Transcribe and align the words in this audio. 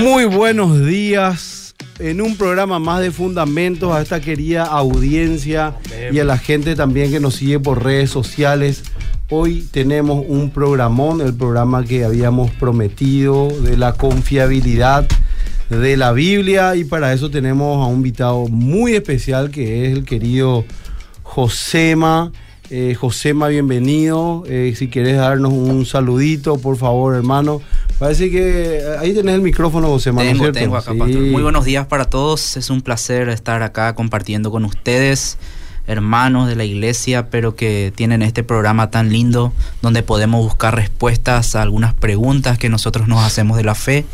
Muy 0.00 0.24
buenos 0.24 0.84
días 0.86 1.74
en 1.98 2.22
un 2.22 2.36
programa 2.36 2.78
más 2.78 3.00
de 3.00 3.10
Fundamentos 3.10 3.92
a 3.92 4.00
esta 4.00 4.20
querida 4.20 4.64
audiencia 4.64 5.76
y 6.10 6.18
a 6.18 6.24
la 6.24 6.38
gente 6.38 6.74
también 6.74 7.10
que 7.10 7.20
nos 7.20 7.34
sigue 7.34 7.60
por 7.60 7.84
redes 7.84 8.10
sociales. 8.10 8.84
Hoy 9.28 9.68
tenemos 9.70 10.24
un 10.26 10.50
programón, 10.50 11.20
el 11.20 11.34
programa 11.34 11.84
que 11.84 12.04
habíamos 12.04 12.50
prometido 12.52 13.48
de 13.48 13.76
la 13.76 13.92
confiabilidad 13.92 15.06
de 15.68 15.96
la 15.96 16.12
Biblia 16.12 16.74
y 16.74 16.84
para 16.84 17.12
eso 17.12 17.30
tenemos 17.30 17.84
a 17.84 17.86
un 17.86 17.96
invitado 17.96 18.46
muy 18.48 18.94
especial 18.94 19.50
que 19.50 19.86
es 19.86 19.92
el 19.92 20.04
querido 20.04 20.64
Josema. 21.22 22.32
Eh, 22.70 22.94
Josema, 22.94 23.48
bienvenido. 23.48 24.44
Eh, 24.46 24.72
si 24.74 24.88
quieres 24.88 25.18
darnos 25.18 25.52
un 25.52 25.84
saludito, 25.84 26.56
por 26.56 26.78
favor, 26.78 27.14
hermano. 27.14 27.60
Parece 28.02 28.32
que 28.32 28.78
eh, 28.78 28.82
ahí 28.98 29.14
tenés 29.14 29.36
el 29.36 29.42
micrófono, 29.42 29.86
Josema. 29.86 30.22
Tengo, 30.22 30.46
¿no 30.46 30.52
tengo 30.52 30.76
acá, 30.76 30.90
Sí. 30.92 30.98
pastor. 30.98 31.20
Muy 31.22 31.40
buenos 31.42 31.64
días 31.64 31.86
para 31.86 32.04
todos. 32.06 32.56
Es 32.56 32.68
un 32.68 32.82
placer 32.82 33.28
estar 33.28 33.62
acá 33.62 33.94
compartiendo 33.94 34.50
con 34.50 34.64
ustedes, 34.64 35.38
hermanos 35.86 36.48
de 36.48 36.56
la 36.56 36.64
iglesia, 36.64 37.30
pero 37.30 37.54
que 37.54 37.92
tienen 37.94 38.22
este 38.22 38.42
programa 38.42 38.90
tan 38.90 39.10
lindo 39.12 39.52
donde 39.82 40.02
podemos 40.02 40.42
buscar 40.44 40.74
respuestas 40.74 41.54
a 41.54 41.62
algunas 41.62 41.94
preguntas 41.94 42.58
que 42.58 42.68
nosotros 42.68 43.06
nos 43.06 43.22
hacemos 43.24 43.56
de 43.56 43.62
la 43.62 43.76
fe. 43.76 44.04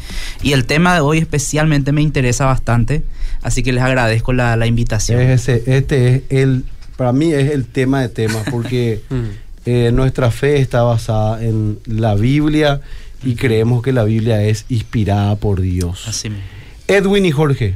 Y 0.43 0.53
el 0.53 0.67
tema 0.67 0.93
de 0.93 1.01
hoy 1.01 1.17
especialmente 1.17 1.91
me 1.93 2.03
interesa 2.03 2.45
bastante, 2.45 3.03
así 3.43 3.63
que 3.63 3.73
les 3.73 3.83
agradezco 3.83 4.35
la, 4.35 4.55
la 4.57 4.67
invitación. 4.67 5.19
Es 5.19 5.49
ese- 5.49 5.77
este 5.79 6.15
es 6.17 6.23
el, 6.29 6.65
para 6.99 7.13
mí 7.15 7.33
es 7.33 7.53
el 7.53 7.65
tema 7.65 8.03
de 8.03 8.11
temas, 8.11 8.45
porque 8.51 9.01
eh, 9.65 9.91
nuestra 9.95 10.31
fe 10.31 10.59
está 10.61 10.83
basada 10.83 11.43
en 11.43 11.79
la 11.87 12.15
Biblia 12.17 12.83
y 13.23 13.35
creemos 13.35 13.83
que 13.83 13.93
la 13.93 14.05
Biblia 14.05 14.43
es 14.43 14.65
inspirada 14.69 15.37
por 15.37 15.61
Dios. 15.61 16.07
Así 16.09 16.31
mismo. 16.31 16.45
Edwin 16.87 17.27
y 17.27 17.31
Jorge, 17.31 17.75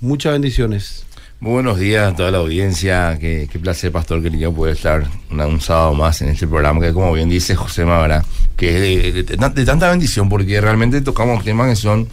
muchas 0.00 0.32
bendiciones. 0.32 1.04
Muy 1.40 1.52
buenos 1.52 1.78
días 1.78 2.12
a 2.12 2.16
toda 2.16 2.32
la 2.32 2.38
audiencia. 2.38 3.16
Qué, 3.20 3.48
qué 3.52 3.58
placer, 3.60 3.92
Pastor, 3.92 4.20
que 4.22 4.36
yo 4.36 4.52
pueda 4.52 4.72
estar 4.72 5.06
una- 5.30 5.46
un 5.46 5.60
sábado 5.60 5.94
más 5.94 6.20
en 6.20 6.28
este 6.30 6.48
programa, 6.48 6.80
que 6.80 6.92
como 6.92 7.12
bien 7.12 7.28
dice 7.28 7.54
José 7.54 7.84
Mavara, 7.84 8.24
que 8.56 8.74
es 8.74 8.80
de, 8.80 9.12
de- 9.12 9.22
de 9.22 9.36
tan- 9.36 9.54
de 9.54 9.64
tanta 9.64 9.88
bendición, 9.88 10.28
porque 10.28 10.60
realmente 10.60 11.00
tocamos 11.00 11.44
temas 11.44 11.68
que 11.68 11.76
son 11.76 12.08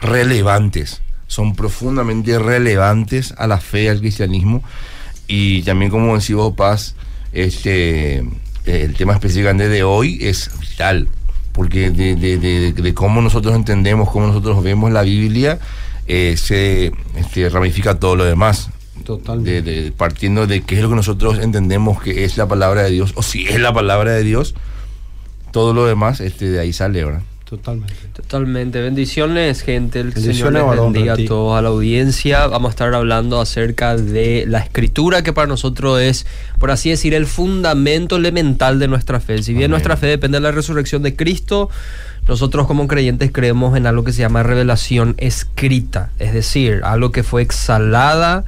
relevantes, 0.00 1.02
son 1.26 1.54
profundamente 1.54 2.38
relevantes 2.38 3.34
a 3.36 3.46
la 3.46 3.58
fe, 3.60 3.90
al 3.90 4.00
cristianismo, 4.00 4.62
y 5.28 5.62
también 5.64 5.90
como 5.90 6.14
decía 6.14 6.36
vos, 6.36 6.54
Paz, 6.54 6.94
este, 7.34 8.24
el 8.64 8.94
tema 8.94 9.12
específicamente 9.14 9.68
de 9.68 9.82
hoy 9.82 10.18
es 10.22 10.50
vital, 10.60 11.08
porque 11.52 11.90
de, 11.90 12.16
de- 12.16 12.38
de- 12.38 12.72
de 12.72 12.94
cómo 12.94 13.20
nosotros 13.20 13.54
entendemos, 13.54 14.10
cómo 14.10 14.26
nosotros 14.26 14.62
vemos 14.62 14.90
la 14.92 15.02
Biblia, 15.02 15.58
eh, 16.06 16.34
se 16.36 16.92
este, 17.16 17.48
ramifica 17.48 17.98
todo 17.98 18.16
lo 18.16 18.24
demás. 18.24 18.70
Totalmente. 19.04 19.62
De- 19.62 19.82
de- 19.82 19.92
partiendo 19.92 20.46
de 20.46 20.62
qué 20.62 20.76
es 20.76 20.82
lo 20.82 20.88
que 20.88 20.94
nosotros 20.96 21.38
entendemos 21.40 22.00
que 22.02 22.24
es 22.24 22.36
la 22.36 22.46
palabra 22.46 22.82
de 22.82 22.90
Dios, 22.90 23.12
o 23.16 23.22
si 23.22 23.46
es 23.46 23.60
la 23.60 23.72
palabra 23.72 24.12
de 24.12 24.22
Dios, 24.24 24.54
todo 25.50 25.72
lo 25.74 25.86
demás 25.86 26.20
este, 26.20 26.50
de 26.50 26.60
ahí 26.60 26.72
sale, 26.72 27.04
¿verdad? 27.04 27.22
Totalmente. 27.52 27.92
Totalmente. 28.14 28.80
Bendiciones, 28.80 29.60
gente. 29.60 30.00
El 30.00 30.12
Bendiciones, 30.12 30.62
Señor 30.62 30.74
les 30.74 30.84
bendiga 30.84 31.16
ti. 31.16 31.26
a 31.26 31.28
todos, 31.28 31.58
a 31.58 31.60
la 31.60 31.68
audiencia. 31.68 32.46
Vamos 32.46 32.70
a 32.70 32.70
estar 32.70 32.94
hablando 32.94 33.42
acerca 33.42 33.94
de 33.94 34.46
la 34.48 34.60
escritura, 34.60 35.22
que 35.22 35.34
para 35.34 35.48
nosotros 35.48 36.00
es, 36.00 36.24
por 36.58 36.70
así 36.70 36.88
decir, 36.88 37.12
el 37.12 37.26
fundamento 37.26 38.16
elemental 38.16 38.78
de 38.78 38.88
nuestra 38.88 39.20
fe. 39.20 39.42
Si 39.42 39.52
bien 39.52 39.64
Amén. 39.64 39.72
nuestra 39.72 39.98
fe 39.98 40.06
depende 40.06 40.38
de 40.38 40.44
la 40.44 40.50
resurrección 40.50 41.02
de 41.02 41.14
Cristo, 41.14 41.68
nosotros 42.26 42.66
como 42.66 42.88
creyentes 42.88 43.30
creemos 43.30 43.76
en 43.76 43.86
algo 43.86 44.02
que 44.02 44.14
se 44.14 44.20
llama 44.20 44.42
revelación 44.42 45.14
escrita. 45.18 46.08
Es 46.18 46.32
decir, 46.32 46.80
algo 46.84 47.12
que 47.12 47.22
fue 47.22 47.42
exhalada 47.42 48.46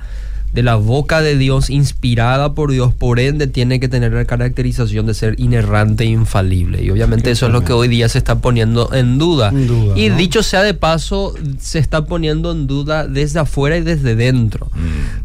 de 0.55 0.63
la 0.63 0.77
boca 0.77 1.21
de 1.21 1.37
Dios, 1.37 1.69
inspirada 1.69 2.55
por 2.55 2.71
Dios, 2.71 2.95
por 2.95 3.19
ende 3.19 3.49
tiene 3.49 3.81
que 3.81 3.89
tener 3.89 4.13
la 4.13 4.25
caracterización 4.25 5.05
de 5.05 5.15
ser 5.15 5.35
inerrante 5.39 6.05
e 6.05 6.07
infalible. 6.07 6.83
Y 6.83 6.91
obviamente 6.91 7.33
eso 7.33 7.47
es 7.47 7.53
lo 7.53 7.65
que 7.65 7.73
hoy 7.73 7.89
día 7.89 8.09
se 8.09 8.19
está 8.19 8.39
poniendo 8.39 8.95
en 8.95 9.19
duda. 9.19 9.49
En 9.49 9.67
duda, 9.67 9.99
y 9.99 10.09
¿no? 10.09 10.17
dicho 10.17 10.45
sea 10.45 10.63
de 10.63 10.73
paso, 10.73 11.35
se 11.59 11.81
está 11.81 12.05
poniendo 12.05 12.53
en 12.53 12.69
duda 12.69 13.09
desde 13.09 13.41
afuera 13.41 13.77
y 13.77 13.81
desde 13.81 14.15
dentro. 14.15 14.71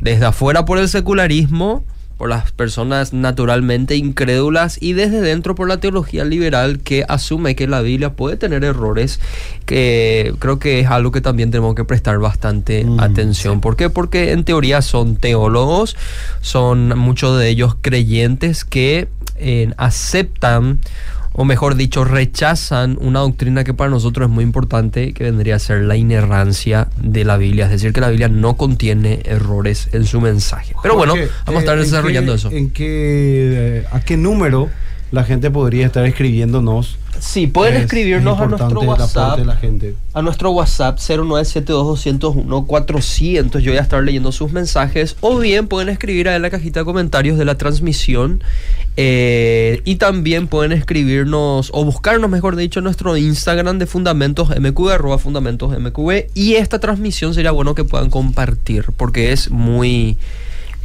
Desde 0.01 0.25
afuera 0.25 0.65
por 0.65 0.79
el 0.79 0.89
secularismo, 0.89 1.85
por 2.19 2.29
las 2.29 2.51
personas 2.51 3.13
naturalmente 3.13 3.95
incrédulas 3.95 4.77
y 4.79 4.93
desde 4.93 5.21
dentro 5.21 5.55
por 5.55 5.67
la 5.67 5.79
teología 5.79 6.23
liberal 6.23 6.81
que 6.81 7.03
asume 7.07 7.55
que 7.55 7.67
la 7.67 7.81
Biblia 7.81 8.11
puede 8.13 8.37
tener 8.37 8.63
errores, 8.63 9.19
que 9.65 10.35
creo 10.37 10.59
que 10.59 10.81
es 10.81 10.87
algo 10.87 11.11
que 11.11 11.21
también 11.21 11.49
tenemos 11.49 11.73
que 11.73 11.83
prestar 11.83 12.19
bastante 12.19 12.59
Mm, 12.83 12.99
atención. 12.99 13.61
¿Por 13.61 13.75
qué? 13.75 13.89
Porque 13.89 14.31
en 14.31 14.43
teoría 14.43 14.81
son 14.81 15.15
teólogos, 15.15 15.95
son 16.41 16.97
muchos 16.97 17.39
de 17.39 17.49
ellos 17.49 17.75
creyentes 17.81 18.65
que 18.65 19.07
eh, 19.35 19.71
aceptan 19.77 20.79
o 21.41 21.45
mejor 21.45 21.75
dicho, 21.75 22.03
rechazan 22.03 22.97
una 22.99 23.19
doctrina 23.21 23.63
que 23.63 23.73
para 23.73 23.89
nosotros 23.89 24.27
es 24.27 24.29
muy 24.29 24.43
importante, 24.43 25.13
que 25.13 25.23
vendría 25.23 25.55
a 25.55 25.59
ser 25.59 25.83
la 25.83 25.95
inerrancia 25.95 26.89
de 27.01 27.23
la 27.23 27.37
Biblia, 27.37 27.63
es 27.65 27.71
decir, 27.71 27.93
que 27.93 28.01
la 28.01 28.09
Biblia 28.09 28.27
no 28.27 28.57
contiene 28.57 29.21
errores 29.23 29.87
en 29.93 30.03
su 30.03 30.19
mensaje. 30.19 30.73
Pero 30.83 30.95
bueno, 30.97 31.13
Jorge, 31.13 31.29
vamos 31.45 31.59
a 31.59 31.61
estar 31.61 31.77
eh, 31.77 31.81
¿en 31.81 31.85
desarrollando 31.85 32.31
qué- 32.33 32.35
eso. 32.37 32.51
¿En 32.51 32.69
qué, 32.71 32.85
eh, 32.87 33.85
a 33.89 34.01
qué 34.01 34.17
número 34.17 34.69
la 35.11 35.23
gente 35.23 35.49
podría 35.51 35.85
estar 35.87 36.05
escribiéndonos? 36.05 36.97
Sí, 37.19 37.47
pueden 37.47 37.75
Es- 37.75 37.83
escribirnos 37.83 38.37
es 38.37 38.43
a 38.43 38.47
nuestro 38.47 38.81
WhatsApp. 38.81 39.37
de 39.39 39.45
la 39.45 39.55
gente. 39.57 39.95
A 40.13 40.21
nuestro 40.21 40.51
WhatsApp 40.51 40.99
0972-201-400. 40.99 43.59
Yo 43.61 43.71
voy 43.71 43.77
a 43.77 43.81
estar 43.81 44.03
leyendo 44.03 44.31
sus 44.31 44.51
mensajes. 44.51 45.15
O 45.21 45.37
bien 45.39 45.67
pueden 45.67 45.89
escribir 45.89 46.29
ahí 46.29 46.35
en 46.37 46.41
la 46.43 46.49
cajita 46.49 46.79
de 46.81 46.85
comentarios 46.85 47.37
de 47.37 47.45
la 47.45 47.57
transmisión. 47.57 48.43
eh, 49.01 49.81
y 49.85 49.95
también 49.95 50.47
pueden 50.47 50.73
escribirnos 50.73 51.69
o 51.73 51.85
buscarnos, 51.85 52.29
mejor 52.29 52.57
dicho, 52.57 52.79
en 52.79 52.83
nuestro 52.83 53.15
Instagram 53.15 53.79
de 53.79 53.85
Fundamentos 53.85 54.49
MQB, 54.49 54.89
arroba 54.89 55.17
Fundamentos 55.17 55.71
MQB. 55.77 56.25
Y 56.33 56.55
esta 56.55 56.79
transmisión 56.79 57.33
sería 57.33 57.51
bueno 57.51 57.75
que 57.75 57.85
puedan 57.85 58.09
compartir 58.09 58.85
porque 58.97 59.31
es 59.31 59.51
muy. 59.51 60.17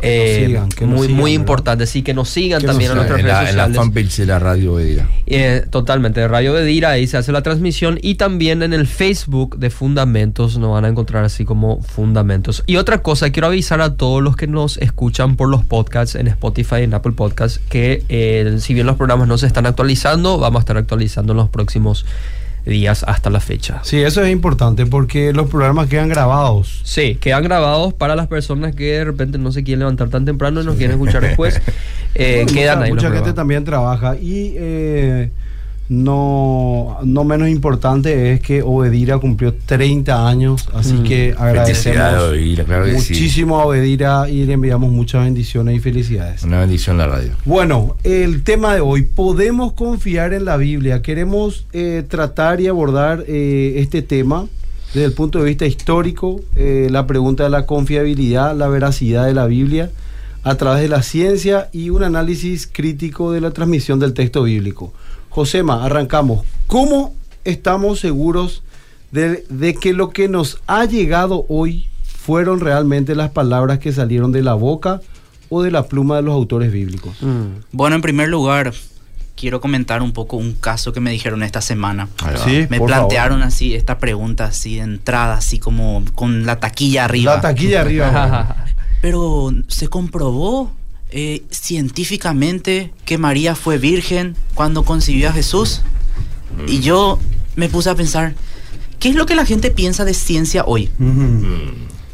Eh, 0.02 0.44
sigan, 0.46 0.68
que 0.68 0.86
nos 0.86 0.94
muy, 0.98 1.06
sigan, 1.08 1.20
muy 1.20 1.30
¿verdad? 1.32 1.40
importante, 1.42 1.86
sí, 1.86 2.02
que 2.02 2.14
nos 2.14 2.28
sigan 2.28 2.60
Que 2.60 2.66
nos 2.66 2.74
también 2.74 2.90
a 2.90 2.94
sigan. 2.94 3.06
nuestras 3.08 3.20
en, 3.20 3.26
redes 3.26 3.42
la, 3.44 3.50
en 3.50 3.56
la 3.56 3.64
sociales. 3.66 3.76
fanpage 3.94 4.16
de 4.18 4.26
la 4.26 4.38
radio. 4.38 4.78
Eh, 5.26 5.64
totalmente, 5.70 6.20
de 6.20 6.28
Radio 6.28 6.52
Bedira, 6.52 6.90
ahí 6.90 7.06
se 7.06 7.16
hace 7.16 7.32
la 7.32 7.42
transmisión 7.42 7.98
y 8.02 8.16
también 8.16 8.62
en 8.62 8.72
el 8.72 8.86
Facebook 8.86 9.58
de 9.58 9.70
Fundamentos 9.70 10.58
nos 10.58 10.72
van 10.72 10.84
a 10.84 10.88
encontrar 10.88 11.24
así 11.24 11.44
como 11.44 11.80
Fundamentos. 11.82 12.62
Y 12.66 12.76
otra 12.76 12.98
cosa, 13.02 13.30
quiero 13.30 13.46
avisar 13.48 13.80
a 13.80 13.94
todos 13.96 14.22
los 14.22 14.36
que 14.36 14.46
nos 14.46 14.76
escuchan 14.78 15.36
por 15.36 15.48
los 15.48 15.64
podcasts 15.64 16.14
en 16.16 16.28
Spotify 16.28 16.76
y 16.80 16.82
en 16.84 16.94
Apple 16.94 17.12
Podcasts 17.12 17.60
que 17.68 18.02
eh, 18.08 18.56
si 18.60 18.74
bien 18.74 18.86
los 18.86 18.96
programas 18.96 19.28
no 19.28 19.38
se 19.38 19.46
están 19.46 19.66
actualizando, 19.66 20.38
vamos 20.38 20.60
a 20.60 20.62
estar 20.62 20.76
actualizando 20.76 21.32
en 21.32 21.38
los 21.38 21.48
próximos 21.48 22.04
días 22.64 23.04
hasta 23.06 23.30
la 23.30 23.40
fecha. 23.40 23.80
Sí, 23.82 24.00
eso 24.00 24.22
es 24.22 24.30
importante 24.30 24.86
porque 24.86 25.32
los 25.32 25.48
programas 25.48 25.88
quedan 25.88 26.08
grabados. 26.08 26.80
Sí, 26.84 27.16
quedan 27.16 27.42
grabados 27.44 27.92
para 27.94 28.16
las 28.16 28.26
personas 28.26 28.74
que 28.74 28.84
de 28.92 29.04
repente 29.04 29.38
no 29.38 29.52
se 29.52 29.64
quieren 29.64 29.80
levantar 29.80 30.08
tan 30.08 30.24
temprano 30.24 30.60
y 30.60 30.64
nos 30.64 30.76
quieren 30.76 30.96
escuchar 30.98 31.22
después. 31.22 31.60
Eh, 32.16 32.46
quedan 32.46 32.78
mucha, 32.78 32.84
ahí 32.84 32.90
los 32.90 32.90
mucha 32.90 33.06
gente 33.08 33.10
programas. 33.10 33.34
también 33.34 33.64
trabaja 33.64 34.14
y 34.14 34.54
eh, 34.56 35.30
no, 35.88 36.98
no 37.04 37.24
menos 37.24 37.48
importante 37.48 38.32
es 38.32 38.40
que 38.40 38.62
Obedira 38.62 39.18
cumplió 39.18 39.54
30 39.54 40.26
años, 40.28 40.68
así 40.74 40.94
Mm. 40.94 41.02
que 41.04 41.34
agradecemos 41.36 42.32
Edira, 42.34 42.64
claro 42.64 42.84
que 42.84 43.00
sí. 43.00 43.12
muchísimo 43.12 43.60
a 43.60 43.66
Obedira 43.66 44.28
y 44.30 44.44
le 44.46 44.54
enviamos 44.54 44.90
muchas 44.90 45.24
bendiciones 45.24 45.76
y 45.76 45.80
felicidades. 45.80 46.42
Una 46.42 46.60
bendición 46.60 46.96
la 46.98 47.06
radio. 47.06 47.32
Bueno, 47.44 47.96
el 48.02 48.42
tema 48.42 48.74
de 48.74 48.80
hoy, 48.80 49.02
¿podemos 49.02 49.72
confiar 49.74 50.32
en 50.32 50.44
la 50.44 50.56
Biblia? 50.56 51.02
Queremos 51.02 51.66
eh, 51.72 52.04
tratar 52.08 52.60
y 52.60 52.66
abordar 52.68 53.24
eh, 53.26 53.74
este 53.76 54.02
tema 54.02 54.46
desde 54.94 55.06
el 55.06 55.12
punto 55.12 55.40
de 55.40 55.46
vista 55.46 55.66
histórico, 55.66 56.40
eh, 56.56 56.88
la 56.90 57.06
pregunta 57.06 57.44
de 57.44 57.50
la 57.50 57.66
confiabilidad, 57.66 58.56
la 58.56 58.68
veracidad 58.68 59.26
de 59.26 59.34
la 59.34 59.46
Biblia 59.46 59.90
a 60.44 60.54
través 60.56 60.82
de 60.82 60.88
la 60.88 61.02
ciencia 61.02 61.68
y 61.72 61.88
un 61.90 62.02
análisis 62.04 62.68
crítico 62.70 63.32
de 63.32 63.40
la 63.40 63.50
transmisión 63.50 63.98
del 63.98 64.12
texto 64.12 64.42
bíblico. 64.42 64.92
Josema, 65.34 65.84
arrancamos. 65.84 66.44
¿Cómo 66.68 67.12
estamos 67.42 67.98
seguros 67.98 68.62
de, 69.10 69.44
de 69.48 69.74
que 69.74 69.92
lo 69.92 70.10
que 70.10 70.28
nos 70.28 70.60
ha 70.68 70.84
llegado 70.84 71.44
hoy 71.48 71.88
fueron 72.04 72.60
realmente 72.60 73.16
las 73.16 73.32
palabras 73.32 73.80
que 73.80 73.92
salieron 73.92 74.30
de 74.30 74.42
la 74.42 74.54
boca 74.54 75.00
o 75.48 75.64
de 75.64 75.72
la 75.72 75.88
pluma 75.88 76.16
de 76.16 76.22
los 76.22 76.34
autores 76.34 76.70
bíblicos? 76.70 77.20
Mm. 77.20 77.62
Bueno, 77.72 77.96
en 77.96 78.02
primer 78.02 78.28
lugar, 78.28 78.72
quiero 79.34 79.60
comentar 79.60 80.02
un 80.02 80.12
poco 80.12 80.36
un 80.36 80.52
caso 80.52 80.92
que 80.92 81.00
me 81.00 81.10
dijeron 81.10 81.42
esta 81.42 81.60
semana. 81.60 82.08
Sí, 82.44 82.68
Me 82.70 82.78
por 82.78 82.86
plantearon 82.86 83.42
así 83.42 83.74
esta 83.74 83.98
pregunta 83.98 84.44
así 84.44 84.76
de 84.76 84.82
entrada, 84.82 85.34
así 85.34 85.58
como 85.58 86.04
con 86.14 86.46
la 86.46 86.60
taquilla 86.60 87.06
arriba. 87.06 87.34
La 87.34 87.40
taquilla 87.40 87.80
arriba. 87.80 88.66
Pero 89.00 89.52
se 89.66 89.88
comprobó 89.88 90.70
eh, 91.10 91.42
científicamente 91.50 92.92
que 93.04 93.18
María 93.18 93.54
fue 93.54 93.78
virgen 93.78 94.36
cuando 94.54 94.84
concibió 94.84 95.28
a 95.28 95.32
Jesús. 95.32 95.82
Y 96.68 96.80
yo 96.80 97.18
me 97.56 97.68
puse 97.68 97.90
a 97.90 97.94
pensar, 97.94 98.34
¿Qué 99.04 99.10
es 99.10 99.16
lo 99.16 99.26
que 99.26 99.34
la 99.34 99.44
gente 99.44 99.70
piensa 99.70 100.06
de 100.06 100.14
ciencia 100.14 100.64
hoy? 100.64 100.88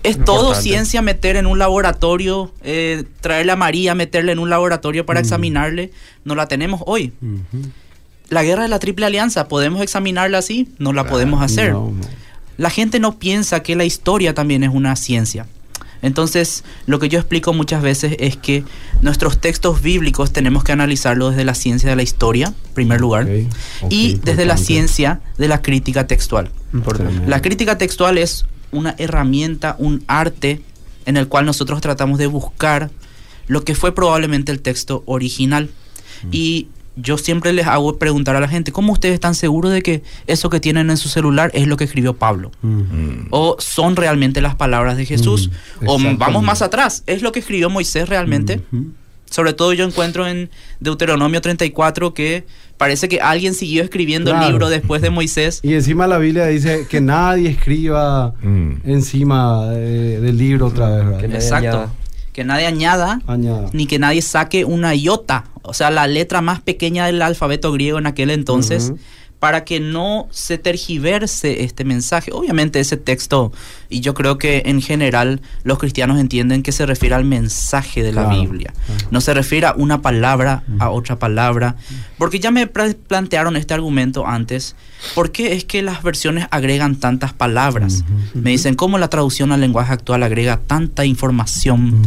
Es 0.03 0.25
todo 0.25 0.39
Importante. 0.39 0.63
ciencia 0.69 1.03
meter 1.03 1.37
en 1.37 1.47
un 1.47 1.57
laboratorio, 1.57 2.53
eh, 2.65 3.05
traerle 3.21 3.53
a 3.53 3.57
María, 3.57 3.95
meterle 3.95 4.33
en 4.33 4.41
un 4.41 4.51
laboratorio 4.51 5.07
para 5.07 5.21
examinarle. 5.21 5.93
No 6.25 6.35
la 6.35 6.49
tenemos 6.49 6.83
hoy. 6.87 7.13
La 8.29 8.43
guerra 8.43 8.65
de 8.65 8.71
la 8.71 8.81
Triple 8.81 9.07
Alianza, 9.07 9.47
¿podemos 9.47 9.83
examinarla 9.83 10.39
así? 10.39 10.69
No 10.79 10.93
la 10.93 11.07
podemos 11.07 11.41
hacer. 11.43 11.75
No, 11.75 11.93
no. 11.93 12.01
La 12.57 12.71
gente 12.71 12.99
no 12.99 13.21
piensa 13.21 13.63
que 13.63 13.77
la 13.77 13.85
historia 13.85 14.35
también 14.35 14.65
es 14.65 14.71
una 14.71 14.97
ciencia. 14.97 15.47
Entonces, 16.03 16.65
lo 16.87 16.99
que 16.99 17.09
yo 17.09 17.19
explico 17.19 17.53
muchas 17.53 17.83
veces 17.83 18.17
es 18.19 18.37
que 18.37 18.65
nuestros 19.03 19.39
textos 19.39 19.83
bíblicos 19.83 20.33
tenemos 20.33 20.65
que 20.65 20.73
analizarlo 20.73 21.31
desde 21.31 21.45
la 21.45 21.55
ciencia 21.55 21.91
de 21.91 21.97
la 21.97 22.03
historia, 22.03 22.47
en 22.47 22.75
primer 22.75 23.01
lugar, 23.01 23.29
y 23.91 24.15
desde 24.23 24.47
la 24.47 24.57
ciencia 24.57 25.21
de 25.37 25.49
la 25.49 25.63
crítica 25.63 26.07
textual. 26.07 26.51
Importante. 26.73 27.27
La 27.27 27.43
crítica 27.43 27.79
textual 27.79 28.19
es 28.19 28.47
una 28.73 28.95
herramienta, 28.99 29.77
un 29.79 30.05
arte 30.07 30.63
en 31.07 31.17
el 31.17 31.29
cual 31.29 31.47
nosotros 31.47 31.81
tratamos 31.81 32.19
de 32.19 32.27
buscar 32.27 32.91
lo 33.47 33.65
que 33.65 33.75
fue 33.75 33.95
probablemente 33.95 34.53
el 34.53 34.61
texto 34.61 35.03
original. 35.07 35.71
Y 36.31 36.69
yo 36.97 37.17
siempre 37.19 37.53
les 37.53 37.67
hago 37.67 37.99
preguntar 37.99 38.37
a 38.37 38.41
la 38.41 38.49
gente, 38.49 38.73
¿cómo 38.73 38.93
ustedes 38.93 39.15
están 39.15 39.35
seguros 39.35 39.73
de 39.73 39.81
que 39.83 40.03
eso 40.27 40.51
que 40.51 40.61
tienen 40.61 40.91
en 40.91 40.97
su 40.97 41.09
celular 41.09 41.51
es 41.55 41.67
lo 41.67 41.77
que 41.77 41.85
escribió 41.85 42.15
Pablo? 42.17 42.51
Mm. 42.63 43.27
¿O 43.31 43.57
son 43.59 43.97
realmente 43.97 44.41
las 44.43 44.55
palabras 44.57 44.97
de 44.97 45.07
Jesús? 45.07 45.51
Mm, 45.81 45.89
¿O 45.89 45.99
vamos 46.19 46.43
más 46.43 46.63
atrás? 46.63 47.03
¿Es 47.07 47.23
lo 47.23 47.33
que 47.33 47.41
escribió 47.41 47.71
Moisés 47.71 48.09
realmente? 48.09 48.61
Sobre 49.31 49.53
todo 49.53 49.73
yo 49.73 49.85
encuentro 49.87 50.27
en 50.27 50.51
Deuteronomio 50.81 51.41
34 51.41 52.15
que 52.15 52.45
parece 52.77 53.09
que 53.09 53.21
alguien 53.21 53.55
siguió 53.55 53.85
escribiendo 53.85 54.33
Claro. 54.33 54.47
el 54.47 54.53
libro 54.53 54.69
después 54.69 55.03
de 55.03 55.11
Moisés. 55.11 55.61
Y 55.63 55.75
encima 55.75 56.09
la 56.09 56.19
Biblia 56.19 56.47
dice 56.47 56.87
que 56.91 57.01
nadie 57.01 57.49
escriba 57.51 58.35
Mm. 58.43 58.73
encima 58.87 59.67
del 59.71 60.37
libro 60.37 60.67
otra 60.67 60.89
vez, 61.05 61.25
Exacto. 61.33 61.93
Que 62.41 62.45
nadie 62.45 62.65
añada 62.65 63.21
Añada. 63.27 63.69
ni 63.75 63.87
que 63.87 63.99
nadie 63.99 64.23
saque 64.23 64.65
una 64.65 64.95
iota, 64.95 65.45
o 65.61 65.75
sea, 65.75 65.91
la 65.91 66.07
letra 66.07 66.41
más 66.41 66.63
pequeña 66.63 67.05
del 67.05 67.21
alfabeto 67.21 67.71
griego 67.71 67.99
en 67.99 68.07
aquel 68.07 68.31
entonces, 68.31 68.95
para 69.39 69.63
que 69.67 69.79
no 69.79 70.27
se 70.31 70.57
tergiverse 70.57 71.65
este 71.65 71.85
mensaje. 71.85 72.31
Obviamente 72.33 72.81
ese 72.81 72.97
texto, 72.97 73.53
y 73.91 74.01
yo 74.01 74.15
creo 74.15 74.39
que 74.39 74.63
en 74.67 74.81
general 74.81 75.41
los 75.65 75.79
cristianos 75.79 76.19
entienden 76.19 76.63
que 76.63 76.73
se 76.73 76.87
refiere 76.87 77.17
al 77.17 77.25
mensaje 77.25 78.03
de 78.03 78.13
la 78.13 78.29
Biblia, 78.29 78.73
claro. 78.87 79.09
no 79.11 79.21
se 79.21 79.35
refiere 79.35 79.67
a 79.67 79.75
una 79.77 80.01
palabra, 80.01 80.63
a 80.79 80.91
otra 80.91 81.19
palabra, 81.19 81.77
porque 82.17 82.39
ya 82.39 82.51
me 82.51 82.69
plantearon 82.69 83.57
este 83.57 83.75
argumento 83.75 84.27
antes, 84.27 84.77
¿por 85.15 85.33
qué 85.33 85.55
es 85.55 85.65
que 85.65 85.83
las 85.83 86.03
versiones 86.03 86.47
agregan 86.51 86.97
tantas 86.97 87.33
palabras? 87.33 88.05
Me 88.33 88.51
dicen, 88.51 88.77
¿cómo 88.77 88.97
la 88.99 89.09
traducción 89.09 89.51
al 89.53 89.61
lenguaje 89.61 89.93
actual 89.93 90.23
agrega 90.23 90.59
tanta 90.59 91.05
información? 91.05 92.01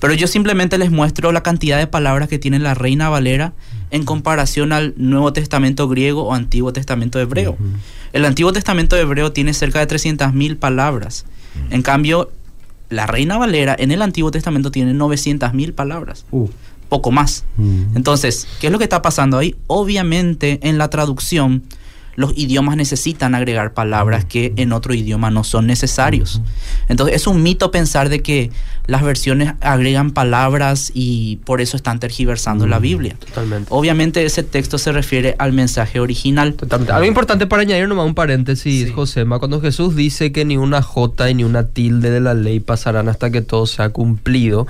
Pero 0.00 0.14
yo 0.14 0.26
simplemente 0.26 0.78
les 0.78 0.90
muestro 0.90 1.32
la 1.32 1.42
cantidad 1.42 1.78
de 1.78 1.86
palabras 1.86 2.28
que 2.28 2.38
tiene 2.38 2.58
la 2.58 2.74
Reina 2.74 3.10
Valera 3.10 3.52
en 3.90 4.04
comparación 4.04 4.72
al 4.72 4.94
Nuevo 4.96 5.32
Testamento 5.32 5.88
griego 5.88 6.24
o 6.24 6.34
Antiguo 6.34 6.72
Testamento 6.72 7.20
hebreo. 7.20 7.56
El 8.16 8.24
Antiguo 8.24 8.50
Testamento 8.50 8.96
hebreo 8.96 9.30
tiene 9.30 9.52
cerca 9.52 9.84
de 9.84 9.94
300.000 9.94 10.56
palabras. 10.56 11.26
En 11.70 11.82
cambio, 11.82 12.32
la 12.88 13.06
Reina 13.06 13.36
Valera 13.36 13.76
en 13.78 13.90
el 13.90 14.00
Antiguo 14.00 14.30
Testamento 14.30 14.70
tiene 14.70 14.94
900.000 14.94 15.74
palabras, 15.74 16.24
Uh. 16.30 16.48
poco 16.88 17.10
más. 17.10 17.44
Mm. 17.58 17.94
Entonces, 17.94 18.48
¿qué 18.58 18.68
es 18.68 18.72
lo 18.72 18.78
que 18.78 18.84
está 18.84 19.02
pasando 19.02 19.36
ahí? 19.36 19.54
Obviamente, 19.66 20.60
en 20.62 20.78
la 20.78 20.88
traducción, 20.88 21.64
los 22.14 22.32
idiomas 22.38 22.78
necesitan 22.78 23.34
agregar 23.34 23.74
palabras 23.74 24.24
que 24.24 24.54
en 24.56 24.72
otro 24.72 24.94
idioma 24.94 25.30
no 25.30 25.44
son 25.44 25.66
necesarios. 25.66 26.40
Entonces, 26.88 27.16
es 27.16 27.26
un 27.26 27.42
mito 27.42 27.70
pensar 27.70 28.08
de 28.08 28.22
que 28.22 28.50
las 28.86 29.02
versiones 29.02 29.54
agregan 29.60 30.12
palabras 30.12 30.90
y 30.94 31.36
por 31.44 31.60
eso 31.60 31.76
están 31.76 31.98
tergiversando 32.00 32.66
la 32.66 32.78
Biblia. 32.78 33.16
Totalmente. 33.18 33.68
Obviamente, 33.70 34.24
ese 34.24 34.42
texto 34.42 34.78
se 34.78 34.92
refiere 34.92 35.34
al 35.38 35.52
mensaje 35.52 36.00
original. 36.00 36.54
Totalmente. 36.54 36.92
Algo 36.92 37.06
importante 37.06 37.46
para 37.46 37.62
añadir 37.62 37.88
nomás 37.88 38.06
un 38.06 38.14
paréntesis, 38.14 38.86
Sí. 38.86 38.92
Josema, 38.92 39.38
cuando 39.38 39.60
Jesús 39.60 39.96
dice 39.96 40.32
que 40.32 40.44
ni 40.44 40.56
una 40.56 40.82
jota 40.82 41.30
y 41.30 41.34
ni 41.34 41.44
una 41.44 41.66
tilde 41.66 42.10
de 42.10 42.20
la 42.20 42.34
ley 42.34 42.60
pasarán 42.60 43.08
hasta 43.08 43.30
que 43.30 43.42
todo 43.42 43.66
sea 43.66 43.88
cumplido, 43.90 44.66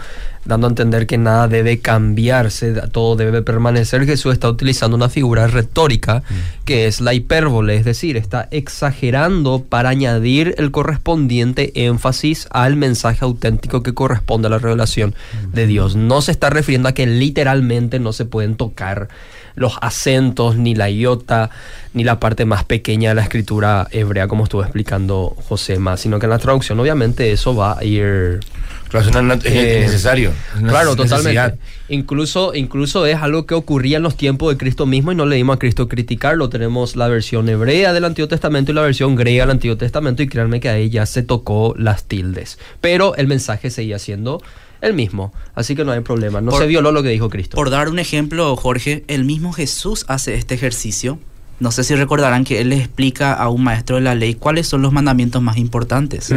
dando 0.47 0.67
a 0.67 0.71
entender 0.71 1.07
que 1.07 1.19
nada 1.19 1.49
debe 1.49 1.79
cambiarse, 1.79 2.73
todo 2.93 3.17
debe 3.17 3.43
permanecer, 3.43 4.07
Jesús 4.07 4.33
está 4.33 4.49
utilizando 4.49 4.97
una 4.97 5.09
figura 5.09 5.47
retórica 5.47 6.23
que 6.65 6.87
es 6.87 7.01
la 7.01 7.15
hipérbole, 7.15 7.77
es 7.77 7.85
decir, 7.85 8.17
está 8.17 8.49
exagerando 8.51 9.65
para 9.69 9.91
añadir 9.91 10.55
el 10.59 10.71
correspondiente 10.71 11.73
énfasis 11.87 12.49
al 12.51 12.77
mensaje 12.77 13.25
auténtico 13.25 13.83
que 13.83 13.95
corresponde 13.95 14.49
a 14.49 14.51
la 14.51 14.59
revelación 14.59 15.15
de 15.53 15.67
Dios. 15.67 15.97
No 15.97 16.23
se 16.23 16.33
está 16.33 16.51
refiriendo 16.51 16.89
a 16.89 16.93
que 16.93 17.07
literalmente 17.07 17.99
no 17.99 18.13
se 18.13 18.25
pueden 18.25 18.57
tocar 18.57 19.09
los 19.57 19.75
acentos, 19.81 20.57
ni 20.57 20.75
la 20.75 20.89
iota, 20.91 21.51
ni 21.95 22.05
la 22.05 22.21
parte 22.21 22.45
más 22.45 22.65
pequeña 22.65 23.09
de 23.11 23.15
la 23.17 23.23
escritura 23.23 23.89
hebrea, 23.91 24.29
como 24.29 24.45
estuvo 24.45 24.63
explicando 24.63 25.35
Josema, 25.49 25.97
sino 25.97 26.19
que 26.19 26.27
en 26.27 26.31
la 26.31 26.39
traducción 26.39 26.79
obviamente 26.79 27.33
eso 27.33 27.55
va 27.57 27.79
a 27.79 27.85
ir... 27.85 28.41
Claro, 28.89 29.09
es, 29.11 29.17
una- 29.17 29.35
es 29.35 29.45
eh, 29.47 29.81
necesario. 29.81 30.31
una 30.61 30.69
Claro, 30.71 30.95
necesidad. 30.95 31.19
totalmente. 31.51 31.59
Incluso, 31.89 32.55
incluso 32.55 33.05
es 33.05 33.17
algo 33.17 33.45
que 33.45 33.55
ocurría 33.55 33.97
en 33.97 34.05
los 34.05 34.17
tiempos 34.17 34.53
de 34.53 34.57
Cristo 34.59 34.87
mismo 34.87 35.11
y 35.11 35.17
no 35.17 35.27
le 35.27 35.35
dimos 35.37 35.57
a 35.57 35.59
Cristo 35.59 35.89
criticarlo. 35.89 36.49
Tenemos 36.51 36.95
la 36.95 37.09
versión 37.09 37.49
hebrea 37.49 37.93
del 37.93 38.05
Antiguo 38.05 38.29
Testamento 38.29 38.71
y 38.71 38.75
la 38.77 38.83
versión 38.83 39.17
griega 39.17 39.43
del 39.45 39.51
Antiguo 39.53 39.77
Testamento 39.77 40.23
y 40.23 40.29
créanme 40.29 40.61
que 40.61 40.69
ahí 40.69 40.89
ya 40.89 41.05
se 41.05 41.23
tocó 41.25 41.75
las 41.77 42.05
tildes. 42.05 42.59
Pero 42.81 43.17
el 43.17 43.27
mensaje 43.27 43.71
seguía 43.71 43.99
siendo 43.99 44.41
el 44.81 44.95
mismo, 44.95 45.33
así 45.55 45.75
que 45.75 45.85
no 45.85 45.93
hay 45.93 46.01
problema. 46.01 46.41
No 46.41 46.51
Por- 46.51 46.61
se 46.61 46.67
violó 46.67 46.93
lo 46.93 47.03
que 47.03 47.09
dijo 47.11 47.29
Cristo. 47.31 47.57
Por 47.57 47.71
dar 47.71 47.89
un 47.89 47.99
ejemplo, 47.99 48.55
Jorge, 48.57 49.05
el 49.09 49.25
mismo 49.25 49.53
Jesús 49.53 50.05
hace 50.09 50.35
este 50.35 50.55
ejercicio. 50.55 51.19
No 51.59 51.71
sé 51.71 51.85
si 51.85 51.95
recordarán 51.95 52.45
que 52.45 52.61
él 52.61 52.69
le 52.69 52.77
explica 52.77 53.33
a 53.33 53.49
un 53.49 53.65
maestro 53.65 53.97
de 53.97 54.03
la 54.03 54.15
ley 54.15 54.35
cuáles 54.35 54.67
son 54.67 54.83
los 54.83 54.93
mandamientos 54.93 55.41
más 55.41 55.57
importantes. 55.57 56.31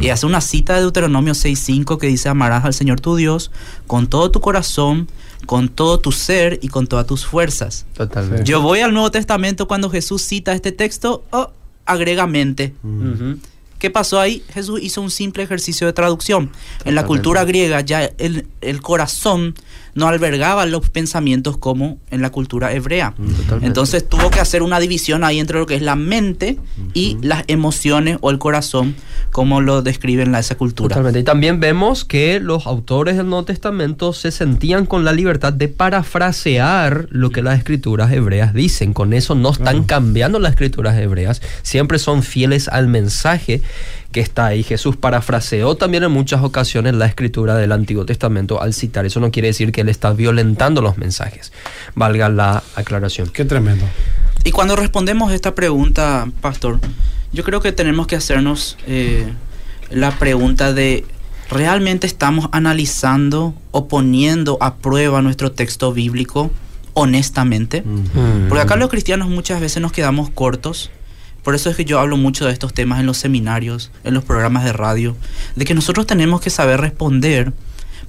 Y 0.00 0.08
hace 0.08 0.26
una 0.26 0.40
cita 0.40 0.74
de 0.74 0.80
Deuteronomio 0.80 1.34
6.5 1.34 1.98
que 1.98 2.08
dice, 2.08 2.28
amarás 2.28 2.64
al 2.64 2.74
Señor 2.74 3.00
tu 3.00 3.14
Dios 3.14 3.52
con 3.86 4.08
todo 4.08 4.32
tu 4.32 4.40
corazón, 4.40 5.08
con 5.46 5.68
todo 5.68 6.00
tu 6.00 6.10
ser 6.10 6.58
y 6.62 6.68
con 6.68 6.88
todas 6.88 7.06
tus 7.06 7.24
fuerzas. 7.24 7.86
Totalmente. 7.96 8.42
Yo 8.42 8.60
voy 8.60 8.80
al 8.80 8.92
Nuevo 8.92 9.12
Testamento 9.12 9.68
cuando 9.68 9.88
Jesús 9.88 10.22
cita 10.22 10.52
este 10.52 10.72
texto, 10.72 11.22
oh, 11.30 11.52
agrega 11.84 12.26
mente. 12.26 12.74
¿Qué 13.86 13.90
pasó 13.92 14.18
ahí? 14.18 14.42
Jesús 14.52 14.80
hizo 14.82 15.00
un 15.00 15.12
simple 15.12 15.44
ejercicio 15.44 15.86
de 15.86 15.92
traducción. 15.92 16.50
En 16.84 16.96
la 16.96 17.06
cultura 17.06 17.44
griega 17.44 17.82
ya 17.82 18.10
el, 18.18 18.48
el 18.60 18.82
corazón 18.82 19.54
no 19.96 20.06
albergaba 20.08 20.66
los 20.66 20.88
pensamientos 20.90 21.56
como 21.56 21.98
en 22.10 22.22
la 22.22 22.30
cultura 22.30 22.72
hebrea. 22.72 23.14
Totalmente. 23.16 23.66
Entonces 23.66 24.08
tuvo 24.08 24.30
que 24.30 24.38
hacer 24.40 24.62
una 24.62 24.78
división 24.78 25.24
ahí 25.24 25.40
entre 25.40 25.58
lo 25.58 25.66
que 25.66 25.74
es 25.74 25.82
la 25.82 25.96
mente 25.96 26.58
y 26.92 27.16
las 27.22 27.44
emociones 27.48 28.18
o 28.20 28.30
el 28.30 28.38
corazón, 28.38 28.94
como 29.32 29.62
lo 29.62 29.80
describen 29.82 30.32
la, 30.32 30.38
esa 30.38 30.54
cultura. 30.54 30.90
Totalmente. 30.90 31.20
Y 31.20 31.24
también 31.24 31.60
vemos 31.60 32.04
que 32.04 32.40
los 32.40 32.66
autores 32.66 33.16
del 33.16 33.26
Nuevo 33.26 33.46
Testamento 33.46 34.12
se 34.12 34.30
sentían 34.30 34.84
con 34.84 35.04
la 35.04 35.12
libertad 35.12 35.54
de 35.54 35.68
parafrasear 35.68 37.06
lo 37.10 37.30
que 37.30 37.42
las 37.42 37.58
escrituras 37.58 38.12
hebreas 38.12 38.52
dicen. 38.52 38.92
Con 38.92 39.14
eso 39.14 39.34
no 39.34 39.50
están 39.50 39.84
cambiando 39.84 40.38
las 40.38 40.52
escrituras 40.52 40.98
hebreas, 40.98 41.40
siempre 41.62 41.98
son 41.98 42.22
fieles 42.22 42.68
al 42.68 42.86
mensaje 42.86 43.62
que 44.16 44.22
está 44.22 44.46
ahí. 44.46 44.62
Jesús 44.62 44.96
parafraseó 44.96 45.74
también 45.74 46.02
en 46.02 46.10
muchas 46.10 46.42
ocasiones 46.42 46.94
la 46.94 47.04
escritura 47.04 47.54
del 47.54 47.70
Antiguo 47.70 48.06
Testamento 48.06 48.62
al 48.62 48.72
citar. 48.72 49.04
Eso 49.04 49.20
no 49.20 49.30
quiere 49.30 49.48
decir 49.48 49.72
que 49.72 49.82
él 49.82 49.90
está 49.90 50.14
violentando 50.14 50.80
los 50.80 50.96
mensajes. 50.96 51.52
Valga 51.94 52.30
la 52.30 52.62
aclaración. 52.76 53.28
Qué 53.28 53.44
tremendo. 53.44 53.84
Y 54.42 54.52
cuando 54.52 54.74
respondemos 54.74 55.34
esta 55.34 55.54
pregunta, 55.54 56.30
Pastor, 56.40 56.80
yo 57.30 57.44
creo 57.44 57.60
que 57.60 57.72
tenemos 57.72 58.06
que 58.06 58.16
hacernos 58.16 58.78
eh, 58.86 59.30
la 59.90 60.12
pregunta 60.12 60.72
de, 60.72 61.04
¿realmente 61.50 62.06
estamos 62.06 62.48
analizando 62.52 63.54
o 63.70 63.86
poniendo 63.86 64.56
a 64.62 64.76
prueba 64.76 65.20
nuestro 65.20 65.52
texto 65.52 65.92
bíblico 65.92 66.50
honestamente? 66.94 67.84
Porque 68.48 68.62
acá 68.62 68.76
los 68.76 68.88
cristianos 68.88 69.28
muchas 69.28 69.60
veces 69.60 69.82
nos 69.82 69.92
quedamos 69.92 70.30
cortos. 70.30 70.90
Por 71.46 71.54
eso 71.54 71.70
es 71.70 71.76
que 71.76 71.84
yo 71.84 72.00
hablo 72.00 72.16
mucho 72.16 72.44
de 72.44 72.52
estos 72.52 72.74
temas 72.74 72.98
en 72.98 73.06
los 73.06 73.18
seminarios, 73.18 73.92
en 74.02 74.14
los 74.14 74.24
programas 74.24 74.64
de 74.64 74.72
radio, 74.72 75.16
de 75.54 75.64
que 75.64 75.74
nosotros 75.74 76.04
tenemos 76.04 76.40
que 76.40 76.50
saber 76.50 76.80
responder 76.80 77.52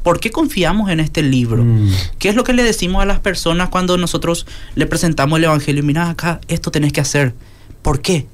por 0.01 0.19
qué 0.19 0.31
confiamos 0.31 0.89
en 0.89 0.99
este 0.99 1.21
libro. 1.21 1.63
Mm. 1.63 1.91
¿Qué 2.17 2.29
es 2.29 2.35
lo 2.35 2.43
que 2.43 2.53
le 2.53 2.63
decimos 2.63 3.03
a 3.03 3.05
las 3.05 3.19
personas 3.19 3.69
cuando 3.69 3.95
nosotros 3.95 4.47
le 4.73 4.87
presentamos 4.87 5.37
el 5.37 5.43
Evangelio? 5.45 5.83
Mira, 5.83 6.09
acá 6.09 6.41
esto 6.47 6.71
tenés 6.71 6.93
que 6.93 7.01
hacer. 7.01 7.35
¿Por 7.83 8.01
qué? 8.01 8.25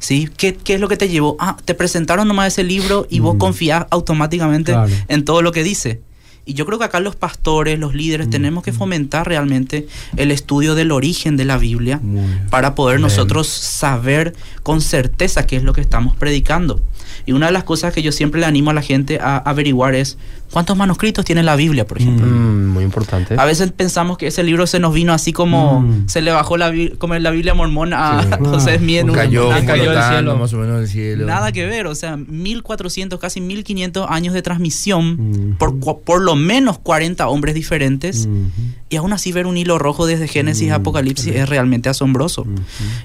¿Sí? 0.00 0.28
¿Qué, 0.36 0.56
qué 0.56 0.74
es 0.74 0.80
lo 0.80 0.88
que 0.88 0.96
te 0.96 1.08
llevó? 1.08 1.36
Ah, 1.38 1.56
te 1.64 1.74
presentaron 1.74 2.26
nomás 2.26 2.48
ese 2.48 2.64
libro 2.64 3.06
y 3.08 3.20
vos 3.20 3.36
Mm. 3.36 3.38
confías 3.38 3.86
automáticamente 3.90 4.72
Claro. 4.72 4.92
en 5.06 5.24
todo 5.24 5.40
lo 5.40 5.52
que 5.52 5.62
dice. 5.62 6.00
Y 6.48 6.54
yo 6.54 6.64
creo 6.64 6.78
que 6.78 6.86
acá 6.86 6.98
los 6.98 7.14
pastores, 7.14 7.78
los 7.78 7.94
líderes, 7.94 8.30
tenemos 8.30 8.64
que 8.64 8.72
fomentar 8.72 9.28
realmente 9.28 9.86
el 10.16 10.30
estudio 10.30 10.74
del 10.74 10.92
origen 10.92 11.36
de 11.36 11.44
la 11.44 11.58
Biblia 11.58 12.00
para 12.48 12.74
poder 12.74 13.00
nosotros 13.00 13.48
saber 13.48 14.34
con 14.62 14.80
certeza 14.80 15.46
qué 15.46 15.56
es 15.56 15.62
lo 15.62 15.74
que 15.74 15.82
estamos 15.82 16.16
predicando. 16.16 16.80
Y 17.26 17.32
una 17.32 17.46
de 17.46 17.52
las 17.52 17.64
cosas 17.64 17.92
que 17.92 18.00
yo 18.00 18.12
siempre 18.12 18.40
le 18.40 18.46
animo 18.46 18.70
a 18.70 18.72
la 18.72 18.80
gente 18.80 19.18
a 19.20 19.36
averiguar 19.36 19.94
es 19.94 20.16
cuántos 20.52 20.76
manuscritos 20.76 21.24
tiene 21.24 21.42
la 21.42 21.56
Biblia, 21.56 21.86
por 21.86 21.98
ejemplo. 22.00 22.26
Mm, 22.26 22.66
muy 22.68 22.84
importante. 22.84 23.34
A 23.38 23.44
veces 23.44 23.72
pensamos 23.72 24.18
que 24.18 24.26
ese 24.28 24.42
libro 24.42 24.66
se 24.66 24.78
nos 24.80 24.92
vino 24.94 25.12
así 25.12 25.32
como 25.32 25.80
Mm. 25.82 26.08
se 26.08 26.20
le 26.22 26.30
bajó 26.32 26.56
la, 26.56 26.72
como 26.98 27.14
la 27.16 27.30
Biblia 27.30 27.54
mormona 27.54 28.18
a 28.18 28.22
Sí. 28.22 28.28
José 28.44 28.78
Smith 28.78 28.98
en 28.98 29.10
un- 29.10 29.16
cayó, 29.16 29.48
una- 29.48 29.64
cayó 29.64 29.90
del 29.92 30.02
cielo. 30.02 30.36
más 30.36 30.52
o 30.52 30.58
menos 30.58 30.78
del 30.80 30.88
cielo. 30.88 31.26
Nada 31.26 31.52
que 31.52 31.66
ver, 31.66 31.86
o 31.86 31.94
sea, 31.94 32.16
1400, 32.16 33.18
casi 33.20 33.40
1500 33.40 34.06
años 34.08 34.34
de 34.34 34.42
transmisión 34.42 35.52
Mm. 35.52 35.56
por, 35.58 35.78
por 36.00 36.20
lo 36.22 36.36
menos 36.36 36.78
40 36.78 37.28
hombres 37.28 37.54
diferentes 37.54 38.26
Ujú. 38.26 38.50
y 38.88 38.96
aún 38.96 39.12
así 39.12 39.32
ver 39.32 39.46
un 39.46 39.56
hilo 39.56 39.78
rojo 39.78 40.06
desde 40.06 40.28
Génesis 40.28 40.68
Mm. 40.68 40.72
a 40.72 40.74
Apocalipsis 40.76 41.34
es 41.34 41.48
realmente 41.48 41.88
asombroso. 41.88 42.42
Ujú. 42.42 42.54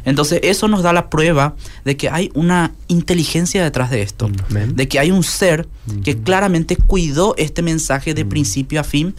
Entonces 0.06 0.40
eso 0.44 0.68
nos 0.68 0.84
da 0.84 0.94
la 0.94 1.10
prueba 1.10 1.56
de 1.86 1.98
que 1.98 2.10
hay 2.10 2.32
una 2.34 2.72
inteligencia 2.88 3.64
detrás 3.64 3.90
de 3.90 4.02
esto, 4.02 4.30
Amén. 4.50 4.76
de 4.76 4.88
que 4.88 5.00
hay 5.00 5.12
un 5.12 5.24
ser 5.24 5.68
que 6.04 6.18
claramente 6.18 6.76
cuidó 6.78 7.33
este 7.38 7.62
mensaje 7.62 8.14
de 8.14 8.26
principio 8.26 8.80
a 8.80 8.84
fin 8.84 9.16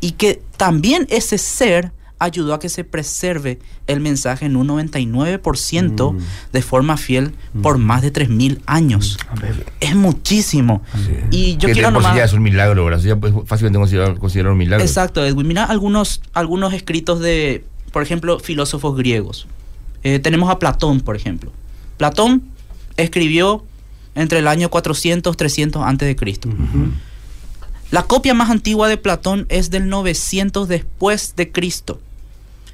y 0.00 0.12
que 0.12 0.42
también 0.56 1.06
ese 1.10 1.38
ser 1.38 1.92
ayudó 2.18 2.54
a 2.54 2.58
que 2.58 2.70
se 2.70 2.82
preserve 2.82 3.58
el 3.86 4.00
mensaje 4.00 4.46
en 4.46 4.56
un 4.56 4.66
99% 4.68 6.12
Mm. 6.12 6.18
de 6.52 6.62
forma 6.62 6.96
fiel 6.96 7.34
por 7.62 7.76
más 7.78 8.00
de 8.00 8.10
3.000 8.10 8.60
años. 8.66 9.18
Es 9.80 9.94
muchísimo. 9.94 10.82
Y 11.30 11.58
yo 11.58 11.66
que 11.68 11.74
quiero 11.74 11.90
nomás... 11.90 12.16
ya 12.16 12.24
es 12.24 12.32
un 12.32 12.42
milagro, 12.42 12.84
¿verdad? 12.86 13.00
Ya 13.00 13.16
pues, 13.16 13.34
fácilmente 13.44 13.78
considerar, 13.78 14.18
considerar 14.18 14.52
un 14.52 14.58
milagro. 14.58 14.82
Exacto, 14.84 15.24
Edwin. 15.24 15.46
Mira 15.46 15.64
algunos, 15.64 16.22
algunos 16.32 16.72
escritos 16.72 17.20
de, 17.20 17.64
por 17.92 18.02
ejemplo, 18.02 18.38
filósofos 18.38 18.96
griegos. 18.96 19.46
Eh, 20.02 20.18
tenemos 20.18 20.48
a 20.50 20.58
Platón, 20.58 21.00
por 21.00 21.16
ejemplo. 21.16 21.52
Platón 21.98 22.44
escribió 22.96 23.62
entre 24.14 24.38
el 24.38 24.48
año 24.48 24.70
400, 24.70 25.36
300 25.36 25.82
antes 25.82 26.08
de 26.08 26.16
Cristo. 26.16 26.48
La 27.90 28.02
copia 28.02 28.34
más 28.34 28.50
antigua 28.50 28.88
de 28.88 28.96
Platón 28.96 29.46
es 29.48 29.70
del 29.70 29.88
900 29.88 30.68
después 30.68 31.34
de 31.36 31.52
Cristo. 31.52 32.00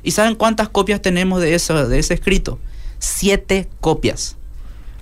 ¿Y 0.03 0.13
saben 0.13 0.35
cuántas 0.35 0.69
copias 0.69 1.03
tenemos 1.03 1.41
de, 1.41 1.55
eso, 1.55 1.87
de 1.89 1.99
ese 1.99 2.15
escrito? 2.15 2.59
Siete 2.99 3.69
copias. 3.81 4.37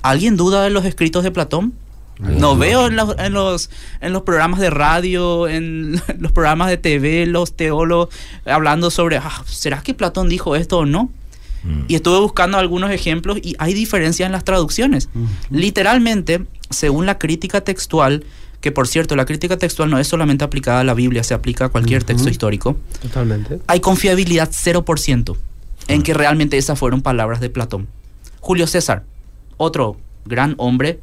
¿Alguien 0.03 0.37
duda 0.37 0.63
de 0.63 0.71
los 0.71 0.85
escritos 0.85 1.23
de 1.23 1.31
Platón? 1.31 1.75
No 2.19 2.55
veo 2.57 2.87
en 2.87 2.97
los, 2.97 3.17
en, 3.19 3.33
los, 3.33 3.71
en 4.03 4.13
los 4.13 4.23
programas 4.23 4.61
de 4.61 4.69
radio, 4.69 5.49
en 5.49 5.93
los 6.19 6.33
programas 6.33 6.69
de 6.69 6.77
TV, 6.77 7.25
los 7.27 7.57
teólogos 7.57 8.15
hablando 8.45 8.91
sobre, 8.91 9.17
"Ah, 9.17 9.43
¿será 9.47 9.81
que 9.83 9.95
Platón 9.95 10.29
dijo 10.29 10.55
esto 10.55 10.81
o 10.81 10.87
no? 10.87 11.11
Mm. 11.63 11.85
Y 11.89 11.95
estuve 11.95 12.21
buscando 12.21 12.59
algunos 12.59 12.91
ejemplos 12.91 13.39
y 13.43 13.55
hay 13.59 13.73
diferencias 13.73 14.27
en 14.27 14.33
las 14.33 14.45
traducciones. 14.45 15.09
Literalmente, 15.51 16.45
según 16.69 17.07
la 17.07 17.19
crítica 17.19 17.63
textual, 17.63 18.25
que 18.61 18.73
por 18.73 18.89
cierto, 18.89 19.17
la 19.17 19.25
crítica 19.25 19.57
textual 19.57 19.91
no 19.91 19.99
es 19.99 20.07
solamente 20.07 20.45
aplicada 20.45 20.81
a 20.81 20.85
la 20.85 20.95
Biblia, 20.95 21.25
se 21.25 21.35
aplica 21.35 21.67
a 21.67 21.69
cualquier 21.71 22.05
texto 22.05 22.29
histórico, 22.29 22.77
Totalmente. 23.03 23.61
hay 23.67 23.81
confiabilidad 23.81 24.51
0% 24.51 25.37
en 25.89 26.03
que 26.03 26.15
realmente 26.15 26.59
esas 26.59 26.79
fueron 26.79 27.03
palabras 27.03 27.41
de 27.41 27.51
Platón. 27.51 27.89
Julio 28.41 28.67
César, 28.67 29.05
otro 29.57 29.97
gran 30.25 30.55
hombre 30.59 31.01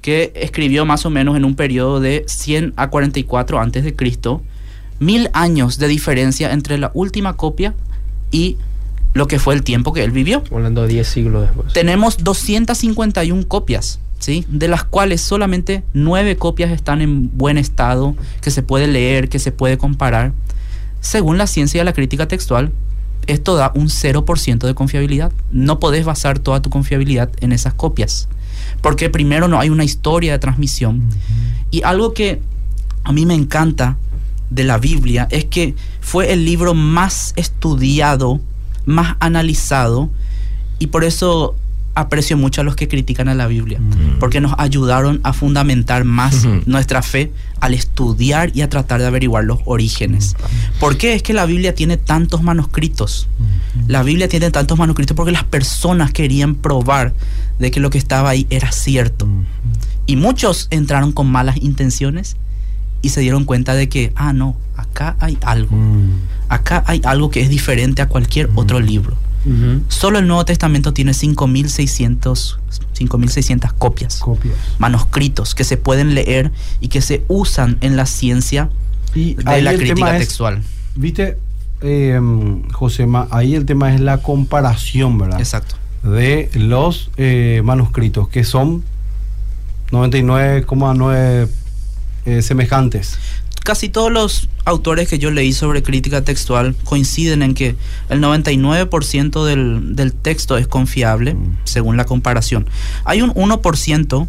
que 0.00 0.32
escribió 0.34 0.86
más 0.86 1.04
o 1.04 1.10
menos 1.10 1.36
en 1.36 1.44
un 1.44 1.54
periodo 1.54 2.00
de 2.00 2.24
100 2.26 2.74
a 2.76 2.88
44 2.88 3.60
antes 3.60 3.84
de 3.84 3.94
Cristo, 3.94 4.42
mil 4.98 5.28
años 5.32 5.78
de 5.78 5.88
diferencia 5.88 6.52
entre 6.52 6.78
la 6.78 6.90
última 6.94 7.36
copia 7.36 7.74
y 8.30 8.56
lo 9.12 9.26
que 9.26 9.38
fue 9.38 9.54
el 9.54 9.62
tiempo 9.62 9.92
que 9.92 10.04
él 10.04 10.10
vivió. 10.10 10.42
Hablando 10.50 10.82
de 10.82 10.88
10 10.88 11.08
siglos 11.08 11.42
después. 11.42 11.72
Tenemos 11.72 12.18
251 12.18 13.46
copias, 13.48 13.98
¿sí? 14.20 14.46
De 14.48 14.68
las 14.68 14.84
cuales 14.84 15.20
solamente 15.20 15.82
9 15.92 16.36
copias 16.36 16.70
están 16.70 17.02
en 17.02 17.36
buen 17.36 17.58
estado, 17.58 18.14
que 18.40 18.52
se 18.52 18.62
puede 18.62 18.86
leer, 18.86 19.28
que 19.28 19.40
se 19.40 19.50
puede 19.50 19.76
comparar. 19.76 20.32
Según 21.00 21.38
la 21.38 21.48
ciencia 21.48 21.80
de 21.80 21.84
la 21.84 21.92
crítica 21.92 22.28
textual, 22.28 22.70
esto 23.26 23.56
da 23.56 23.72
un 23.74 23.88
0% 23.88 24.66
de 24.66 24.74
confiabilidad. 24.74 25.32
No 25.50 25.80
podés 25.80 26.04
basar 26.04 26.38
toda 26.38 26.62
tu 26.62 26.70
confiabilidad 26.70 27.30
en 27.40 27.52
esas 27.52 27.74
copias. 27.74 28.28
Porque 28.82 29.10
primero 29.10 29.48
no 29.48 29.58
hay 29.58 29.70
una 29.70 29.84
historia 29.84 30.32
de 30.32 30.38
transmisión. 30.38 31.02
Y 31.70 31.82
algo 31.82 32.12
que 32.12 32.40
a 33.04 33.12
mí 33.12 33.26
me 33.26 33.34
encanta 33.34 33.96
de 34.50 34.64
la 34.64 34.78
Biblia 34.78 35.28
es 35.30 35.44
que 35.46 35.74
fue 36.00 36.32
el 36.32 36.44
libro 36.44 36.74
más 36.74 37.32
estudiado, 37.36 38.40
más 38.84 39.16
analizado, 39.20 40.10
y 40.78 40.88
por 40.88 41.04
eso 41.04 41.54
aprecio 41.94 42.36
mucho 42.36 42.60
a 42.60 42.64
los 42.64 42.76
que 42.76 42.88
critican 42.88 43.28
a 43.28 43.34
la 43.34 43.46
Biblia, 43.46 43.80
Mm. 43.80 44.18
porque 44.20 44.40
nos 44.40 44.54
ayudaron 44.58 45.20
a 45.24 45.32
fundamentar 45.32 46.04
más 46.04 46.46
nuestra 46.66 47.02
fe 47.02 47.32
al 47.60 47.74
estudiar 47.74 48.52
y 48.54 48.62
a 48.62 48.68
tratar 48.68 49.00
de 49.00 49.06
averiguar 49.06 49.44
los 49.44 49.58
orígenes. 49.64 50.36
¿Por 50.78 50.96
qué 50.96 51.14
es 51.14 51.22
que 51.22 51.32
la 51.32 51.46
Biblia 51.46 51.74
tiene 51.74 51.96
tantos 51.96 52.42
manuscritos? 52.42 53.28
La 53.86 54.02
Biblia 54.02 54.28
tiene 54.28 54.50
tantos 54.50 54.78
manuscritos 54.78 55.16
porque 55.16 55.32
las 55.32 55.44
personas 55.44 56.12
querían 56.12 56.54
probar 56.54 57.12
de 57.58 57.70
que 57.70 57.80
lo 57.80 57.90
que 57.90 57.98
estaba 57.98 58.30
ahí 58.30 58.46
era 58.50 58.72
cierto. 58.72 59.28
Y 60.06 60.16
muchos 60.16 60.68
entraron 60.70 61.12
con 61.12 61.30
malas 61.30 61.56
intenciones 61.58 62.36
y 63.02 63.10
se 63.10 63.20
dieron 63.20 63.44
cuenta 63.44 63.74
de 63.74 63.88
que, 63.88 64.12
ah, 64.16 64.32
no, 64.32 64.56
acá 64.76 65.16
hay 65.20 65.38
algo. 65.42 65.76
Mm. 65.76 66.10
Acá 66.48 66.82
hay 66.86 67.00
algo 67.04 67.30
que 67.30 67.40
es 67.40 67.48
diferente 67.48 68.02
a 68.02 68.08
cualquier 68.08 68.50
otro 68.54 68.80
libro. 68.80 69.16
Solo 69.88 70.18
el 70.18 70.26
Nuevo 70.26 70.44
Testamento 70.44 70.92
tiene 70.92 71.12
5.600 71.12 72.58
5.600 72.98 73.72
copias, 73.78 74.16
Copias. 74.18 74.54
manuscritos 74.78 75.54
que 75.54 75.64
se 75.64 75.78
pueden 75.78 76.14
leer 76.14 76.52
y 76.80 76.88
que 76.88 77.00
se 77.00 77.24
usan 77.28 77.78
en 77.80 77.96
la 77.96 78.04
ciencia 78.04 78.68
Y 79.14 79.34
de 79.34 79.62
la 79.62 79.72
crítica 79.74 80.12
es- 80.16 80.26
textual. 80.28 80.62
Viste, 80.96 81.38
eh, 81.80 82.20
Josema, 82.72 83.26
ahí 83.30 83.54
el 83.54 83.64
tema 83.64 83.94
es 83.94 84.00
la 84.02 84.18
comparación, 84.18 85.16
¿verdad? 85.16 85.38
Exacto. 85.40 85.76
De 86.02 86.50
los 86.54 87.10
eh, 87.16 87.62
manuscritos, 87.64 88.28
que 88.28 88.44
son 88.44 88.84
99,9 89.90 91.48
eh, 92.26 92.42
semejantes. 92.42 93.18
Casi 93.64 93.88
todos 93.88 94.10
los 94.10 94.48
autores 94.64 95.08
que 95.08 95.18
yo 95.18 95.30
leí 95.30 95.52
sobre 95.52 95.82
crítica 95.82 96.22
textual 96.22 96.74
coinciden 96.84 97.42
en 97.42 97.54
que 97.54 97.76
el 98.08 98.20
99% 98.20 99.44
del, 99.44 99.96
del 99.96 100.12
texto 100.12 100.56
es 100.56 100.66
confiable, 100.66 101.34
Mm. 101.34 101.56
según 101.64 101.96
la 101.96 102.04
comparación. 102.04 102.66
Hay 103.04 103.22
un 103.22 103.30
1% 103.34 104.28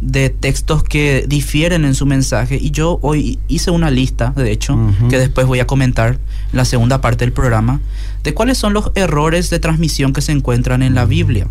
de 0.00 0.30
textos 0.30 0.82
que 0.82 1.24
difieren 1.28 1.84
en 1.84 1.94
su 1.94 2.06
mensaje 2.06 2.58
y 2.60 2.72
yo 2.72 2.98
hoy 3.02 3.38
hice 3.46 3.70
una 3.70 3.88
lista, 3.90 4.32
de 4.34 4.50
hecho, 4.50 4.76
que 5.08 5.16
después 5.16 5.46
voy 5.46 5.60
a 5.60 5.66
comentar 5.68 6.14
en 6.50 6.56
la 6.56 6.64
segunda 6.64 7.00
parte 7.00 7.24
del 7.24 7.32
programa, 7.32 7.80
de 8.24 8.34
cuáles 8.34 8.58
son 8.58 8.72
los 8.72 8.90
errores 8.96 9.48
de 9.48 9.60
transmisión 9.60 10.12
que 10.12 10.20
se 10.20 10.32
encuentran 10.32 10.82
en 10.82 10.96
la 10.96 11.04
Biblia. 11.04 11.46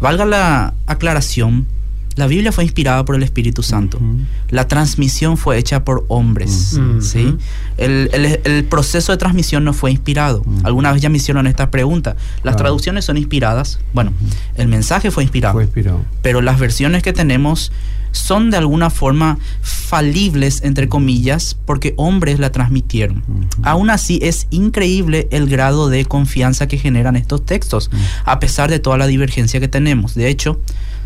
Valga 0.00 0.24
la 0.24 0.72
aclaración, 0.86 1.66
la 2.20 2.26
Biblia 2.28 2.52
fue 2.52 2.62
inspirada 2.62 3.04
por 3.04 3.16
el 3.16 3.22
Espíritu 3.24 3.62
Santo. 3.64 3.98
La 4.50 4.68
transmisión 4.68 5.36
fue 5.36 5.58
hecha 5.58 5.84
por 5.84 6.04
hombres. 6.08 6.78
¿sí? 7.00 7.36
El, 7.76 8.08
el- 8.12 8.40
el 8.44 8.64
proceso 8.64 9.10
de 9.10 9.18
transmisión 9.18 9.64
no 9.64 9.72
fue 9.72 9.90
inspirado. 9.90 10.44
Alguna 10.62 10.92
vez 10.92 11.02
ya 11.02 11.08
me 11.08 11.16
hicieron 11.16 11.46
esta 11.48 11.70
pregunta. 11.70 12.14
¿Las 12.44 12.56
traducciones 12.56 13.04
son 13.04 13.16
inspiradas? 13.16 13.80
Bueno, 13.92 14.12
el 14.54 14.68
mensaje 14.68 15.10
fue 15.10 15.24
inspirado, 15.24 15.54
Fue 15.54 15.64
inspirado. 15.64 16.04
pero 16.22 16.40
las 16.40 16.58
versiones 16.60 17.02
que 17.02 17.12
tenemos 17.12 17.72
son 18.12 18.50
de 18.50 18.56
alguna 18.56 18.90
forma 18.90 19.38
falibles, 19.62 20.62
entre 20.64 20.88
comillas, 20.88 21.56
porque 21.64 21.94
hombres 21.96 22.38
la 22.38 22.50
transmitieron. 22.52 23.22
Ujú. 23.28 23.46
Aún 23.62 23.88
así, 23.90 24.18
es 24.22 24.46
increíble 24.50 25.28
el 25.30 25.48
grado 25.48 25.88
de 25.88 26.04
confianza 26.04 26.66
que 26.68 26.76
generan 26.76 27.16
estos 27.16 27.46
textos, 27.46 27.90
a 28.24 28.40
pesar 28.40 28.68
de 28.70 28.78
toda 28.80 28.98
la 28.98 29.06
divergencia 29.06 29.60
que 29.60 29.68
tenemos. 29.68 30.14
De 30.14 30.28
hecho, 30.28 30.60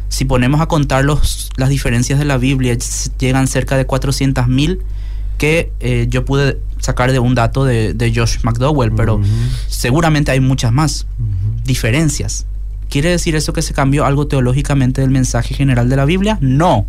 si 0.09 0.25
ponemos 0.25 0.61
a 0.61 0.67
contar 0.67 1.05
los, 1.05 1.51
las 1.57 1.69
diferencias 1.69 2.19
de 2.19 2.25
la 2.25 2.39
Biblia, 2.39 2.77
llegan 3.19 3.47
cerca 3.49 3.77
de 3.77 3.87
400.000 3.87 4.79
que 5.39 5.73
eh, 5.81 6.07
yo 6.09 6.25
pude 6.25 6.59
sacar 6.79 7.11
de 7.13 7.19
un 7.19 7.35
dato 7.35 7.65
de, 7.65 7.95
de 7.95 8.15
Josh 8.15 8.39
McDowell, 8.43 8.93
pero 8.93 9.21
seguramente 9.67 10.31
hay 10.31 10.41
muchas 10.41 10.73
más 10.73 11.07
diferencias. 11.65 12.47
¿Quiere 12.89 13.11
decir 13.11 13.35
eso 13.35 13.53
que 13.53 13.63
se 13.63 13.75
cambió 13.75 14.05
algo 14.05 14.27
teológicamente 14.27 15.01
del 15.01 15.11
mensaje 15.11 15.55
general 15.55 15.89
de 15.89 15.97
la 15.97 16.05
Biblia? 16.05 16.39
No. 16.41 16.87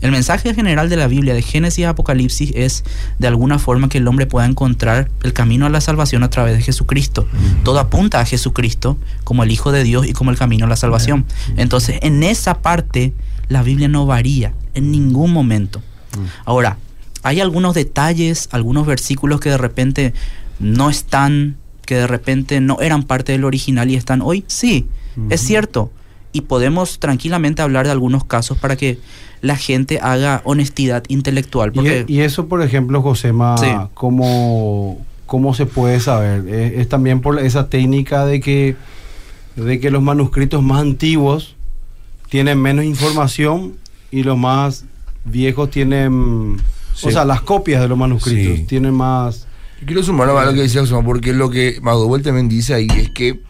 El 0.00 0.12
mensaje 0.12 0.54
general 0.54 0.88
de 0.88 0.96
la 0.96 1.06
Biblia, 1.06 1.34
de 1.34 1.42
Génesis 1.42 1.86
a 1.86 1.90
Apocalipsis, 1.90 2.52
es 2.54 2.84
de 3.18 3.26
alguna 3.26 3.58
forma 3.58 3.88
que 3.88 3.98
el 3.98 4.08
hombre 4.08 4.26
pueda 4.26 4.46
encontrar 4.46 5.10
el 5.22 5.32
camino 5.32 5.66
a 5.66 5.70
la 5.70 5.80
salvación 5.80 6.22
a 6.22 6.30
través 6.30 6.56
de 6.56 6.62
Jesucristo. 6.62 7.26
Todo 7.64 7.78
apunta 7.78 8.20
a 8.20 8.24
Jesucristo 8.24 8.98
como 9.24 9.42
el 9.42 9.50
Hijo 9.50 9.72
de 9.72 9.84
Dios 9.84 10.06
y 10.06 10.12
como 10.12 10.30
el 10.30 10.36
camino 10.36 10.66
a 10.66 10.68
la 10.68 10.76
salvación. 10.76 11.24
Entonces, 11.56 11.98
en 12.02 12.22
esa 12.22 12.62
parte, 12.62 13.14
la 13.48 13.62
Biblia 13.62 13.88
no 13.88 14.06
varía 14.06 14.52
en 14.74 14.90
ningún 14.90 15.32
momento. 15.32 15.82
Ahora, 16.44 16.78
hay 17.22 17.40
algunos 17.40 17.74
detalles, 17.74 18.48
algunos 18.52 18.86
versículos 18.86 19.40
que 19.40 19.50
de 19.50 19.58
repente 19.58 20.14
no 20.58 20.90
están, 20.90 21.56
que 21.84 21.96
de 21.96 22.06
repente 22.06 22.60
no 22.60 22.80
eran 22.80 23.02
parte 23.02 23.32
del 23.32 23.44
original 23.44 23.90
y 23.90 23.96
están 23.96 24.22
hoy. 24.22 24.44
Sí, 24.46 24.86
es 25.30 25.40
cierto. 25.40 25.90
Y 26.36 26.42
podemos 26.42 26.98
tranquilamente 26.98 27.62
hablar 27.62 27.86
de 27.86 27.92
algunos 27.92 28.24
casos 28.24 28.58
para 28.58 28.76
que 28.76 28.98
la 29.40 29.56
gente 29.56 30.00
haga 30.02 30.42
honestidad 30.44 31.02
intelectual. 31.08 31.72
Porque, 31.72 32.04
y, 32.06 32.20
eso, 32.20 32.46
por 32.46 32.60
ejemplo, 32.62 33.00
Josema, 33.00 33.56
Sí. 33.56 33.68
¿cómo, 33.94 34.98
cómo 35.24 35.54
se 35.54 35.64
puede 35.64 35.98
saber? 36.00 36.46
Es, 36.46 36.80
es 36.80 36.88
también 36.90 37.20
por 37.22 37.38
esa 37.38 37.70
técnica 37.70 38.26
de 38.26 38.40
que, 38.40 38.76
de 39.56 39.80
que 39.80 39.90
los 39.90 40.02
manuscritos 40.02 40.62
más 40.62 40.82
antiguos 40.82 41.56
tienen 42.28 42.60
menos 42.60 42.84
información 42.84 43.74
y 44.10 44.22
los 44.22 44.36
más 44.36 44.84
viejos 45.24 45.70
tienen... 45.70 46.58
Sí. 46.94 47.08
O 47.08 47.10
sea, 47.10 47.24
las 47.24 47.40
copias 47.40 47.80
de 47.80 47.88
los 47.88 47.96
manuscritos 47.96 48.58
Sí. 48.58 48.64
tienen 48.64 48.92
más... 48.92 49.46
Yo 49.80 49.86
Quiero 49.86 50.02
sumar 50.02 50.28
a 50.28 50.44
lo 50.44 50.52
que 50.54 50.60
decía 50.62 50.82
Osama, 50.82 51.02
porque 51.02 51.32
lo 51.32 51.48
que 51.50 51.78
Madubel 51.82 52.22
también 52.22 52.48
dice 52.48 52.74
ahí 52.74 52.88
es 52.94 53.10
que 53.10 53.40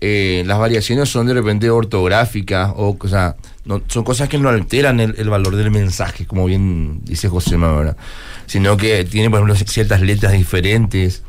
eh, 0.00 0.42
las 0.46 0.58
variaciones 0.58 1.08
son 1.08 1.26
de 1.26 1.34
repente 1.34 1.68
ortográficas, 1.70 2.72
o, 2.74 2.96
o 2.98 3.08
sea, 3.08 3.36
no- 3.64 3.82
son 3.88 4.02
cosas 4.04 4.28
que 4.28 4.38
no 4.38 4.48
alteran 4.48 5.00
el, 5.00 5.14
el 5.18 5.28
valor 5.28 5.56
del 5.56 5.70
mensaje, 5.70 6.26
como 6.26 6.46
bien 6.46 7.00
dice 7.04 7.28
José 7.28 7.56
¿verdad? 7.56 7.96
Sino 8.46 8.76
que 8.76 9.04
tiene, 9.04 9.30
por 9.30 9.40
ejemplo, 9.40 9.54
ciertas 9.66 10.00
letras 10.00 10.32
diferentes. 10.32 11.22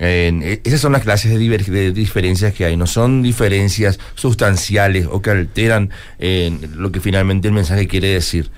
En- 0.00 0.42
e- 0.44 0.60
esas 0.64 0.80
son 0.80 0.92
las 0.92 1.02
clases 1.02 1.32
de 1.36 1.92
diferencias 1.92 2.54
que 2.54 2.64
hay, 2.64 2.76
no 2.76 2.86
son 2.86 3.22
diferencias 3.22 3.98
sustanciales 4.14 5.06
o 5.10 5.20
que 5.22 5.30
alteran 5.30 5.90
eh, 6.20 6.56
lo 6.76 6.92
que 6.92 7.00
finalmente 7.00 7.48
el 7.48 7.54
mensaje 7.54 7.88
quiere 7.88 8.08
decir. 8.08 8.50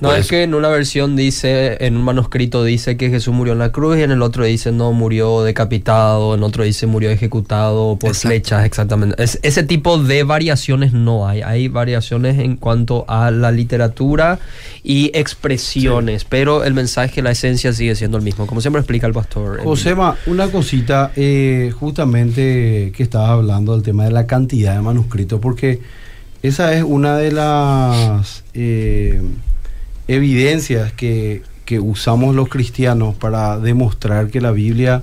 No, 0.00 0.08
Por 0.08 0.16
es 0.18 0.20
eso- 0.26 0.30
que 0.30 0.42
en 0.44 0.54
una 0.54 0.68
versión 0.68 1.14
dice, 1.14 1.76
en 1.84 1.96
un 1.96 2.02
manuscrito 2.02 2.64
dice 2.64 2.96
que 2.96 3.10
Jesús 3.10 3.34
murió 3.34 3.52
en 3.52 3.58
la 3.58 3.70
cruz 3.70 3.98
y 3.98 4.02
en 4.02 4.10
el 4.10 4.22
otro 4.22 4.44
dice 4.44 4.72
no, 4.72 4.92
murió 4.92 5.42
decapitado, 5.42 6.34
en 6.34 6.42
otro 6.42 6.64
dice 6.64 6.86
murió 6.86 7.10
ejecutado 7.10 7.96
por 7.96 8.08
Exacto. 8.10 8.28
flechas, 8.28 8.64
exactamente. 8.64 9.22
Es- 9.22 9.38
ese 9.42 9.62
tipo 9.62 9.98
de 9.98 10.22
variaciones 10.24 10.92
no 10.94 11.28
hay. 11.28 11.42
Hay 11.42 11.68
variaciones 11.68 12.38
en 12.38 12.56
cuanto 12.56 13.04
a 13.08 13.30
la 13.30 13.50
literatura 13.52 14.38
y 14.82 15.10
expresiones, 15.14 16.24
pero 16.24 16.64
el 16.64 16.72
mensaje, 16.74 17.20
la 17.22 17.32
esencia 17.32 17.72
sigue 17.72 17.94
siendo 17.94 18.16
el 18.16 18.24
mismo, 18.24 18.46
como 18.46 18.60
siempre 18.60 18.80
explica 18.80 19.06
el 19.06 19.12
pastor. 19.12 19.60
Josema, 19.62 20.16
una 20.26 20.48
cosita, 20.48 21.12
eh, 21.16 21.72
justamente 21.78 22.92
que 22.96 23.02
estabas 23.02 23.30
hablando 23.30 23.72
del 23.74 23.82
tema 23.82 24.04
de 24.04 24.12
la 24.12 24.26
cantidad 24.26 24.74
de 24.74 24.80
manuscritos, 24.80 25.40
porque 25.40 25.80
esa 26.42 26.72
es 26.74 26.82
una 26.82 27.16
de 27.18 27.32
las 27.32 28.44
eh, 28.54 29.20
evidencias 30.14 30.92
que, 30.92 31.42
que 31.64 31.78
usamos 31.80 32.34
los 32.34 32.48
cristianos 32.48 33.14
para 33.14 33.58
demostrar 33.58 34.28
que 34.28 34.40
la 34.40 34.50
Biblia 34.50 35.02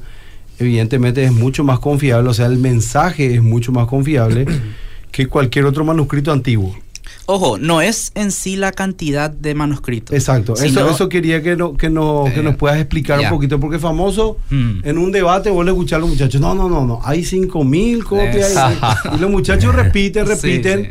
evidentemente 0.60 1.24
es 1.24 1.32
mucho 1.32 1.64
más 1.64 1.80
confiable, 1.80 2.30
o 2.30 2.34
sea, 2.34 2.48
el 2.48 2.58
mensaje 2.58 3.36
es 3.36 3.42
mucho 3.44 3.72
más 3.72 3.88
confiable 3.88 4.46
que 5.12 5.28
cualquier 5.28 5.66
otro 5.66 5.86
manuscrito 5.86 6.32
antiguo. 6.32 6.76
ojo, 7.26 7.58
no 7.58 7.82
es 7.82 8.12
en 8.16 8.32
sí 8.32 8.56
la 8.58 8.72
cantidad 8.72 9.30
de 9.30 9.54
manuscritos. 9.54 10.14
Exacto, 10.16 10.54
eso, 10.56 10.64
sino- 10.64 10.90
eso 10.90 11.08
quería 11.10 11.42
que, 11.42 11.56
no, 11.56 11.76
que, 11.78 11.90
no- 11.90 12.26
que 12.34 12.40
Eh, 12.42 12.44
nos 12.44 12.56
puedas 12.56 12.78
explicar 12.80 13.20
un 13.20 13.30
poquito, 13.30 13.60
porque 13.60 13.80
famoso, 13.80 14.38
Mm. 14.50 14.80
en 14.84 14.98
un 14.98 15.12
debate 15.12 15.50
vos 15.50 15.64
le 15.64 15.72
escuchás 15.72 15.98
a 15.98 16.00
los 16.00 16.10
muchachos, 16.10 16.42
no, 16.42 16.54
no, 16.56 16.68
no, 16.68 16.86
no, 16.86 17.00
hay 17.04 17.24
cinco 17.24 17.64
mil 17.64 18.04
copias, 18.04 18.50
Exacto. 18.52 19.16
y 19.16 19.20
los 19.20 19.30
muchachos 19.32 19.74
repiten, 19.76 20.26
Sí, 20.28 20.34
repiten, 20.34 20.84
sí. 20.84 20.90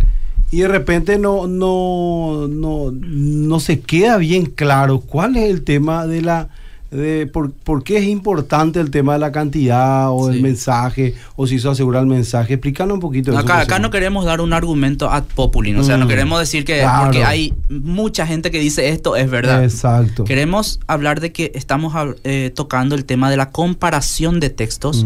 Y 0.51 0.61
de 0.61 0.69
repente 0.69 1.19
no, 1.19 1.47
no, 1.47 2.47
no, 2.49 2.93
no 2.93 3.61
se 3.61 3.81
queda 3.81 4.17
bien 4.17 4.47
claro 4.47 5.01
cuál 5.01 5.37
es 5.37 5.51
el 5.51 5.65
tema 5.65 6.07
de 6.07 6.23
la... 6.23 6.49
De 6.91 7.27
por, 7.27 7.53
por 7.53 7.83
qué 7.83 7.99
es 7.99 8.05
importante 8.05 8.79
el 8.81 8.91
tema 8.91 9.15
de 9.15 9.19
la 9.19 9.33
cantidad 9.33 10.11
o 10.11 10.31
el 10.31 10.37
Sí. 10.37 10.43
mensaje 10.43 11.15
o 11.35 11.47
si 11.47 11.57
eso 11.57 11.71
asegura 11.71 11.99
el 12.01 12.07
mensaje 12.07 12.55
explícanos 12.55 12.95
un 12.95 13.01
poquito 13.01 13.31
eso, 13.33 13.41
Acá, 13.41 13.79
no 13.79 13.91
queremos 13.91 14.25
dar 14.25 14.41
un 14.41 14.53
argumento 14.53 15.11
ad 15.11 15.25
populin, 15.35 15.77
o 15.79 15.85
sea, 15.85 15.97
no 15.97 16.05
Mm, 16.07 16.09
queremos 16.09 16.39
decir 16.41 16.65
que 16.65 16.81
claro. 16.81 17.05
porque 17.05 17.25
hay 17.25 17.53
mucha 17.69 18.27
gente 18.27 18.51
que 18.51 18.61
dice 18.61 18.89
esto 18.91 19.17
es 19.17 19.29
verdad. 19.31 19.65
exacto 19.65 20.25
Queremos 20.25 20.79
hablar 20.87 21.21
de 21.21 21.33
que 21.33 21.51
estamos 21.55 21.93
eh, 22.25 22.53
tocando 22.55 22.95
el 22.95 23.05
tema 23.05 23.31
de 23.31 23.37
la 23.37 23.51
comparación 23.51 24.39
de 24.41 24.51
textos. 24.51 25.05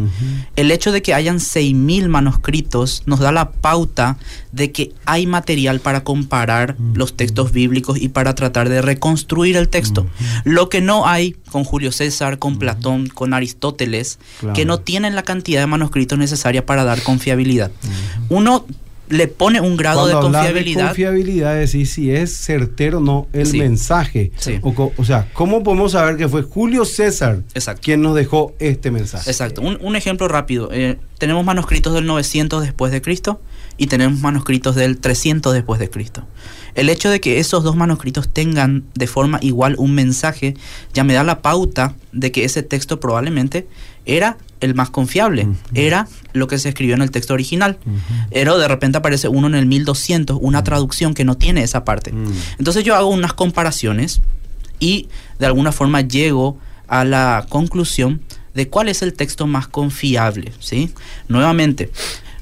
El 0.56 0.70
hecho 0.70 0.92
de 0.92 1.02
que 1.02 1.14
hayan 1.14 1.38
6.000 1.38 2.08
manuscritos 2.08 3.02
nos 3.06 3.18
da 3.20 3.32
la 3.32 3.50
pauta 3.52 4.16
de 4.52 4.70
que 4.72 4.92
hay 5.06 5.26
material 5.26 5.80
para 5.80 6.04
comparar 6.04 6.76
los 6.94 7.14
textos 7.16 7.52
bíblicos 7.52 8.00
y 8.00 8.08
para 8.08 8.34
tratar 8.34 8.68
de 8.68 8.82
reconstruir 8.82 9.56
el 9.56 9.68
texto. 9.68 10.06
Lo 10.44 10.68
que 10.68 10.80
no 10.80 11.06
hay 11.06 11.36
con 11.50 11.64
Julio 11.64 11.92
César, 11.92 12.38
con 12.38 12.58
Platón, 12.58 13.08
con 13.08 13.34
Aristóteles, 13.34 14.18
Claro. 14.40 14.54
que 14.54 14.64
no 14.64 14.80
tienen 14.80 15.14
la 15.14 15.22
cantidad 15.22 15.60
de 15.60 15.66
manuscritos 15.66 16.18
necesaria 16.18 16.64
para 16.64 16.84
dar 16.84 17.02
confiabilidad. 17.02 17.70
Uno 18.28 18.64
le 19.08 19.26
pone 19.26 19.60
un 19.60 19.76
grado 19.76 20.02
Cuando 20.08 20.18
de 20.18 20.22
confiabilidad. 20.38 20.86
confiabilidad, 20.86 21.60
es 21.60 21.72
decir, 21.72 21.86
si 21.88 22.10
es 22.12 22.32
certero 22.36 22.98
o 22.98 23.00
no 23.00 23.26
el 23.32 23.44
Sí. 23.46 23.58
mensaje. 23.58 24.30
Sí. 24.38 24.60
O, 24.62 25.04
sea, 25.04 25.28
¿cómo 25.32 25.64
podemos 25.64 25.92
saber 25.92 26.16
que 26.16 26.28
fue 26.28 26.42
Julio 26.42 26.84
César 26.84 27.40
Exacto. 27.54 27.80
quien 27.82 28.02
nos 28.02 28.14
dejó 28.14 28.54
este 28.60 28.92
mensaje? 28.92 29.28
Exacto. 29.28 29.62
Un, 29.62 29.78
un 29.80 29.96
ejemplo 29.96 30.28
rápido. 30.28 30.68
Eh, 30.72 30.96
tenemos 31.18 31.44
manuscritos 31.44 31.92
del 31.92 32.06
900 32.06 32.62
después 32.62 32.92
de 32.92 33.02
Cristo 33.02 33.40
y 33.76 33.86
tenemos 33.86 34.20
manuscritos 34.20 34.74
del 34.74 34.98
300 34.98 35.52
después 35.52 35.80
de 35.80 35.90
Cristo. 35.90 36.26
El 36.74 36.88
hecho 36.88 37.10
de 37.10 37.20
que 37.20 37.40
esos 37.40 37.64
dos 37.64 37.76
manuscritos 37.76 38.28
tengan 38.28 38.84
de 38.94 39.06
forma 39.06 39.38
igual 39.42 39.74
un 39.78 39.94
mensaje 39.94 40.54
ya 40.94 41.04
me 41.04 41.14
da 41.14 41.24
la 41.24 41.42
pauta 41.42 41.94
de 42.12 42.30
que 42.32 42.44
ese 42.44 42.62
texto 42.62 43.00
probablemente 43.00 43.66
era 44.06 44.38
el 44.60 44.74
más 44.74 44.90
confiable, 44.90 45.48
era 45.74 46.06
lo 46.32 46.46
que 46.46 46.58
se 46.58 46.68
escribió 46.68 46.94
en 46.94 47.02
el 47.02 47.10
texto 47.10 47.34
original. 47.34 47.78
Pero 48.30 48.58
de 48.58 48.68
repente 48.68 48.98
aparece 48.98 49.28
uno 49.28 49.46
en 49.46 49.54
el 49.54 49.66
1200, 49.66 50.38
una 50.40 50.62
traducción 50.62 51.14
que 51.14 51.24
no 51.24 51.36
tiene 51.36 51.62
esa 51.62 51.84
parte. 51.84 52.12
Mm. 52.12 52.32
Entonces 52.58 52.84
yo 52.84 52.94
hago 52.94 53.08
unas 53.08 53.32
comparaciones 53.32 54.20
y 54.78 55.08
de 55.38 55.46
alguna 55.46 55.72
forma 55.72 56.02
llego 56.02 56.58
a 56.86 57.04
la 57.04 57.46
conclusión 57.48 58.20
de 58.54 58.68
cuál 58.68 58.88
es 58.88 59.02
el 59.02 59.14
texto 59.14 59.46
más 59.46 59.68
confiable, 59.68 60.52
¿sí? 60.58 60.90
Nuevamente, 61.28 61.90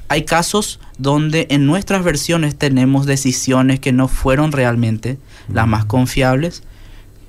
hay 0.09 0.23
casos 0.23 0.79
donde 0.97 1.47
en 1.51 1.65
nuestras 1.65 2.03
versiones 2.03 2.57
tenemos 2.57 3.05
decisiones 3.05 3.79
que 3.79 3.93
no 3.93 4.07
fueron 4.07 4.51
realmente 4.51 5.17
las 5.53 5.67
más 5.67 5.85
confiables. 5.85 6.63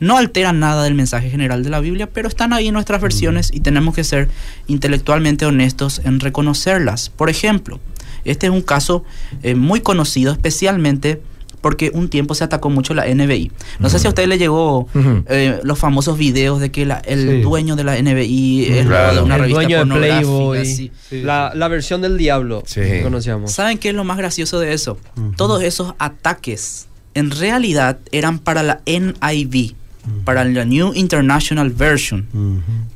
No 0.01 0.17
alteran 0.17 0.61
nada 0.61 0.83
del 0.85 0.95
mensaje 0.95 1.29
general 1.29 1.63
de 1.63 1.69
la 1.69 1.81
Biblia, 1.81 2.09
pero 2.11 2.27
están 2.27 2.55
ahí 2.55 2.69
en 2.69 2.75
nuestras 2.75 3.03
versiones 3.03 3.51
y 3.53 3.61
tenemos 3.61 3.95
que 3.95 4.03
ser 4.03 4.29
intelectualmente 4.67 5.45
honestos 5.45 6.01
en 6.05 6.21
reconocerlas. 6.21 7.11
Por 7.11 7.29
ejemplo, 7.29 7.79
este 8.25 8.47
es 8.47 8.53
un 8.53 8.63
caso 8.63 9.05
eh, 9.43 9.55
muy 9.55 9.83
conocido, 9.83 10.33
especialmente 10.33 11.23
porque 11.61 11.91
un 11.95 12.09
tiempo 12.09 12.35
se 12.35 12.45
atacó 12.45 12.71
mucho 12.71 12.95
la 12.95 13.07
NBI. 13.07 13.51
No 13.79 13.89
sé 13.91 13.99
si 13.99 14.07
a 14.07 14.11
usted 14.11 14.27
le 14.27 14.39
llegó 14.39 14.81
Ujú. 14.95 15.25
eh, 15.29 15.61
los 15.63 15.79
famosos 15.79 16.17
videos 16.19 16.61
de 16.61 16.71
que 16.71 16.87
la- 16.87 16.99
el 16.99 17.29
Sí. 17.29 17.41
dueño 17.43 17.77
de 17.77 17.85
la 17.85 17.97
NBI 17.99 18.67
es 18.73 18.87
Claro. 18.87 19.17
de 19.17 19.23
una 19.23 19.35
el 19.37 19.41
revista 19.43 19.61
dueño 19.61 19.77
de 19.77 19.83
pornográfica, 19.83 20.21
Playboy, 20.21 20.67
sí. 20.67 20.91
Sí, 21.09 21.23
la, 21.23 21.53
la 21.55 21.69
versión 21.69 22.01
del 22.01 22.17
diablo 22.19 22.63
Sí. 22.67 22.81
que 22.81 23.03
conocíamos. 23.03 23.53
¿Saben 23.53 23.79
qué 23.79 23.91
es 23.91 23.95
lo 23.95 24.05
más 24.05 24.17
gracioso 24.19 24.59
de 24.61 24.73
eso? 24.73 24.99
Todos 25.37 25.63
esos 25.63 25.95
ataques 25.99 26.87
en 27.15 27.31
realidad 27.31 27.99
eran 28.13 28.39
para 28.39 28.63
la 28.63 28.81
NIV, 28.87 29.75
para 30.25 30.45
la 30.45 30.65
New 30.65 30.93
International 30.95 31.71
Version, 31.71 32.27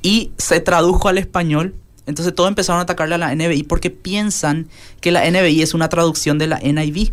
y 0.02 0.30
se 0.38 0.60
tradujo 0.60 1.08
al 1.08 1.18
español. 1.18 1.74
Entonces 2.06 2.34
todos 2.34 2.48
empezaron 2.48 2.80
a 2.80 2.82
atacarle 2.82 3.14
a 3.14 3.18
la 3.18 3.34
NBI 3.34 3.62
porque 3.62 3.90
piensan 3.90 4.68
que 5.00 5.10
la 5.10 5.24
NBI 5.30 5.62
es 5.62 5.72
una 5.74 5.88
traducción 5.88 6.38
de 6.38 6.46
la 6.46 6.58
NIV. 6.62 7.10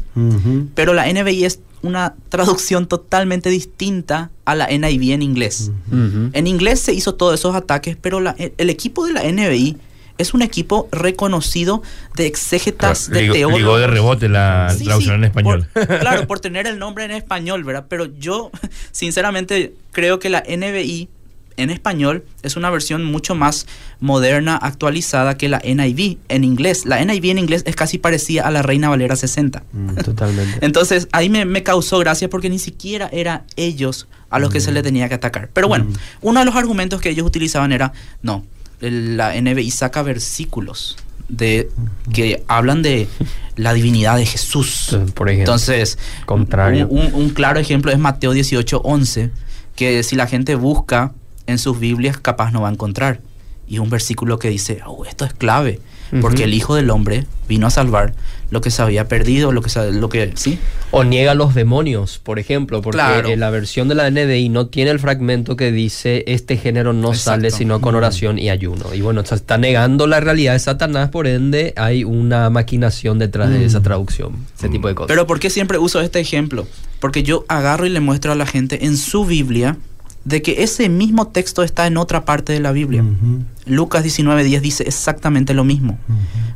Pero 0.76 0.94
la 0.94 1.08
NBI 1.12 1.46
es 1.46 1.60
una 1.82 2.14
traducción 2.30 2.88
totalmente 2.88 3.50
distinta 3.50 4.30
a 4.46 4.54
la 4.56 4.66
NIV 4.70 5.14
en 5.14 5.22
inglés. 5.22 5.72
En 5.92 6.46
inglés 6.48 6.80
se 6.82 6.94
hizo 6.94 7.16
todos 7.16 7.36
esos 7.40 7.56
ataques, 7.56 7.96
pero 8.00 8.20
la- 8.20 8.36
el 8.38 8.70
equipo 8.70 9.06
de 9.06 9.14
la 9.14 9.24
NBI 9.24 9.78
es 10.18 10.34
un 10.36 10.42
equipo 10.44 10.88
reconocido 10.92 11.82
de 12.16 12.28
exégetas, 12.28 13.10
de 13.10 13.22
Ligó- 13.24 13.34
teólogos. 13.34 13.80
de 13.80 13.88
rebote 13.88 14.30
la 14.30 14.72
Sí, 14.78 14.84
traducción 14.84 15.16
sí, 15.16 15.18
en 15.20 15.24
español. 15.24 15.68
por- 15.74 15.88
claro, 16.00 16.28
por 16.28 16.40
tener 16.40 16.68
el 16.68 16.78
nombre 16.78 17.06
en 17.06 17.12
español, 17.12 17.64
¿verdad? 17.64 17.86
Pero 17.90 18.06
yo, 18.20 18.52
sinceramente, 18.92 19.74
creo 19.92 20.20
que 20.20 20.30
la 20.30 20.44
NBI 20.48 21.10
en 21.58 21.70
español 21.70 22.24
es 22.44 22.56
una 22.56 22.70
versión 22.70 23.04
mucho 23.04 23.36
más 23.36 23.68
moderna, 24.00 24.56
actualizada 24.58 25.38
que 25.38 25.50
la 25.50 25.60
NIV 25.64 26.18
en 26.30 26.44
inglés. 26.44 26.86
La 26.86 27.04
NIV 27.04 27.26
en 27.32 27.38
inglés 27.40 27.64
es 27.66 27.76
casi 27.76 27.98
parecida 27.98 28.48
a 28.48 28.52
la 28.52 28.62
Reina 28.62 28.90
Valera 28.90 29.16
60. 29.16 29.64
Totalmente. 30.04 30.58
Entonces 30.66 31.08
ahí 31.12 31.30
me, 31.30 31.46
me 31.46 31.64
causó 31.64 32.00
gracia 32.00 32.30
porque 32.30 32.50
ni 32.50 32.60
siquiera 32.60 33.10
era 33.12 33.46
ellos 33.56 34.08
a 34.30 34.40
los 34.40 34.52
que 34.52 34.60
se 34.62 34.72
le 34.72 34.82
tenía 34.82 35.10
que 35.10 35.16
atacar. 35.16 35.50
Pero 35.54 35.68
bueno, 35.68 35.88
uno 36.22 36.40
de 36.40 36.46
los 36.46 36.56
argumentos 36.56 37.02
que 37.02 37.10
ellos 37.10 37.26
utilizaban 37.28 37.72
era, 37.74 37.92
no, 38.22 38.46
la 38.80 39.40
NBI 39.40 39.70
saca 39.72 40.02
versículos 40.02 40.98
de 41.28 41.70
que 42.14 42.44
hablan 42.48 42.82
de 42.82 43.08
la 43.56 43.74
divinidad 43.74 44.18
de 44.18 44.26
Jesús. 44.26 44.98
Por 45.14 45.30
ejemplo. 45.30 45.54
Entonces, 45.54 45.98
Contrario. 46.26 46.88
Un, 46.90 47.06
un- 47.08 47.14
un 47.14 47.30
claro 47.30 47.60
ejemplo 47.60 47.92
es 47.92 48.00
Mateo 48.00 48.32
18, 48.34 48.82
11, 48.84 49.32
que 49.76 50.04
si 50.04 50.16
la 50.16 50.28
gente 50.28 50.56
busca 50.56 51.14
en 51.48 51.58
sus 51.58 51.80
Biblias 51.80 52.18
capaz 52.18 52.52
no 52.52 52.62
va 52.62 52.70
a 52.70 52.72
encontrar. 52.72 53.22
Y 53.68 53.80
un 53.80 53.90
versículo 53.90 54.38
que 54.38 54.50
dice, 54.50 54.82
oh, 54.86 55.06
esto 55.06 55.24
es 55.24 55.34
clave, 55.34 55.80
porque 56.20 56.44
el 56.44 56.54
Hijo 56.54 56.76
del 56.76 56.90
Hombre 56.90 57.26
vino 57.48 57.68
a 57.68 57.70
salvar 57.70 58.14
lo 58.50 58.60
que 58.60 58.70
se 58.70 58.82
había 58.82 59.08
perdido, 59.08 59.54
lo 59.54 59.62
que, 59.62 59.70
se- 59.70 59.94
lo 59.94 60.10
que 60.10 60.34
sí. 60.36 60.60
O 60.92 61.06
niega 61.06 61.36
los 61.36 61.56
demonios, 61.56 62.20
por 62.20 62.38
ejemplo, 62.38 62.82
porque 62.82 62.98
Claro. 62.98 63.30
eh, 63.30 63.38
la 63.38 63.50
versión 63.50 63.88
de 63.88 63.96
la 63.96 64.10
NDI 64.12 64.50
no 64.50 64.68
tiene 64.68 64.92
el 64.92 65.00
fragmento 65.00 65.56
que 65.56 65.72
dice 65.72 66.26
este 66.28 66.58
género 66.58 66.92
no 66.92 67.14
Exacto. 67.14 67.24
sale 67.32 67.52
sino 67.52 67.80
con 67.80 67.96
oración 67.96 68.40
y 68.40 68.50
ayuno. 68.50 68.94
Y 68.94 69.00
bueno, 69.00 69.24
se 69.26 69.36
está 69.36 69.58
negando 69.58 70.06
la 70.06 70.20
realidad 70.20 70.52
de 70.52 70.60
Satanás, 70.60 71.10
por 71.12 71.28
ende 71.28 71.74
hay 71.78 72.04
una 72.04 72.50
maquinación 72.50 73.20
detrás 73.20 73.50
de 73.52 73.64
esa 73.64 73.82
traducción, 73.82 74.34
ese 74.58 74.68
tipo 74.68 74.90
de 74.90 74.96
cosas. 74.96 75.08
Pero 75.08 75.26
¿por 75.28 75.40
qué 75.40 75.50
siempre 75.50 75.78
uso 75.78 76.02
este 76.02 76.20
ejemplo? 76.20 76.68
Porque 77.00 77.24
yo 77.24 77.46
agarro 77.48 77.86
y 77.86 77.90
le 77.90 78.02
muestro 78.02 78.34
a 78.34 78.36
la 78.36 78.46
gente 78.46 78.86
en 78.86 78.98
su 78.98 79.24
Biblia 79.26 79.78
de 80.24 80.42
que 80.42 80.64
ese 80.64 80.90
mismo 80.90 81.28
texto 81.28 81.64
está 81.64 81.88
en 81.88 81.98
otra 81.98 82.26
parte 82.26 82.54
de 82.54 82.60
la 82.60 82.72
Biblia. 82.72 83.04
Ujú, 83.04 83.44
Lucas 83.66 84.04
19:10 84.04 84.62
dice 84.62 84.84
exactamente 84.84 85.54
lo 85.54 85.64
mismo. 85.64 85.98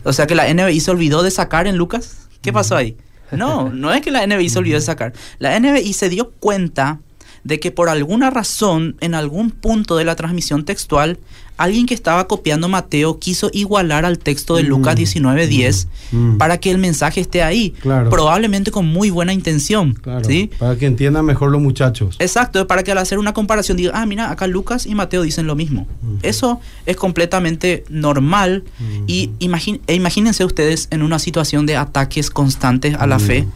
O 0.04 0.14
sea 0.14 0.28
que 0.28 0.36
la 0.36 0.48
NBI 0.48 0.80
se 0.80 0.92
olvidó 0.92 1.24
de 1.24 1.32
sacar 1.32 1.68
en 1.68 1.78
Lucas. 1.78 2.28
¿Qué 2.42 2.54
pasó 2.54 2.76
ahí? 2.76 2.96
No, 3.32 3.70
no 3.74 3.92
es 3.94 4.02
que 4.02 4.12
la 4.12 4.26
NBI 4.26 4.50
se 4.50 4.60
olvidó 4.60 4.76
de 4.76 4.82
sacar. 4.82 5.14
La 5.40 5.60
NBI 5.60 5.94
se 5.94 6.10
dio 6.10 6.32
cuenta 6.32 7.00
de 7.44 7.60
que 7.60 7.72
por 7.72 7.90
alguna 7.90 8.32
razón, 8.32 8.98
en 9.02 9.14
algún 9.14 9.52
punto 9.52 9.98
de 9.98 10.04
la 10.04 10.16
transmisión 10.16 10.66
textual, 10.66 11.20
alguien 11.58 11.86
que 11.86 11.94
estaba 11.94 12.28
copiando 12.28 12.68
Mateo 12.68 13.20
quiso 13.20 13.50
igualar 13.54 14.06
al 14.06 14.20
texto 14.20 14.56
de 14.56 14.64
Lucas 14.64 14.96
Mm, 14.96 15.00
19:10 15.00 15.88
mm. 16.12 16.38
para 16.38 16.58
que 16.60 16.72
el 16.72 16.78
mensaje 16.78 17.22
esté 17.22 17.42
ahí. 17.44 17.72
Claro. 17.82 18.10
Probablemente 18.10 18.72
con 18.72 18.86
muy 18.88 19.10
buena 19.10 19.34
intención. 19.34 19.94
Claro, 19.94 20.24
¿sí? 20.26 20.50
para 20.60 20.76
que 20.78 20.86
entiendan 20.86 21.26
mejor 21.26 21.52
los 21.52 21.62
muchachos. 21.62 22.16
Exacto, 22.20 22.68
para 22.68 22.84
que 22.84 22.92
al 22.92 22.98
hacer 22.98 23.20
una 23.20 23.34
comparación 23.34 23.78
diga, 23.78 23.92
ah, 23.96 24.06
mira, 24.06 24.32
acá 24.32 24.48
Lucas 24.48 24.86
y 24.86 24.96
Mateo 24.96 25.22
dicen 25.22 25.48
lo 25.48 25.56
mismo. 25.56 25.88
Eso 26.24 26.60
es 26.86 26.96
completamente 26.98 27.84
normal 27.90 28.64
y 29.08 29.30
imagin- 29.40 29.80
e 29.88 29.96
imagínense 29.96 30.44
ustedes 30.46 30.88
en 30.92 31.02
una 31.04 31.20
situación 31.20 31.66
de 31.66 31.78
ataques 31.78 32.30
constantes 32.30 32.96
a 32.96 33.08
la 33.08 33.20
fe, 33.20 33.48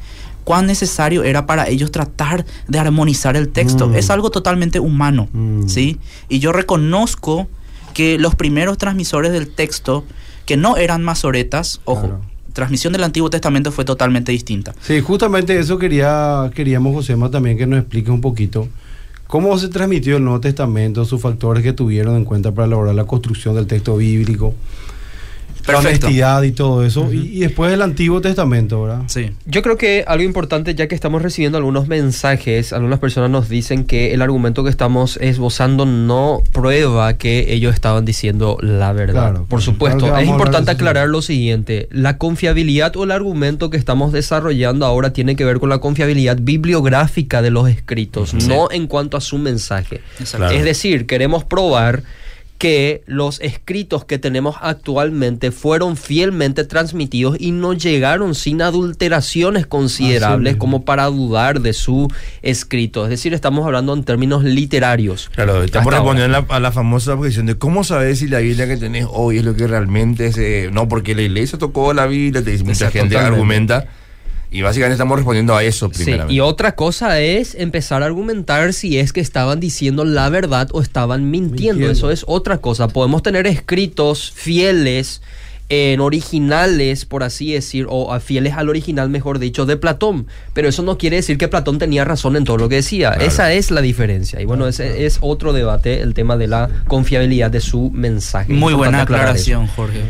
cuán 0.43 0.65
necesario 0.65 1.23
era 1.23 1.45
para 1.45 1.67
ellos 1.69 1.91
tratar 1.91 2.45
de 2.67 2.79
armonizar 2.79 3.35
el 3.37 3.49
texto. 3.49 3.89
Mm. 3.89 3.95
Es 3.95 4.09
algo 4.09 4.31
totalmente 4.31 4.79
humano, 4.79 5.27
Mm. 5.33 5.67
¿sí? 5.67 5.99
Y 6.27 6.39
yo 6.39 6.51
reconozco 6.51 7.47
que 7.99 8.17
los 8.17 8.33
primeros 8.33 8.77
transmisores 8.77 9.33
del 9.33 9.49
texto, 9.49 10.05
que 10.45 10.55
no 10.55 10.77
eran 10.77 11.03
masoretas, 11.03 11.81
ojo, 11.83 12.07
Claro. 12.07 12.21
transmisión 12.53 12.93
del 12.93 13.03
Antiguo 13.03 13.29
Testamento 13.29 13.73
fue 13.73 13.83
totalmente 13.83 14.31
distinta. 14.31 14.73
Sí, 14.81 15.01
justamente 15.01 15.59
eso 15.59 15.77
quería, 15.77 16.49
queríamos, 16.55 16.93
Josema, 16.93 17.29
también 17.29 17.57
que 17.57 17.67
nos 17.67 17.77
explique 17.79 18.09
un 18.09 18.21
poquito 18.21 18.69
cómo 19.27 19.57
se 19.57 19.67
transmitió 19.67 20.15
el 20.15 20.23
Nuevo 20.23 20.39
Testamento, 20.39 21.03
sus 21.03 21.19
factores 21.19 21.61
que 21.61 21.73
tuvieron 21.73 22.15
en 22.15 22.23
cuenta 22.23 22.53
para 22.53 22.67
elaborar 22.67 22.95
la 22.95 23.03
construcción 23.03 23.53
del 23.55 23.67
texto 23.67 23.97
bíblico, 23.97 24.53
Perfecto. 25.71 26.07
honestidad 26.07 26.43
y 26.43 26.51
todo 26.51 26.83
eso, 26.83 27.11
y, 27.11 27.37
y 27.37 27.39
después 27.39 27.71
el 27.73 27.81
Antiguo 27.81 28.21
Testamento, 28.21 28.83
¿verdad? 28.83 29.03
Sí. 29.07 29.31
Yo 29.45 29.61
creo 29.61 29.77
que 29.77 30.03
algo 30.07 30.23
importante, 30.23 30.75
ya 30.75 30.87
que 30.87 30.95
estamos 30.95 31.21
recibiendo 31.21 31.57
algunos 31.57 31.87
mensajes, 31.87 32.73
algunas 32.73 32.99
personas 32.99 33.29
nos 33.29 33.49
dicen 33.49 33.85
que 33.85 34.13
el 34.13 34.21
argumento 34.21 34.63
que 34.63 34.69
estamos 34.69 35.17
esbozando 35.17 35.85
no 35.85 36.41
prueba 36.51 37.13
que 37.13 37.53
ellos 37.53 37.73
estaban 37.73 38.05
diciendo 38.05 38.57
la 38.61 38.93
verdad. 38.93 39.31
Claro, 39.31 39.45
Por 39.47 39.61
supuesto, 39.61 40.05
Claro 40.05 40.19
es 40.19 40.27
importante 40.27 40.71
aclarar 40.71 41.09
lo 41.09 41.21
siguiente, 41.21 41.87
la 41.91 42.17
confiabilidad 42.17 42.95
o 42.95 43.03
el 43.03 43.11
argumento 43.11 43.69
que 43.69 43.77
estamos 43.77 44.11
desarrollando 44.11 44.85
ahora 44.85 45.13
tiene 45.13 45.35
que 45.35 45.45
ver 45.45 45.59
con 45.59 45.69
la 45.69 45.79
confiabilidad 45.79 46.37
bibliográfica 46.41 47.41
de 47.41 47.51
los 47.51 47.69
escritos, 47.69 48.33
no 48.33 48.71
en 48.71 48.87
cuanto 48.87 49.17
a 49.17 49.21
su 49.21 49.37
mensaje. 49.37 50.01
Claro. 50.31 50.55
Es 50.55 50.63
decir, 50.63 51.05
queremos 51.05 51.43
probar 51.43 52.03
que 52.59 53.03
los 53.05 53.39
escritos 53.39 54.03
que 54.03 54.19
tenemos 54.19 54.57
actualmente 54.61 55.51
fueron 55.51 55.95
fielmente 55.95 56.65
transmitidos 56.65 57.37
y 57.39 57.51
no 57.51 57.71
llegaron 57.71 58.35
sin 58.35 58.61
adulteraciones 58.61 59.65
considerables 59.65 60.57
como 60.57 60.83
para 60.83 61.05
dudar 61.05 61.61
de 61.61 61.71
su 61.71 62.09
escrito. 62.41 63.05
Es 63.05 63.11
decir, 63.11 63.33
estamos 63.33 63.65
hablando 63.65 63.93
en 63.93 64.03
términos 64.03 64.43
literarios. 64.43 65.31
Claro, 65.33 65.63
estamos 65.63 65.91
respondiendo 65.93 66.37
a 66.37 66.41
la, 66.41 66.55
a 66.55 66.59
la 66.59 66.71
famosa 66.73 67.13
objeción 67.13 67.45
de 67.45 67.57
cómo 67.57 67.85
sabes 67.85 68.19
si 68.19 68.27
la 68.27 68.39
Biblia 68.39 68.67
que 68.67 68.75
tenés 68.75 69.07
hoy 69.09 69.37
es 69.37 69.45
lo 69.45 69.55
que 69.55 69.65
realmente 69.65 70.27
es. 70.27 70.37
eh, 70.37 70.69
no, 70.71 70.89
porque 70.89 71.15
la 71.15 71.21
iglesia 71.21 71.57
tocó 71.57 71.93
la 71.93 72.07
Biblia, 72.07 72.43
te 72.43 72.51
dice, 72.51 72.65
mucha 72.65 72.91
gente 72.91 73.15
totalmente. 73.15 73.17
argumenta. 73.17 73.87
Y 74.51 74.61
básicamente 74.61 74.93
estamos 74.93 75.17
respondiendo 75.17 75.55
a 75.55 75.63
eso 75.63 75.91
Sí, 75.93 76.15
y 76.27 76.39
otra 76.39 76.75
cosa 76.75 77.19
es 77.19 77.53
empezar 77.55 78.01
a 78.01 78.07
argumentar 78.07 78.73
si 78.73 78.97
es 78.97 79.13
que 79.13 79.21
estaban 79.21 79.59
diciendo 79.59 80.05
la 80.05 80.29
verdad 80.29 80.69
o 80.71 80.81
estaban 80.81 81.29
mintiendo. 81.29 81.79
Mintiendo. 81.79 81.91
Eso 81.91 82.11
es 82.11 82.23
otra 82.27 82.57
cosa. 82.57 82.87
Podemos 82.87 83.21
tener 83.21 83.45
escritos 83.45 84.31
fieles, 84.31 85.21
en 85.69 85.99
originales, 85.99 87.05
por 87.05 87.21
así 87.23 87.53
decir, 87.53 87.85
o 87.89 88.11
a 88.11 88.19
fieles 88.19 88.53
al 88.55 88.69
original, 88.69 89.09
mejor 89.09 89.37
dicho, 89.37 89.67
de 89.67 89.77
Platón. 89.77 90.25
Pero 90.53 90.67
eso 90.67 90.81
no 90.81 90.97
quiere 90.97 91.17
decir 91.17 91.37
que 91.37 91.47
Platón 91.47 91.77
tenía 91.77 92.03
razón 92.03 92.35
en 92.35 92.43
todo 92.43 92.57
lo 92.57 92.69
que 92.69 92.75
decía. 92.75 93.11
Claro. 93.11 93.25
Esa 93.25 93.53
es 93.53 93.69
la 93.69 93.81
diferencia. 93.81 94.41
Y 94.41 94.45
bueno, 94.45 94.67
ese 94.67 95.05
es 95.05 95.19
otro 95.21 95.53
debate, 95.53 96.01
el 96.01 96.15
tema 96.15 96.37
de 96.37 96.47
la 96.47 96.69
confiabilidad 96.87 97.51
de 97.51 97.61
su 97.61 97.91
mensaje. 97.91 98.51
Muy 98.51 98.73
buena 98.73 99.01
Importante 99.01 99.13
aclarar 99.13 99.35
eso. 99.35 99.59
aclaración, 99.59 99.67
Jorge. 99.67 100.01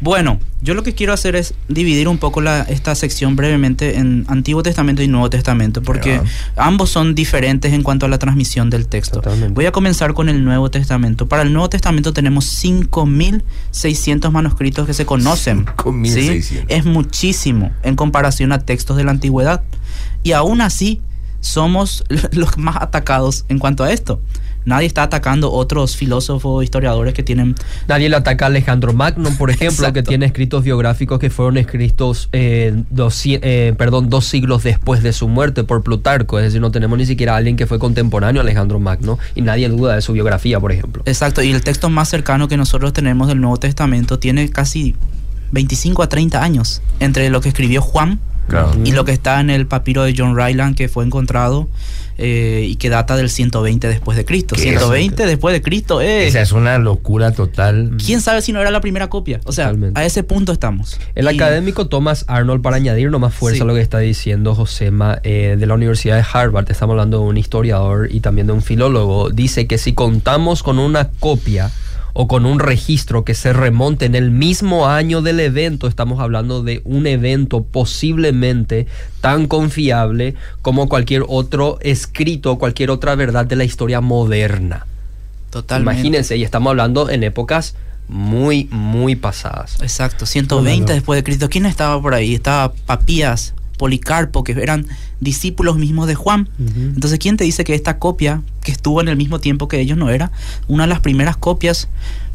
Bueno, 0.00 0.40
yo 0.62 0.72
lo 0.74 0.82
que 0.82 0.94
quiero 0.94 1.12
hacer 1.12 1.36
es 1.36 1.54
dividir 1.68 2.08
un 2.08 2.16
poco 2.16 2.40
la, 2.40 2.62
esta 2.62 2.94
sección 2.94 3.36
brevemente 3.36 3.98
en 3.98 4.24
Antiguo 4.28 4.62
Testamento 4.62 5.02
y 5.02 5.08
Nuevo 5.08 5.28
Testamento, 5.28 5.82
porque 5.82 6.22
ambos 6.56 6.90
son 6.90 7.14
diferentes 7.14 7.72
en 7.74 7.82
cuanto 7.82 8.06
a 8.06 8.08
la 8.08 8.18
transmisión 8.18 8.70
del 8.70 8.88
texto. 8.88 9.20
Totalmente. 9.20 9.54
Voy 9.54 9.66
a 9.66 9.72
comenzar 9.72 10.14
con 10.14 10.28
el 10.30 10.42
Nuevo 10.44 10.70
Testamento. 10.70 11.28
Para 11.28 11.42
el 11.42 11.52
Nuevo 11.52 11.68
Testamento 11.68 12.14
tenemos 12.14 12.64
5.600 12.64 14.30
manuscritos 14.30 14.86
que 14.86 14.94
se 14.94 15.04
conocen. 15.04 15.66
5.600. 15.66 16.42
¿sí? 16.42 16.58
Es 16.68 16.86
muchísimo 16.86 17.72
en 17.82 17.96
comparación 17.96 18.52
a 18.52 18.58
textos 18.60 18.96
de 18.96 19.04
la 19.04 19.10
antigüedad. 19.10 19.62
Y 20.22 20.32
aún 20.32 20.62
así, 20.62 21.02
somos 21.40 22.04
los 22.32 22.56
más 22.58 22.76
atacados 22.76 23.44
en 23.48 23.58
cuanto 23.58 23.84
a 23.84 23.92
esto. 23.92 24.20
Nadie 24.64 24.86
está 24.86 25.04
atacando 25.04 25.50
otros 25.52 25.96
filósofos, 25.96 26.62
historiadores 26.62 27.14
que 27.14 27.22
tienen 27.22 27.54
Nadie 27.88 28.08
le 28.08 28.16
ataca 28.16 28.46
a 28.46 28.48
Alejandro 28.48 28.92
Magno, 28.92 29.30
por 29.38 29.50
ejemplo, 29.50 29.92
que 29.92 30.02
tiene 30.02 30.26
escritos 30.26 30.64
biográficos 30.64 31.18
que 31.18 31.30
fueron 31.30 31.56
escritos 31.56 32.28
eh, 32.32 32.82
dos, 32.90 33.22
eh, 33.24 33.74
perdón, 33.76 34.10
dos 34.10 34.26
siglos 34.26 34.62
después 34.62 35.02
de 35.02 35.12
su 35.12 35.28
muerte 35.28 35.64
por 35.64 35.82
Plutarco. 35.82 36.38
Es 36.38 36.44
decir, 36.44 36.60
no 36.60 36.70
tenemos 36.70 36.98
ni 36.98 37.06
siquiera 37.06 37.34
a 37.34 37.36
alguien 37.36 37.56
que 37.56 37.66
fue 37.66 37.78
contemporáneo 37.78 38.40
a 38.40 38.44
Alejandro 38.44 38.78
Magno 38.78 39.18
y 39.34 39.42
nadie 39.42 39.68
duda 39.68 39.94
de 39.94 40.02
su 40.02 40.12
biografía, 40.12 40.60
por 40.60 40.72
ejemplo. 40.72 41.02
Exacto, 41.06 41.42
y 41.42 41.50
el 41.50 41.62
texto 41.62 41.88
más 41.90 42.08
cercano 42.08 42.48
que 42.48 42.56
nosotros 42.56 42.92
tenemos 42.92 43.28
del 43.28 43.40
Nuevo 43.40 43.56
Testamento 43.56 44.18
tiene 44.18 44.50
casi 44.50 44.94
25 45.52 46.02
a 46.02 46.08
30 46.08 46.42
años 46.42 46.82
entre 47.00 47.28
lo 47.30 47.40
que 47.40 47.48
escribió 47.48 47.82
Juan 47.82 48.20
Claro. 48.48 48.72
y 48.84 48.90
lo 48.92 49.04
que 49.04 49.12
está 49.12 49.40
en 49.40 49.48
el 49.48 49.66
papiro 49.68 50.02
de 50.02 50.12
John 50.16 50.36
Ryland 50.36 50.76
que 50.76 50.88
fue 50.88 51.04
encontrado 51.04 51.68
eh, 52.18 52.66
y 52.68 52.74
que 52.76 52.90
data 52.90 53.16
del 53.16 53.30
120 53.30 53.86
después 53.88 54.16
de 54.18 54.24
Cristo. 54.24 54.54
¿Qué? 54.56 54.62
120 54.62 55.24
después 55.24 55.52
de 55.54 55.62
Cristo, 55.62 56.00
eh. 56.02 56.26
Esa 56.26 56.40
es 56.42 56.52
una 56.52 56.76
locura 56.78 57.30
total. 57.32 57.92
¿Quién 58.04 58.20
sabe 58.20 58.42
si 58.42 58.52
no 58.52 58.60
era 58.60 58.70
la 58.70 58.80
primera 58.82 59.08
copia? 59.08 59.40
O 59.44 59.52
sea, 59.52 59.66
Totalmente. 59.66 59.98
a 59.98 60.04
ese 60.04 60.22
punto 60.24 60.52
estamos. 60.52 60.98
El 61.14 61.26
Y- 61.26 61.28
académico 61.36 61.86
Thomas 61.88 62.24
Arnold, 62.28 62.60
para 62.60 62.76
añadir 62.76 63.10
nomás 63.10 63.32
fuerza 63.32 63.58
Sí. 63.58 63.62
a 63.62 63.64
lo 63.66 63.74
que 63.74 63.80
está 63.80 64.00
diciendo 64.00 64.54
Josema, 64.54 65.18
eh, 65.22 65.56
de 65.58 65.66
la 65.66 65.74
Universidad 65.74 66.16
de 66.16 66.24
Harvard, 66.30 66.70
estamos 66.70 66.92
hablando 66.94 67.20
de 67.20 67.24
un 67.24 67.36
historiador 67.38 68.08
y 68.10 68.20
también 68.20 68.48
de 68.48 68.52
un 68.52 68.62
filólogo, 68.62 69.30
dice 69.30 69.66
que 69.66 69.78
si 69.78 69.94
contamos 69.94 70.62
con 70.62 70.78
una 70.78 71.08
copia 71.20 71.70
o 72.12 72.28
con 72.28 72.46
un 72.46 72.58
registro 72.58 73.24
que 73.24 73.34
se 73.34 73.52
remonte 73.52 74.06
en 74.06 74.14
el 74.14 74.30
mismo 74.30 74.86
año 74.88 75.22
del 75.22 75.40
evento, 75.40 75.86
estamos 75.86 76.20
hablando 76.20 76.62
de 76.62 76.80
un 76.84 77.06
evento 77.06 77.62
posiblemente 77.62 78.86
tan 79.20 79.46
confiable 79.46 80.34
como 80.62 80.88
cualquier 80.88 81.24
otro 81.28 81.78
escrito, 81.82 82.58
cualquier 82.58 82.90
otra 82.90 83.14
verdad 83.14 83.46
de 83.46 83.56
la 83.56 83.64
historia 83.64 84.00
moderna. 84.00 84.86
Totalmente. 85.50 85.98
Imagínense, 86.00 86.36
y 86.36 86.44
estamos 86.44 86.70
hablando 86.70 87.10
en 87.10 87.24
épocas 87.24 87.74
muy, 88.08 88.68
muy 88.70 89.16
pasadas. 89.16 89.76
Exacto, 89.80 90.26
120 90.26 90.70
No, 90.70 90.80
no, 90.80 90.88
no. 90.88 90.94
después 90.94 91.18
de 91.18 91.24
Cristo. 91.24 91.48
¿Quién 91.48 91.66
estaba 91.66 92.00
por 92.00 92.14
ahí? 92.14 92.34
Estaba 92.34 92.72
Papías, 92.86 93.54
Policarpo, 93.80 94.44
que 94.44 94.52
eran 94.52 94.86
discípulos 95.20 95.78
mismos 95.78 96.06
de 96.06 96.14
Juan. 96.14 96.50
Entonces, 96.58 97.18
¿quién 97.18 97.38
te 97.38 97.44
dice 97.44 97.64
que 97.64 97.74
esta 97.74 97.98
copia, 97.98 98.42
que 98.62 98.72
estuvo 98.72 99.00
en 99.00 99.08
el 99.08 99.16
mismo 99.16 99.38
tiempo 99.40 99.68
que 99.68 99.80
ellos, 99.80 99.96
no 99.96 100.10
era 100.10 100.32
una 100.68 100.82
de 100.82 100.90
las 100.90 101.00
primeras 101.00 101.38
copias? 101.38 101.88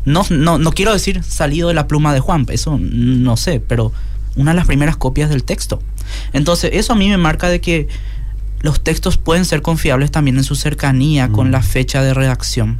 No, 0.05 0.25
no, 0.31 0.57
no 0.57 0.71
quiero 0.71 0.91
decir 0.91 1.23
salido 1.23 1.67
de 1.67 1.75
la 1.75 1.87
pluma 1.87 2.15
de 2.15 2.19
Juan, 2.19 2.47
eso 2.49 2.79
no 2.81 3.37
sé, 3.37 3.59
pero 3.59 3.93
una 4.35 4.51
de 4.51 4.55
las 4.55 4.65
primeras 4.65 4.97
copias 4.97 5.29
del 5.29 5.43
texto. 5.43 5.83
Entonces, 6.33 6.71
eso 6.73 6.93
a 6.93 6.95
mí 6.95 7.09
me 7.09 7.17
marca 7.17 7.47
de 7.47 7.61
que 7.61 7.87
los 8.61 8.81
textos 8.81 9.17
pueden 9.17 9.45
ser 9.45 9.61
confiables 9.61 10.09
también 10.09 10.37
en 10.37 10.43
su 10.43 10.55
cercanía 10.55 11.29
con 11.29 11.51
la 11.51 11.61
fecha 11.61 12.01
de 12.01 12.15
redacción. 12.15 12.79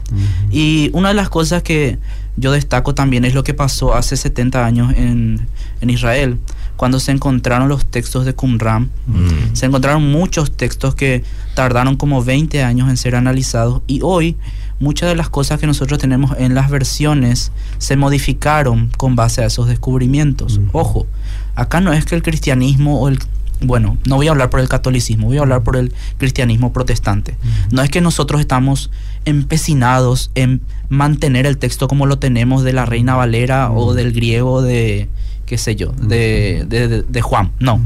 Y 0.50 0.90
una 0.94 1.10
de 1.10 1.14
las 1.14 1.30
cosas 1.30 1.62
que 1.62 2.00
yo 2.36 2.52
destaco 2.52 2.96
también 2.96 3.26
es 3.26 3.36
lo 3.36 3.44
que 3.44 3.54
pasó 3.54 3.94
hace 3.94 4.18
70 4.18 4.66
años 4.66 4.94
en, 4.98 5.48
en 5.86 5.92
Israel, 5.92 6.40
cuando 6.76 7.00
se 7.00 7.12
encontraron 7.12 7.70
los 7.70 7.86
textos 7.86 8.26
de 8.26 8.34
Qumran. 8.34 8.90
Mm. 9.08 9.54
Se 9.54 9.66
encontraron 9.66 10.12
muchos 10.12 10.52
textos 10.52 10.96
que 10.96 11.24
tardaron 11.54 11.96
como 11.96 12.24
20 12.24 12.64
años 12.64 12.90
en 12.90 12.98
ser 12.98 13.16
analizados 13.16 13.82
y 13.88 14.02
hoy 14.04 14.36
muchas 14.80 15.08
de 15.08 15.16
las 15.16 15.30
cosas 15.30 15.60
que 15.60 15.68
nosotros 15.68 16.00
tenemos 16.00 16.36
en 16.38 16.54
las 16.54 16.70
versiones 16.70 17.52
se 17.78 17.96
modificaron 17.96 18.92
con 18.98 19.16
base 19.16 19.42
a 19.42 19.46
esos 19.46 19.68
descubrimientos. 19.68 20.60
Ojo, 20.74 21.08
acá 21.56 21.80
no 21.80 21.94
es 21.94 22.06
que 22.06 22.16
el 22.16 22.24
cristianismo 22.24 23.00
o 23.00 23.08
el 23.08 23.20
bueno, 23.62 23.98
no 24.06 24.18
voy 24.18 24.28
a 24.28 24.32
hablar 24.32 24.50
por 24.50 24.60
el 24.60 24.68
catolicismo, 24.68 25.28
voy 25.28 25.38
a 25.38 25.42
hablar 25.42 25.64
por 25.64 25.78
el 25.78 25.94
cristianismo 26.18 26.74
protestante. 26.74 27.38
No 27.72 27.82
es 27.82 27.90
que 27.90 28.02
nosotros 28.02 28.42
estamos 28.42 28.92
empecinados 29.24 30.30
en 30.36 30.62
mantener 30.90 31.46
el 31.46 31.58
texto 31.58 31.88
como 31.88 32.06
lo 32.06 32.20
tenemos 32.20 32.64
de 32.64 32.74
la 32.74 32.86
Reina 32.86 33.16
Valera 33.16 33.72
o 33.72 33.94
del 33.94 34.12
griego 34.12 34.62
de, 34.62 35.08
qué 35.46 35.58
sé 35.58 35.76
yo, 35.76 35.92
de, 35.94 36.66
de- 36.68 36.88
de- 36.88 37.02
de 37.04 37.22
Juan. 37.22 37.52
No, 37.60 37.82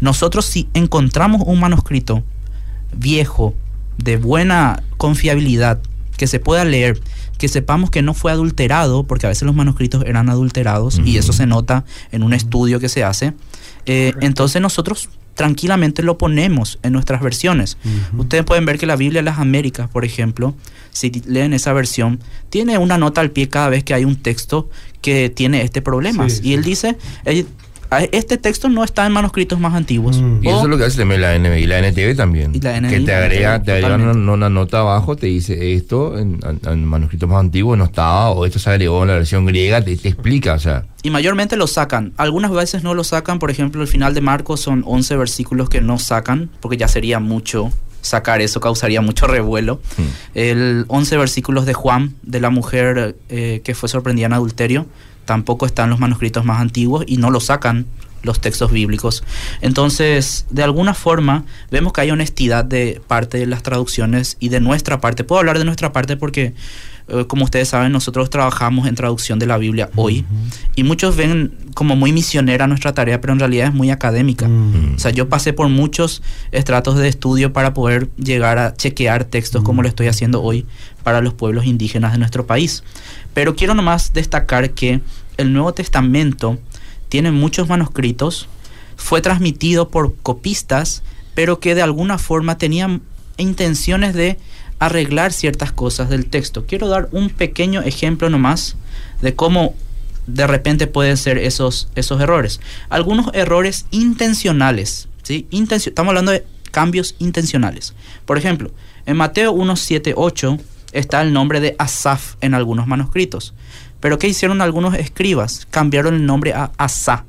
nosotros 0.00 0.44
si 0.44 0.68
encontramos 0.74 1.42
un 1.46 1.60
manuscrito 1.60 2.22
viejo, 2.96 3.54
de 3.98 4.16
buena 4.16 4.82
confiabilidad, 4.96 5.80
que 6.16 6.26
se 6.26 6.40
pueda 6.40 6.64
leer, 6.64 7.00
que 7.38 7.48
sepamos 7.48 7.90
que 7.90 8.02
no 8.02 8.14
fue 8.14 8.30
adulterado, 8.32 9.04
porque 9.04 9.26
a 9.26 9.28
veces 9.28 9.42
los 9.44 9.54
manuscritos 9.54 10.04
eran 10.06 10.28
adulterados 10.28 11.00
y 11.04 11.16
eso 11.18 11.32
se 11.32 11.46
nota 11.46 11.84
en 12.12 12.22
un 12.22 12.32
estudio 12.32 12.78
que 12.80 12.88
se 12.88 13.02
hace, 13.04 13.34
eh, 13.86 14.12
entonces 14.20 14.60
nosotros 14.62 15.08
tranquilamente 15.34 16.02
lo 16.02 16.18
ponemos 16.18 16.78
en 16.82 16.92
nuestras 16.92 17.20
versiones. 17.20 17.76
Ustedes 18.16 18.44
pueden 18.44 18.64
ver 18.64 18.78
que 18.78 18.86
la 18.86 18.96
Biblia 18.96 19.20
de 19.20 19.24
las 19.24 19.38
Américas, 19.38 19.88
por 19.88 20.04
ejemplo, 20.04 20.54
si 20.90 21.10
leen 21.26 21.52
esa 21.52 21.72
versión, 21.72 22.20
tiene 22.50 22.78
una 22.78 22.98
nota 22.98 23.20
al 23.20 23.30
pie 23.30 23.48
cada 23.48 23.68
vez 23.68 23.84
que 23.84 23.94
hay 23.94 24.04
un 24.04 24.16
texto 24.16 24.70
que 25.00 25.28
tiene 25.28 25.62
este 25.62 25.82
problema. 25.82 26.28
Sí, 26.30 26.40
y 26.44 26.52
él 26.54 26.62
dice, 26.62 26.96
este 28.12 28.38
texto 28.38 28.68
no 28.68 28.82
está 28.84 29.06
en 29.06 29.12
manuscritos 29.12 29.58
más 29.60 29.74
antiguos. 29.74 30.20
Mm. 30.20 30.44
Y 30.44 30.48
eso 30.48 30.62
es 30.62 30.68
lo 30.68 30.78
que 30.78 30.84
hace 30.84 30.98
también 30.98 31.20
la 31.20 31.38
NB 31.38 31.58
y 31.58 31.66
la 31.66 31.78
NTV 31.78 32.16
también. 32.16 32.54
Y 32.54 32.60
la 32.60 32.74
que 32.80 32.98
NBI, 32.98 33.04
te 33.04 33.14
agrega, 33.14 33.62
te 33.62 33.72
agrega 33.72 33.94
una, 33.96 34.32
una 34.32 34.50
nota 34.50 34.80
abajo, 34.80 35.16
te 35.16 35.26
dice 35.26 35.74
esto 35.74 36.18
en, 36.18 36.40
en- 36.66 36.84
manuscritos 36.84 37.28
más 37.28 37.40
antiguos 37.40 37.78
no 37.78 37.84
estaba, 37.84 38.30
o 38.30 38.44
esto 38.46 38.58
se 38.58 38.70
agregó 38.70 39.02
en 39.02 39.08
la 39.08 39.14
versión 39.14 39.46
griega, 39.46 39.82
te, 39.82 39.96
te 39.96 40.08
explica, 40.08 40.54
o 40.54 40.58
sea. 40.58 40.84
Y 41.02 41.10
mayormente 41.10 41.56
lo 41.56 41.66
sacan. 41.66 42.12
Algunas 42.16 42.50
veces 42.50 42.82
no 42.82 42.94
lo 42.94 43.04
sacan. 43.04 43.38
Por 43.38 43.50
ejemplo, 43.50 43.82
el 43.82 43.88
final 43.88 44.14
de 44.14 44.20
Marcos 44.22 44.60
son 44.60 44.82
11 44.86 45.16
versículos 45.16 45.68
que 45.68 45.80
no 45.80 45.98
sacan, 45.98 46.50
porque 46.60 46.76
ya 46.76 46.88
sería 46.88 47.20
mucho 47.20 47.70
sacar 48.00 48.40
eso, 48.42 48.60
causaría 48.60 49.00
mucho 49.00 49.26
revuelo. 49.26 49.80
hmm. 49.96 50.02
El 50.34 50.84
11 50.88 51.16
versículos 51.16 51.64
de 51.66 51.72
Juan, 51.74 52.14
de 52.22 52.40
la 52.40 52.50
mujer 52.50 53.16
eh, 53.28 53.60
que 53.64 53.74
fue 53.74 53.88
sorprendida 53.88 54.26
en 54.26 54.32
adulterio, 54.34 54.86
tampoco 55.24 55.66
están 55.66 55.90
los 55.90 55.98
manuscritos 55.98 56.44
más 56.44 56.60
antiguos 56.60 57.04
y 57.06 57.16
no 57.16 57.30
lo 57.30 57.40
sacan 57.40 57.86
los 58.24 58.40
textos 58.40 58.72
bíblicos. 58.72 59.22
Entonces, 59.60 60.46
de 60.50 60.62
alguna 60.62 60.94
forma, 60.94 61.44
vemos 61.70 61.92
que 61.92 62.00
hay 62.00 62.10
honestidad 62.10 62.64
de 62.64 63.00
parte 63.06 63.38
de 63.38 63.46
las 63.46 63.62
traducciones 63.62 64.36
y 64.40 64.48
de 64.48 64.60
nuestra 64.60 65.00
parte. 65.00 65.24
Puedo 65.24 65.40
hablar 65.40 65.58
de 65.58 65.64
nuestra 65.64 65.92
parte 65.92 66.16
porque, 66.16 66.54
eh, 67.06 67.26
como 67.26 67.44
ustedes 67.44 67.68
saben, 67.68 67.92
nosotros 67.92 68.30
trabajamos 68.30 68.88
en 68.88 68.94
traducción 68.94 69.38
de 69.38 69.46
la 69.46 69.58
Biblia 69.58 69.90
hoy 69.94 70.24
y 70.74 70.84
muchos 70.84 71.16
ven 71.16 71.52
como 71.74 71.96
muy 71.96 72.12
misionera 72.12 72.66
nuestra 72.66 72.94
tarea, 72.94 73.20
pero 73.20 73.34
en 73.34 73.40
realidad 73.40 73.68
es 73.68 73.74
muy 73.74 73.90
académica. 73.90 74.48
Mm. 74.48 74.94
O 74.96 74.98
sea, 74.98 75.10
yo 75.10 75.28
pasé 75.28 75.52
por 75.52 75.68
muchos 75.68 76.22
estratos 76.50 76.96
de 76.96 77.08
estudio 77.08 77.52
para 77.52 77.74
poder 77.74 78.08
llegar 78.16 78.58
a 78.58 78.74
chequear 78.74 79.24
textos 79.24 79.62
como 79.62 79.82
lo 79.82 79.88
estoy 79.88 80.06
haciendo 80.06 80.42
hoy 80.42 80.64
para 81.02 81.20
los 81.20 81.34
pueblos 81.34 81.66
indígenas 81.66 82.12
de 82.12 82.18
nuestro 82.18 82.46
país. 82.46 82.84
Pero 83.34 83.54
quiero 83.54 83.74
nomás 83.74 84.12
destacar 84.14 84.70
que 84.70 85.00
el 85.36 85.52
Nuevo 85.52 85.74
Testamento 85.74 86.58
tiene 87.10 87.32
muchos 87.32 87.68
manuscritos, 87.68 88.48
fue 88.96 89.20
transmitido 89.20 89.90
por 89.90 90.16
copistas, 90.16 91.02
pero 91.34 91.60
que 91.60 91.74
de 91.74 91.82
alguna 91.82 92.16
forma 92.16 92.56
tenían 92.56 93.02
intenciones 93.36 94.14
de 94.14 94.38
arreglar 94.86 95.32
ciertas 95.32 95.72
cosas 95.72 96.08
del 96.08 96.26
texto. 96.26 96.64
Quiero 96.66 96.88
dar 96.88 97.08
un 97.12 97.30
pequeño 97.30 97.82
ejemplo 97.82 98.30
nomás 98.30 98.76
de 99.22 99.34
cómo 99.34 99.74
de 100.26 100.46
repente 100.46 100.86
pueden 100.86 101.16
ser 101.16 101.38
esos, 101.38 101.88
esos 101.94 102.20
errores. 102.20 102.60
Algunos 102.88 103.30
errores 103.34 103.86
intencionales, 103.90 105.08
¿sí? 105.22 105.46
Intencio- 105.50 105.90
estamos 105.90 106.10
hablando 106.10 106.32
de 106.32 106.44
cambios 106.70 107.14
intencionales. 107.18 107.94
Por 108.24 108.38
ejemplo, 108.38 108.70
en 109.06 109.16
Mateo 109.16 109.52
1, 109.52 109.76
7, 109.76 110.14
8 110.16 110.58
está 110.92 111.20
el 111.22 111.32
nombre 111.32 111.60
de 111.60 111.76
Asaf 111.78 112.34
en 112.40 112.54
algunos 112.54 112.86
manuscritos. 112.86 113.52
Pero 114.00 114.18
¿qué 114.18 114.28
hicieron 114.28 114.60
algunos 114.60 114.94
escribas? 114.94 115.66
Cambiaron 115.70 116.14
el 116.14 116.26
nombre 116.26 116.52
a 116.52 116.72
Asa, 116.78 117.24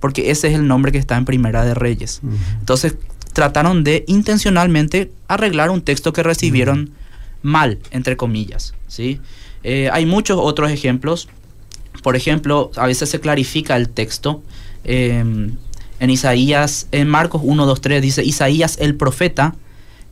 porque 0.00 0.30
ese 0.30 0.48
es 0.48 0.54
el 0.54 0.66
nombre 0.66 0.92
que 0.92 0.98
está 0.98 1.16
en 1.16 1.24
Primera 1.24 1.64
de 1.64 1.74
Reyes. 1.74 2.20
Entonces 2.60 2.96
trataron 3.32 3.84
de 3.84 4.04
intencionalmente 4.08 5.12
arreglar 5.28 5.70
un 5.70 5.82
texto 5.82 6.12
que 6.12 6.22
recibieron 6.22 6.90
mal, 7.42 7.78
entre 7.90 8.16
comillas. 8.16 8.74
¿sí? 8.86 9.20
Eh, 9.62 9.88
hay 9.92 10.06
muchos 10.06 10.38
otros 10.40 10.70
ejemplos. 10.70 11.28
Por 12.02 12.16
ejemplo, 12.16 12.70
a 12.76 12.86
veces 12.86 13.08
se 13.10 13.20
clarifica 13.20 13.76
el 13.76 13.88
texto. 13.88 14.42
eh, 14.84 15.24
en 16.00 16.10
Isaías, 16.10 16.86
en 16.92 17.08
Marcos 17.08 17.42
1, 17.44 17.66
2, 17.66 17.80
3 17.80 18.02
dice 18.02 18.24
Isaías 18.24 18.76
el 18.80 18.94
profeta, 18.94 19.56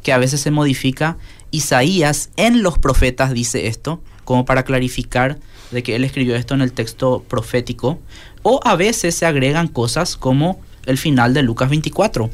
que 0.02 0.12
a 0.12 0.18
veces 0.18 0.40
se 0.40 0.50
modifica. 0.50 1.16
Isaías 1.50 2.30
en 2.36 2.62
los 2.62 2.78
profetas 2.78 3.32
dice 3.32 3.68
esto, 3.68 4.02
como 4.24 4.44
para 4.44 4.64
clarificar 4.64 5.38
de 5.70 5.82
que 5.82 5.94
él 5.96 6.04
escribió 6.04 6.36
esto 6.36 6.54
en 6.54 6.60
el 6.60 6.72
texto 6.72 7.24
profético. 7.28 8.00
O 8.42 8.60
a 8.64 8.76
veces 8.76 9.14
se 9.14 9.26
agregan 9.26 9.68
cosas 9.68 10.16
como 10.16 10.60
el 10.86 10.98
final 10.98 11.34
de 11.34 11.42
Lucas 11.42 11.70
24. 11.70 12.30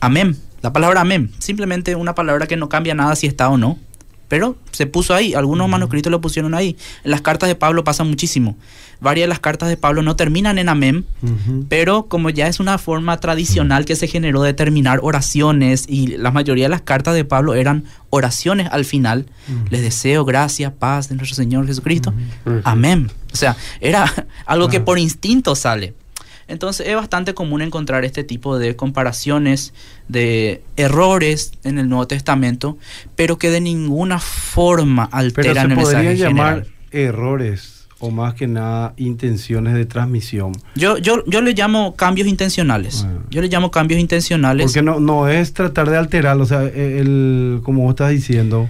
Amén. 0.00 0.36
La 0.62 0.72
palabra 0.72 1.00
amén. 1.00 1.32
Simplemente 1.38 1.94
una 1.94 2.14
palabra 2.14 2.46
que 2.46 2.56
no 2.56 2.68
cambia 2.68 2.94
nada 2.94 3.14
si 3.16 3.26
está 3.26 3.48
o 3.48 3.56
no. 3.56 3.78
Pero 4.28 4.56
se 4.72 4.86
puso 4.86 5.14
ahí. 5.14 5.34
Algunos 5.34 5.68
manuscritos 5.68 6.10
lo 6.10 6.20
pusieron 6.20 6.54
ahí. 6.54 6.76
En 7.04 7.10
las 7.10 7.20
cartas 7.20 7.48
de 7.48 7.54
Pablo 7.54 7.84
pasa 7.84 8.04
muchísimo. 8.04 8.56
Varias 9.00 9.24
de 9.24 9.28
las 9.28 9.40
cartas 9.40 9.68
de 9.68 9.76
Pablo 9.76 10.02
no 10.02 10.16
terminan 10.16 10.58
en 10.58 10.68
amén. 10.68 11.04
Pero 11.68 12.06
como 12.06 12.30
ya 12.30 12.48
es 12.48 12.60
una 12.60 12.78
forma 12.78 13.18
tradicional 13.20 13.84
que 13.84 13.94
se 13.96 14.08
generó 14.08 14.42
de 14.42 14.54
terminar 14.54 15.00
oraciones 15.02 15.84
y 15.88 16.16
la 16.16 16.30
mayoría 16.30 16.64
de 16.64 16.70
las 16.70 16.82
cartas 16.82 17.14
de 17.14 17.24
Pablo 17.24 17.54
eran 17.54 17.84
oraciones 18.10 18.68
al 18.70 18.84
final, 18.84 19.26
les 19.70 19.82
deseo 19.82 20.24
gracia, 20.24 20.74
paz 20.74 21.08
de 21.08 21.16
nuestro 21.16 21.36
Señor 21.36 21.66
Jesucristo. 21.66 22.14
Amén. 22.64 23.10
O 23.32 23.36
sea, 23.36 23.56
era 23.80 24.12
algo 24.46 24.68
que 24.68 24.80
por 24.80 24.98
instinto 24.98 25.54
sale. 25.54 25.94
Entonces 26.48 26.86
es 26.86 26.94
bastante 26.94 27.34
común 27.34 27.60
encontrar 27.62 28.04
este 28.04 28.22
tipo 28.24 28.58
de 28.58 28.76
comparaciones, 28.76 29.74
de 30.08 30.62
errores 30.76 31.52
en 31.64 31.78
el 31.78 31.88
Nuevo 31.88 32.06
Testamento, 32.06 32.78
pero 33.16 33.36
que 33.38 33.50
de 33.50 33.60
ninguna 33.60 34.18
forma 34.20 35.08
Pero 35.10 35.18
alteran 35.18 35.66
se 35.68 35.72
el 35.74 35.78
podría 35.80 35.98
mensaje 36.02 36.16
llamar 36.18 36.54
general. 36.64 36.72
errores 36.92 37.72
o 37.98 38.10
más 38.10 38.34
que 38.34 38.46
nada 38.46 38.92
intenciones 38.98 39.74
de 39.74 39.86
transmisión. 39.86 40.52
Yo, 40.74 40.98
yo, 40.98 41.24
yo 41.26 41.40
le 41.40 41.54
llamo 41.54 41.96
cambios 41.96 42.28
intencionales. 42.28 43.06
Ah. 43.08 43.18
Yo 43.30 43.40
le 43.42 43.48
llamo 43.48 43.70
cambios 43.70 43.98
intencionales. 44.00 44.66
Porque 44.66 44.82
no, 44.82 45.00
no 45.00 45.28
es 45.28 45.52
tratar 45.54 45.88
de 45.90 45.96
alterar, 45.96 46.36
o 46.38 46.44
sea, 46.46 46.62
el, 46.62 47.60
como 47.64 47.82
vos 47.82 47.90
estás 47.90 48.10
diciendo, 48.10 48.68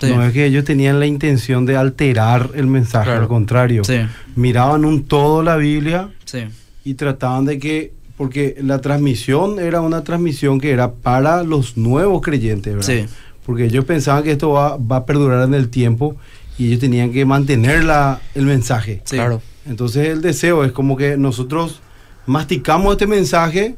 Sí. 0.00 0.08
no 0.12 0.24
es 0.24 0.32
que 0.32 0.44
ellos 0.44 0.64
tenían 0.64 0.98
la 0.98 1.06
intención 1.06 1.64
de 1.66 1.76
alterar 1.76 2.50
el 2.56 2.66
mensaje, 2.66 3.06
Claro. 3.06 3.22
al 3.22 3.28
contrario. 3.28 3.84
Sí, 3.84 4.00
Miraban 4.34 4.84
un 4.84 5.04
todo 5.04 5.42
la 5.44 5.56
Biblia 5.56 6.08
sí. 6.24 6.40
Y 6.84 6.94
trataban 6.94 7.44
de 7.46 7.58
que, 7.58 7.92
porque 8.16 8.56
la 8.60 8.80
transmisión 8.80 9.58
era 9.58 9.80
una 9.80 10.04
transmisión 10.04 10.60
que 10.60 10.70
era 10.70 10.92
para 10.92 11.42
los 11.42 11.76
nuevos 11.76 12.20
creyentes, 12.22 12.74
¿verdad? 12.74 12.86
Sí. 12.86 13.06
Porque 13.46 13.64
ellos 13.66 13.84
pensaban 13.84 14.22
que 14.22 14.32
esto 14.32 14.50
va, 14.50 14.76
va 14.76 14.96
a 14.96 15.06
perdurar 15.06 15.44
en 15.46 15.54
el 15.54 15.68
tiempo 15.68 16.16
y 16.58 16.68
ellos 16.68 16.80
tenían 16.80 17.12
que 17.12 17.24
mantener 17.24 17.84
la, 17.84 18.20
el 18.34 18.46
mensaje. 18.46 19.02
Sí. 19.04 19.16
Claro. 19.16 19.42
Entonces 19.66 20.08
el 20.08 20.20
deseo 20.22 20.64
es 20.64 20.72
como 20.72 20.96
que 20.96 21.16
nosotros 21.16 21.80
masticamos 22.26 22.92
este 22.92 23.06
mensaje 23.06 23.76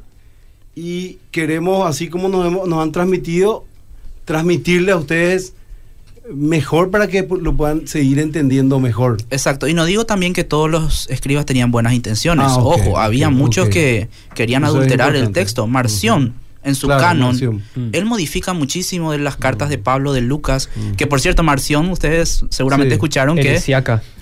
y 0.75 1.19
queremos, 1.31 1.89
así 1.89 2.09
como 2.09 2.29
nos, 2.29 2.47
hemos- 2.47 2.69
nos 2.69 2.83
han 2.83 2.93
transmitido, 2.93 3.65
transmitirle 4.25 4.93
a 4.93 4.97
ustedes 4.97 5.55
mejor 6.35 6.91
para 6.91 7.09
que 7.09 7.27
lo 7.41 7.57
puedan 7.57 7.87
seguir 7.87 8.19
entendiendo 8.19 8.81
mejor. 8.81 9.19
Exacto, 9.31 9.69
y 9.69 9.75
no 9.75 9.85
digo 9.85 10.07
también 10.07 10.33
que 10.33 10.45
todos 10.45 10.71
los 10.71 11.09
escribas 11.11 11.47
tenían 11.47 11.71
buenas 11.71 11.93
intenciones. 11.93 12.47
Ah, 12.49 12.59
Ojo, 12.59 12.99
había 12.99 13.31
muchos 13.31 13.69
que 13.69 14.09
querían 14.35 14.65
Eso 14.65 14.77
adulterar 14.77 15.15
el 15.17 15.31
texto. 15.33 15.67
Marción, 15.67 16.35
en 16.67 16.75
su 16.75 16.87
Claro, 16.89 17.03
canon. 17.03 17.63
Mm. 17.75 17.89
él 17.93 18.05
modifica 18.05 18.53
muchísimo 18.53 19.13
de 19.13 19.19
las 19.19 19.37
cartas 19.37 19.71
de 19.71 19.79
Pablo, 19.79 20.13
de 20.13 20.21
Lucas, 20.21 20.69
que 20.99 21.07
por 21.07 21.21
cierto, 21.21 21.43
Marción, 21.43 21.89
ustedes 21.91 22.45
seguramente 22.51 22.91
Sí. 22.91 22.95
escucharon 22.97 23.37
que. 23.37 23.59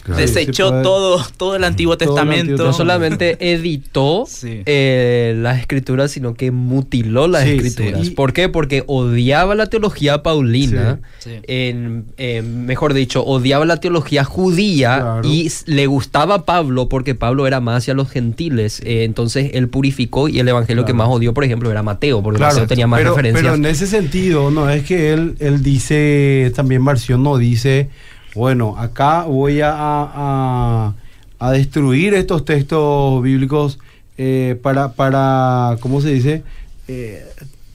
Claro. 0.04 0.20
desechó 0.20 0.68
Sí, 0.68 0.74
todo, 0.82 1.24
todo 1.38 1.56
el 1.56 1.64
Antiguo 1.64 1.96
Todo 1.96 2.10
el 2.10 2.14
Testamento. 2.14 2.52
Antiguo 2.52 2.66
No 2.66 2.72
solamente 2.74 3.38
editó 3.54 4.26
Sí. 4.28 4.60
eh, 4.66 5.34
las 5.38 5.58
escrituras, 5.60 6.10
sino 6.10 6.34
que 6.34 6.50
mutiló 6.50 7.26
las 7.26 7.44
Sí, 7.44 7.52
escrituras. 7.52 8.10
¿Por 8.10 8.34
qué? 8.34 8.50
Porque 8.50 8.84
odiaba 8.86 9.54
la 9.54 9.68
teología 9.70 10.22
paulina. 10.22 11.00
Sí. 11.20 11.30
En, 11.44 12.04
en- 12.18 12.66
mejor 12.66 12.92
dicho, 12.92 13.24
odiaba 13.24 13.64
la 13.64 13.78
teología 13.80 14.24
judía 14.24 15.00
Claro. 15.00 15.26
y 15.26 15.50
le 15.64 15.86
gustaba 15.86 16.44
Pablo 16.44 16.90
porque 16.90 17.14
Pablo 17.14 17.46
era 17.46 17.60
más 17.60 17.78
hacia 17.78 17.94
los 17.94 18.10
gentiles. 18.10 18.82
Eh, 18.84 19.04
entonces 19.04 19.52
él 19.54 19.68
purificó 19.70 20.28
y 20.28 20.38
el 20.38 20.46
evangelio 20.48 20.84
que 20.84 20.92
más 20.92 21.08
odió, 21.08 21.32
por 21.32 21.44
ejemplo, 21.44 21.70
era 21.70 21.82
Mateo, 21.82 22.22
porque 22.22 22.33
Claro, 22.36 22.66
tenía 22.66 22.86
más 22.86 22.98
pero, 23.00 23.10
referencias. 23.10 23.42
pero 23.42 23.54
en 23.54 23.66
ese 23.66 23.86
sentido, 23.86 24.50
no 24.50 24.68
es 24.70 24.84
que 24.84 25.12
él, 25.12 25.36
él 25.40 25.62
dice, 25.62 26.52
también 26.54 26.82
Marción 26.82 27.22
no 27.22 27.36
dice, 27.38 27.88
bueno, 28.34 28.76
acá 28.78 29.22
voy 29.24 29.60
a, 29.60 29.72
a, 29.74 30.94
a 31.38 31.50
destruir 31.52 32.14
estos 32.14 32.44
textos 32.44 33.22
bíblicos 33.22 33.78
eh, 34.18 34.58
para, 34.62 34.92
para, 34.92 35.76
¿cómo 35.80 36.00
se 36.00 36.10
dice? 36.12 36.42
Eh, 36.88 37.24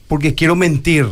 porque 0.08 0.34
quiero 0.34 0.56
mentir. 0.56 1.06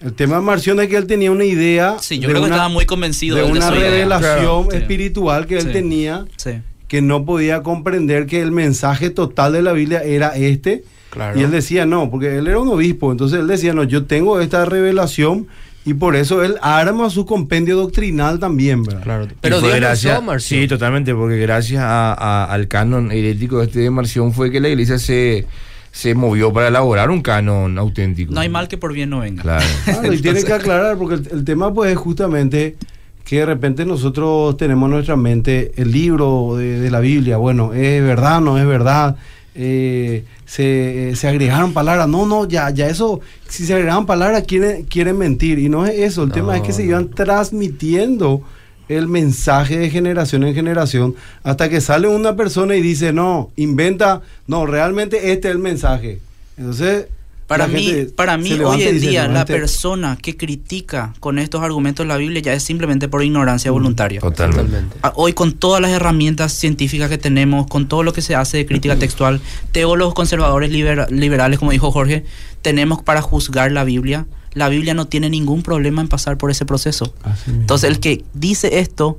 El 0.00 0.12
tema 0.12 0.36
de 0.36 0.42
Marción 0.42 0.78
es 0.80 0.86
que 0.88 0.96
él 0.96 1.08
tenía 1.08 1.32
una 1.32 1.44
idea 1.44 1.96
Sí, 2.00 2.20
yo 2.20 2.28
de 2.28 2.34
creo 2.34 2.44
que 2.44 2.50
estaba 2.50 2.68
muy 2.68 2.86
convencido 2.86 3.36
de 3.36 3.42
una 3.42 3.68
revelación 3.70 4.28
Claro. 4.64 4.68
Sí. 4.70 4.76
espiritual 4.76 5.46
que 5.48 5.56
él 5.56 5.62
Sí. 5.62 5.72
tenía 5.72 6.24
Sí. 6.36 6.52
que 6.86 7.02
no 7.02 7.24
podía 7.24 7.64
comprender 7.64 8.26
que 8.26 8.40
el 8.40 8.52
mensaje 8.52 9.10
total 9.10 9.54
de 9.54 9.62
la 9.62 9.72
Biblia 9.72 10.04
era 10.04 10.36
este. 10.36 10.84
Claro. 11.10 11.38
Y 11.38 11.42
él 11.42 11.50
decía, 11.50 11.86
no, 11.86 12.10
porque 12.10 12.36
él 12.38 12.46
era 12.46 12.58
un 12.58 12.68
obispo, 12.68 13.10
entonces 13.12 13.40
él 13.40 13.46
decía, 13.46 13.72
no, 13.72 13.82
yo 13.84 14.04
tengo 14.04 14.40
esta 14.40 14.64
revelación 14.66 15.46
y 15.84 15.94
por 15.94 16.16
eso 16.16 16.42
él 16.44 16.56
arma 16.60 17.08
su 17.08 17.24
compendio 17.24 17.76
doctrinal 17.76 18.38
también, 18.38 18.82
¿verdad? 18.82 19.02
Claro. 19.02 19.26
Pero 19.40 19.60
Dios 19.60 19.74
gracias, 19.76 20.22
Marción. 20.22 20.60
Sí, 20.62 20.68
totalmente, 20.68 21.14
porque 21.14 21.38
gracias 21.38 21.82
a- 21.82 22.12
a- 22.12 22.44
al 22.44 22.68
canon 22.68 23.10
herético 23.10 23.62
este 23.62 23.80
de 23.80 23.90
Marción 23.90 24.32
fue 24.34 24.50
que 24.50 24.60
la 24.60 24.68
iglesia 24.68 24.98
se, 24.98 25.46
se 25.90 26.14
movió 26.14 26.52
para 26.52 26.68
elaborar 26.68 27.10
un 27.10 27.22
canon 27.22 27.78
auténtico. 27.78 28.34
No 28.34 28.40
hay 28.40 28.50
mal 28.50 28.68
que 28.68 28.76
por 28.76 28.92
bien 28.92 29.08
no 29.08 29.20
venga. 29.20 29.42
Claro. 29.42 29.64
Claro, 29.86 30.12
y 30.12 30.18
tiene 30.20 30.44
que 30.44 30.52
aclarar, 30.52 30.98
porque 30.98 31.14
el, 31.14 31.28
el 31.32 31.44
tema 31.44 31.72
pues 31.72 31.90
es 31.92 31.96
justamente 31.96 32.76
que 33.24 33.38
de 33.38 33.46
repente 33.46 33.86
nosotros 33.86 34.56
tenemos 34.58 34.88
en 34.88 34.92
nuestra 34.92 35.16
mente 35.16 35.72
el 35.76 35.90
libro 35.90 36.54
de, 36.58 36.80
de 36.80 36.90
la 36.90 37.00
Biblia, 37.00 37.38
bueno, 37.38 37.72
es 37.72 38.02
verdad, 38.02 38.40
no 38.42 38.58
es 38.58 38.66
verdad, 38.66 39.16
eh, 39.54 40.24
se, 40.48 41.10
eh, 41.10 41.16
se 41.16 41.28
agregaron 41.28 41.74
palabras, 41.74 42.08
no, 42.08 42.24
no, 42.24 42.48
ya, 42.48 42.70
ya 42.70 42.88
eso, 42.88 43.20
si 43.48 43.66
se 43.66 43.74
agregaron 43.74 44.06
palabras 44.06 44.44
quieren, 44.44 44.84
quieren 44.84 45.18
mentir, 45.18 45.58
y 45.58 45.68
no 45.68 45.84
es 45.86 45.98
eso, 45.98 46.22
el 46.22 46.30
No, 46.30 46.34
tema 46.34 46.56
es 46.56 46.62
que 46.62 46.72
se 46.72 46.84
iban 46.84 47.10
transmitiendo 47.10 48.40
el 48.88 49.08
mensaje 49.08 49.78
de 49.78 49.90
generación 49.90 50.44
en 50.44 50.54
generación 50.54 51.14
hasta 51.42 51.68
que 51.68 51.82
sale 51.82 52.08
una 52.08 52.34
persona 52.34 52.76
y 52.76 52.80
dice, 52.80 53.12
no, 53.12 53.50
inventa, 53.56 54.22
no, 54.46 54.64
realmente 54.64 55.32
este 55.32 55.48
es 55.48 55.54
el 55.54 55.60
mensaje. 55.60 56.20
Entonces, 56.56 57.08
Para 57.48 57.66
la 57.66 57.72
mí, 57.72 57.92
para 58.14 58.36
mí 58.36 58.52
hoy 58.60 58.82
en 58.82 59.00
día 59.00 59.26
"No, 59.26 59.32
la 59.34 59.40
este- 59.40 59.54
persona 59.54 60.18
que 60.20 60.36
critica 60.36 61.14
con 61.18 61.38
estos 61.38 61.62
argumentos 61.62 62.06
la 62.06 62.18
Biblia 62.18 62.42
ya 62.42 62.52
es 62.52 62.62
simplemente 62.62 63.08
por 63.08 63.24
ignorancia 63.24 63.70
voluntaria. 63.70 64.20
Totalmente. 64.20 64.96
Hoy 65.14 65.32
con 65.32 65.52
todas 65.54 65.80
las 65.80 65.90
herramientas 65.90 66.52
científicas 66.52 67.08
que 67.08 67.16
tenemos, 67.16 67.66
con 67.66 67.88
todo 67.88 68.02
lo 68.02 68.12
que 68.12 68.20
se 68.20 68.34
hace 68.34 68.58
de 68.58 68.66
crítica 68.66 68.96
textual, 68.96 69.40
teólogos 69.72 70.12
conservadores 70.14 70.70
libera- 70.70 71.06
liberales, 71.10 71.58
como 71.58 71.70
dijo 71.72 71.90
Jorge, 71.90 72.24
tenemos 72.60 73.02
para 73.02 73.22
juzgar 73.22 73.72
la 73.72 73.84
Biblia. 73.84 74.26
La 74.52 74.68
Biblia 74.68 74.92
no 74.92 75.06
tiene 75.06 75.30
ningún 75.30 75.62
problema 75.62 76.02
en 76.02 76.08
pasar 76.08 76.36
por 76.36 76.50
ese 76.50 76.66
proceso. 76.66 77.14
Así 77.22 77.48
mismo. 77.50 77.62
Entonces 77.62 77.88
el 77.90 77.98
que 77.98 78.24
dice 78.34 78.78
esto 78.80 79.18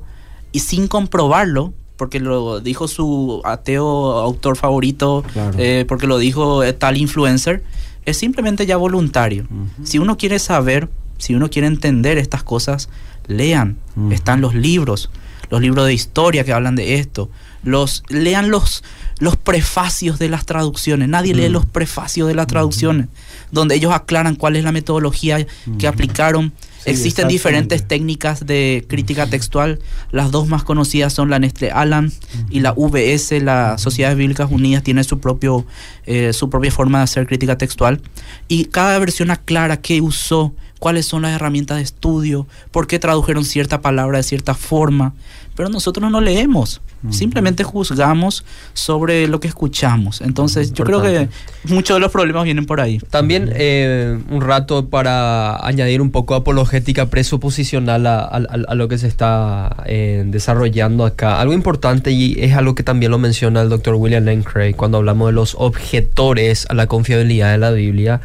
y 0.52 0.60
sin 0.60 0.86
comprobarlo, 0.86 1.72
porque 1.96 2.20
lo 2.20 2.60
dijo 2.60 2.86
su 2.88 3.42
ateo 3.44 4.12
autor 4.20 4.56
favorito, 4.56 5.24
Claro. 5.32 5.56
eh, 5.58 5.84
porque 5.88 6.06
lo 6.06 6.18
dijo 6.18 6.62
eh, 6.62 6.72
tal 6.72 6.96
influencer, 6.96 7.62
es 8.10 8.18
simplemente 8.18 8.66
ya 8.66 8.76
voluntario. 8.76 9.46
Si 9.84 9.98
uno 9.98 10.16
quiere 10.16 10.38
saber, 10.38 10.88
si 11.18 11.34
uno 11.34 11.50
quiere 11.50 11.68
entender 11.68 12.18
estas 12.18 12.42
cosas, 12.42 12.88
lean. 13.26 13.76
Están 14.10 14.40
los 14.40 14.54
libros, 14.54 15.10
los 15.50 15.60
libros 15.60 15.86
de 15.86 15.94
historia 15.94 16.44
que 16.44 16.52
hablan 16.52 16.76
de 16.76 16.96
esto. 16.96 17.30
Los, 17.62 18.02
lean 18.08 18.50
los, 18.50 18.82
los 19.20 19.36
prefacios 19.36 20.18
de 20.18 20.28
las 20.28 20.44
traducciones. 20.46 21.08
Nadie 21.08 21.34
lee 21.34 21.48
Mm. 21.48 21.52
los 21.52 21.66
prefacios 21.66 22.26
de 22.26 22.34
las 22.34 22.46
traducciones, 22.48 23.06
donde 23.52 23.76
ellos 23.76 23.92
aclaran 23.92 24.34
cuál 24.34 24.56
es 24.56 24.64
la 24.64 24.72
metodología 24.72 25.36
que 25.46 25.70
Ujú. 25.70 25.86
aplicaron. 25.88 26.52
Sí, 26.82 26.88
Existen 26.90 27.28
diferentes 27.28 27.86
técnicas 27.86 28.46
de 28.46 28.86
crítica 28.88 29.26
textual. 29.26 29.78
Las 30.10 30.30
dos 30.30 30.48
más 30.48 30.64
conocidas 30.64 31.12
son 31.12 31.28
la 31.28 31.38
Nestlé 31.38 31.70
Alan 31.70 32.10
y 32.48 32.60
la 32.60 32.72
VS, 32.72 33.40
la 33.40 33.76
Sociedades 33.76 34.16
Bíblicas 34.16 34.50
Unidas, 34.50 34.82
tiene 34.82 35.04
su, 35.04 35.20
propio, 35.20 35.66
eh, 36.06 36.32
su 36.32 36.48
propia 36.48 36.72
forma 36.72 36.98
de 36.98 37.04
hacer 37.04 37.26
crítica 37.26 37.58
textual. 37.58 38.00
Y 38.48 38.64
cada 38.64 38.98
versión 38.98 39.30
aclara 39.30 39.76
qué 39.82 40.00
usó, 40.00 40.54
cuáles 40.78 41.04
son 41.04 41.20
las 41.20 41.32
herramientas 41.32 41.76
de 41.76 41.82
estudio, 41.82 42.46
por 42.70 42.86
qué 42.86 42.98
tradujeron 42.98 43.44
cierta 43.44 43.82
palabra 43.82 44.16
de 44.16 44.22
cierta 44.24 44.54
forma. 44.54 45.12
Pero 45.60 45.68
nosotros 45.68 46.10
no 46.10 46.22
leemos, 46.22 46.80
simplemente 47.10 47.64
juzgamos 47.64 48.46
sobre 48.72 49.28
lo 49.28 49.40
que 49.40 49.48
escuchamos. 49.48 50.22
Entonces 50.22 50.72
yo 50.72 50.84
creo 50.84 51.02
que 51.02 51.28
muchos 51.64 51.96
de 51.96 52.00
los 52.00 52.10
problemas 52.10 52.44
vienen 52.44 52.64
por 52.64 52.80
ahí. 52.80 52.98
También 53.10 53.50
eh, 53.54 54.18
un 54.30 54.40
rato 54.40 54.88
para 54.88 55.56
añadir 55.66 56.00
un 56.00 56.10
poco 56.10 56.34
apologética 56.34 57.10
presuposicional 57.10 58.06
a, 58.06 58.20
a- 58.20 58.36
a- 58.68 58.74
lo 58.74 58.88
que 58.88 58.96
se 58.96 59.06
está 59.06 59.76
eh, 59.84 60.22
desarrollando 60.26 61.04
acá. 61.04 61.38
Algo 61.42 61.52
importante 61.52 62.10
y 62.10 62.36
es 62.38 62.54
algo 62.56 62.74
que 62.74 62.82
también 62.82 63.10
lo 63.12 63.18
menciona 63.18 63.60
el 63.60 63.68
doctor 63.68 63.96
William 63.96 64.24
Lane 64.24 64.42
Craig 64.42 64.74
cuando 64.76 64.96
hablamos 64.96 65.28
de 65.28 65.32
los 65.34 65.54
objetores 65.58 66.64
a 66.70 66.74
la 66.74 66.86
confiabilidad 66.86 67.52
de 67.52 67.58
la 67.58 67.70
Biblia. 67.70 68.22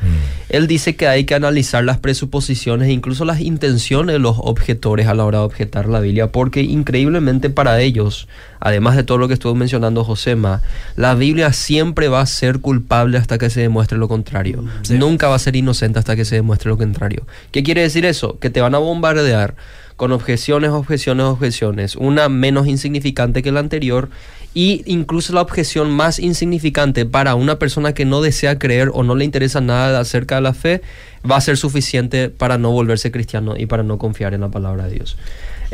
Él 0.47 0.67
dice 0.67 0.95
que 0.95 1.09
hay 1.09 1.25
que 1.25 1.35
analizar 1.35 1.83
las 1.83 1.97
presuposiciones 1.97 2.87
e 2.87 2.91
incluso 2.93 3.25
las 3.25 3.41
intenciones 3.41 4.13
de 4.13 4.19
los 4.19 4.37
objetores 4.39 5.07
a 5.07 5.13
la 5.13 5.25
hora 5.25 5.39
de 5.39 5.43
objetar 5.45 5.87
la 5.89 5.99
Biblia, 5.99 6.27
porque 6.31 6.61
increíblemente 6.61 7.24
para 7.53 7.81
ellos, 7.81 8.27
además 8.59 8.95
de 8.95 9.03
todo 9.03 9.17
lo 9.17 9.27
que 9.27 9.33
estuvo 9.33 9.55
mencionando 9.55 10.03
Josema, 10.03 10.61
la 10.95 11.15
Biblia 11.15 11.53
siempre 11.53 12.07
va 12.07 12.21
a 12.21 12.25
ser 12.25 12.59
culpable 12.59 13.17
hasta 13.17 13.37
que 13.37 13.49
se 13.49 13.61
demuestre 13.61 13.97
lo 13.97 14.07
contrario. 14.07 14.63
Sí. 14.83 14.97
Nunca 14.97 15.27
va 15.27 15.35
a 15.35 15.39
ser 15.39 15.55
inocente 15.55 15.99
hasta 15.99 16.15
que 16.15 16.25
se 16.25 16.35
demuestre 16.35 16.69
lo 16.69 16.77
contrario. 16.77 17.25
¿Qué 17.51 17.63
quiere 17.63 17.81
decir 17.81 18.05
eso? 18.05 18.39
Que 18.39 18.49
te 18.49 18.61
van 18.61 18.75
a 18.75 18.79
bombardear 18.79 19.55
con 19.95 20.11
objeciones, 20.11 20.71
objeciones, 20.71 21.25
objeciones, 21.25 21.95
una 21.95 22.27
menos 22.27 22.67
insignificante 22.67 23.41
que 23.41 23.51
la 23.51 23.61
anterior 23.61 24.09
y 24.53 24.83
incluso 24.85 25.33
la 25.33 25.41
objeción 25.41 25.91
más 25.91 26.19
insignificante 26.19 27.05
para 27.05 27.35
una 27.35 27.59
persona 27.59 27.93
que 27.93 28.05
no 28.05 28.21
desea 28.21 28.57
creer 28.57 28.89
o 28.93 29.03
no 29.03 29.15
le 29.15 29.25
interesa 29.25 29.61
nada 29.61 29.99
acerca 29.99 30.35
de 30.35 30.41
la 30.41 30.53
fe 30.53 30.81
va 31.29 31.37
a 31.37 31.41
ser 31.41 31.57
suficiente 31.57 32.29
para 32.29 32.57
no 32.57 32.71
volverse 32.71 33.11
cristiano 33.11 33.55
y 33.57 33.65
para 33.65 33.83
no 33.83 33.97
confiar 33.97 34.33
en 34.33 34.41
la 34.41 34.49
palabra 34.49 34.87
de 34.87 34.95
Dios. 34.95 35.17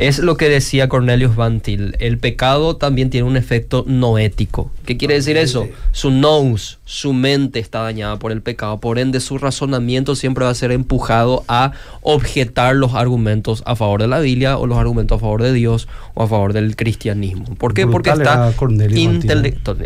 Es 0.02 0.18
lo 0.18 0.36
que 0.36 0.48
decía 0.48 0.88
Cornelius 0.88 1.36
Van 1.36 1.60
Til. 1.60 1.94
El 2.00 2.18
pecado 2.18 2.74
también 2.74 3.08
tiene 3.08 3.24
un 3.24 3.36
efecto 3.36 3.84
noético. 3.86 4.68
¿Qué 4.84 4.96
quiere 4.96 5.14
decir 5.14 5.36
eso? 5.36 5.68
Su 5.92 6.10
nous, 6.10 6.80
su 6.84 7.12
mente 7.12 7.60
está 7.60 7.82
dañada 7.82 8.18
por 8.18 8.32
el 8.32 8.42
pecado. 8.42 8.80
Por 8.80 8.98
ende, 8.98 9.20
su 9.20 9.38
razonamiento 9.38 10.16
siempre 10.16 10.44
va 10.44 10.50
a 10.50 10.54
ser 10.56 10.72
empujado 10.72 11.44
a 11.46 11.70
objetar 12.00 12.74
los 12.74 12.94
argumentos 12.94 13.62
a 13.64 13.76
favor 13.76 14.02
de 14.02 14.08
la 14.08 14.18
Biblia 14.18 14.58
o 14.58 14.66
los 14.66 14.76
argumentos 14.76 15.18
a 15.18 15.20
favor 15.20 15.40
de 15.40 15.52
Dios 15.52 15.86
o 16.14 16.24
a 16.24 16.26
favor 16.26 16.52
del 16.52 16.74
cristianismo. 16.74 17.54
¿Por 17.54 17.72
qué? 17.72 17.86
Porque 17.86 18.10
está 18.10 18.52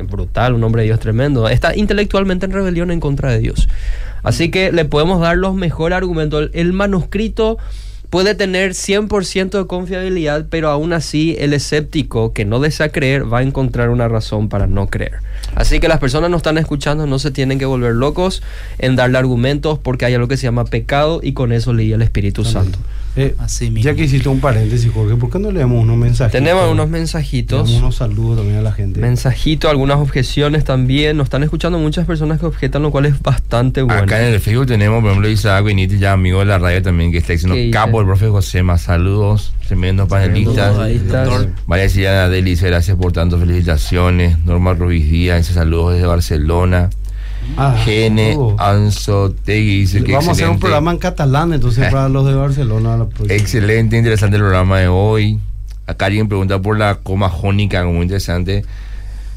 brutal, 0.09 0.55
un 0.55 0.65
hombre 0.65 0.81
de 0.81 0.87
Dios 0.87 0.99
tremendo. 0.99 1.47
Está 1.47 1.77
intelectualmente 1.77 2.47
en 2.47 2.53
rebelión 2.53 2.91
en 2.91 3.01
contra 3.01 3.33
de 3.33 3.41
Dios. 3.41 3.69
Así 4.23 4.51
que 4.51 4.73
le 4.73 4.87
podemos 4.87 5.21
dar 5.21 5.37
los 5.37 5.55
mejores 5.55 5.95
argumentos. 5.95 6.41
El, 6.41 6.51
el 6.55 6.73
manuscrito 6.73 7.59
puede 8.17 8.35
tener 8.35 8.71
100% 8.71 9.59
de 9.59 9.67
confiabilidad, 9.67 10.47
pero 10.49 10.71
aún 10.71 10.95
así 10.95 11.37
el 11.39 11.53
escéptico 11.53 12.33
que 12.33 12.47
no 12.47 12.61
desea 12.61 12.89
creer 12.89 13.31
va 13.31 13.41
a 13.41 13.43
encontrar 13.43 13.91
una 13.91 14.09
razón 14.09 14.49
para 14.49 14.67
no 14.67 14.87
creer. 14.87 15.19
Así 15.55 15.81
que 15.81 15.89
las 15.89 15.99
personas 15.99 16.31
no 16.31 16.39
están 16.39 16.57
escuchando, 16.57 17.07
no 17.07 17.19
se 17.19 17.31
tienen 17.31 17.59
que 17.59 17.67
volver 17.67 17.95
locos 17.95 18.43
en 18.79 18.97
darle 18.97 19.19
argumentos 19.19 19.79
porque 19.79 20.07
hay 20.07 20.15
algo 20.15 20.29
que 20.29 20.39
se 20.39 20.45
llama 20.45 20.65
pecado 20.65 21.21
y 21.23 21.35
con 21.35 21.53
eso 21.53 21.75
leía 21.75 21.97
el 21.97 22.01
Espíritu 22.01 22.43
Santo. 22.43 22.79
Eh, 23.17 23.35
Así 23.39 23.71
mismo. 23.71 23.91
ya 23.91 23.95
que 23.97 24.05
hiciste 24.05 24.29
un 24.29 24.41
paréntesis, 24.41 24.91
Jorge, 24.93 25.17
¿por 25.17 25.31
qué 25.31 25.39
no 25.39 25.51
leemos 25.51 25.83
unos 25.83 25.97
mensajes? 25.97 26.33
Tenemos 26.33 26.71
unos 26.71 26.89
mensajitos. 26.89 27.65
Tenemos 27.65 27.83
unos 27.83 27.97
saludos 27.97 28.39
también 28.39 28.59
a 28.59 28.63
la 28.63 28.73
gente. 28.73 29.01
Mensajito, 29.01 29.71
algunas 29.71 29.99
objeciones 29.99 30.65
también. 30.65 31.17
Nos 31.17 31.25
están 31.27 31.43
escuchando 31.43 31.79
muchas 31.79 32.07
personas 32.07 32.39
que 32.39 32.47
objetan, 32.47 32.83
lo 32.83 32.91
cual 32.91 33.07
es 33.07 33.21
bastante 33.23 33.83
bueno. 33.83 34.03
Acá 34.03 34.21
en 34.21 34.35
el 34.35 34.41
Facebook 34.41 34.67
tenemos, 34.67 35.01
por 35.01 35.11
ejemplo, 35.11 35.31
Isaac 35.31 35.65
Benítez, 35.65 35.99
ya 35.99 36.13
amigo 36.13 36.41
de 36.41 36.45
la 36.45 36.59
radio 36.59 36.83
también, 36.83 37.11
que 37.11 37.19
está 37.19 37.33
diciendo 37.33 37.57
capo 37.73 38.01
el 38.01 38.07
profe 38.07 38.29
José, 38.29 38.63
más 38.63 38.83
saludos, 38.83 39.55
tremendos 39.67 40.09
panelistas. 40.09 40.77
María 41.67 41.89
Silvana 41.89 42.29
Deli 42.29 42.51
dice 42.51 42.67
gracias 42.67 42.97
por 42.97 43.13
tanto, 43.13 43.39
felicitaciones. 43.39 44.39
Norma 44.45 44.75
Ruiz 44.75 45.11
Díaz 45.11 45.39
dice 45.39 45.55
saludos 45.55 45.95
desde 45.95 46.07
Barcelona. 46.07 46.91
Ah, 47.57 47.77
Gene 47.85 48.35
oh. 48.37 48.57
Anzo 48.59 49.31
Tegui 49.31 49.81
dice 49.81 50.03
que 50.03 50.13
Vamos 50.13 50.29
a 50.29 50.33
hacer 50.33 50.49
un 50.49 50.59
programa 50.59 50.91
en 50.91 50.99
catalán 50.99 51.53
entonces 51.53 51.91
para 51.91 52.09
los 52.09 52.27
de 52.27 52.35
Barcelona. 52.35 52.97
la. 52.97 53.07
Excelente, 53.29 53.97
interesante 53.97 54.37
el 54.37 54.43
programa 54.43 54.79
de 54.79 54.89
hoy. 54.89 55.39
Acá 55.87 56.07
alguien 56.07 56.29
pregunta 56.29 56.61
por 56.61 56.79
la 56.79 56.97
coma 56.97 57.29
jónica, 57.29 57.85
muy 57.85 58.03
interesante. 58.03 58.65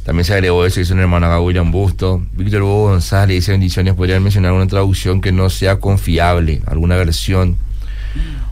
También 0.04 0.26
se 0.26 0.34
agregó 0.34 0.66
eso, 0.66 0.80
dice 0.80 0.94
un 0.94 1.00
hermano 1.00 1.28
acá, 1.28 1.40
William 1.40 1.72
Busto. 1.72 2.24
Víctor 2.34 2.64
Hugo 2.64 2.90
González 2.90 3.36
dice 3.36 3.52
bendiciones. 3.52 3.94
¿Podrían 3.94 4.24
mencionar 4.24 4.54
una 4.54 4.66
traducción 4.66 5.22
que 5.22 5.32
no 5.32 5.50
sea 5.52 5.80
confiable? 5.80 6.62
¿Alguna 6.66 6.96
versión? 6.96 7.58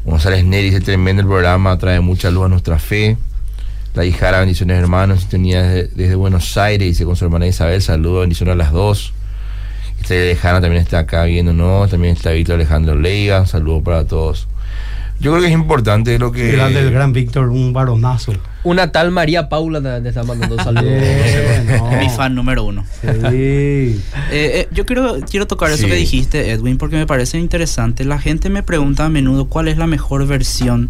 González 0.06 0.46
Neri 0.46 0.70
dice 0.70 0.82
tremendo 0.82 1.22
el 1.22 1.28
programa, 1.28 1.78
trae 1.80 2.00
mucha 2.00 2.30
luz 2.30 2.46
a 2.46 2.50
nuestra 2.50 2.78
fe. 2.78 3.18
La 3.96 4.06
hijara, 4.06 4.40
bendiciones 4.40 4.78
hermanos, 4.78 5.22
sintonía 5.22 5.64
desde, 5.64 5.88
desde 5.96 6.16
Buenos 6.16 6.56
Aires, 6.58 6.88
dice 6.88 7.04
con 7.06 7.16
su 7.16 7.26
hermana 7.26 7.48
Isabel, 7.48 7.82
saludos, 7.82 8.22
bendiciones 8.22 8.54
a 8.54 8.56
las 8.56 8.72
dos. 8.72 9.14
Estrella 10.08 10.28
Lejana 10.28 10.62
también 10.62 10.82
está 10.82 11.00
acá 11.00 11.26
viéndonos, 11.26 11.90
también 11.90 12.16
está 12.16 12.32
Víctor 12.32 12.56
Alejandro 12.56 12.96
Leiga, 12.96 13.42
un 13.42 13.48
saludo 13.48 13.84
para 13.84 14.06
todos. 14.06 14.48
Yo 15.20 15.32
creo 15.32 15.42
que 15.42 15.48
es 15.50 15.54
importante 15.54 16.18
lo 16.18 16.32
que... 16.32 16.50
Grande 16.54 16.80
el 16.80 16.92
gran 16.92 17.12
Víctor, 17.12 17.50
un 17.50 17.74
varonazo. 17.74 18.32
Una 18.64 18.90
tal 18.94 19.12
María 19.12 19.50
Paula 19.50 19.82
te, 20.02 20.08
está 20.08 20.24
mandando 20.24 20.56
saludos. 20.64 20.86
Eh, 20.94 21.78
no. 21.78 21.92
Mi 22.00 22.10
fan 22.10 22.36
número 22.36 22.64
uno. 22.64 22.86
Sí. 23.02 23.10
Eh, 23.12 24.00
eh, 24.32 24.68
yo 24.72 24.86
quiero, 24.86 25.18
quiero 25.30 25.46
tocar 25.46 25.72
eso 25.72 25.84
Sí. 25.84 25.90
que 25.90 25.96
dijiste, 25.96 26.52
Edwin, 26.52 26.78
porque 26.78 26.96
me 26.96 27.06
parece 27.06 27.38
interesante. 27.38 28.06
La 28.06 28.18
gente 28.18 28.50
me 28.50 28.64
pregunta 28.64 29.04
a 29.04 29.10
menudo 29.10 29.50
cuál 29.50 29.68
es 29.68 29.78
la 29.78 29.88
mejor 29.88 30.26
versión 30.26 30.88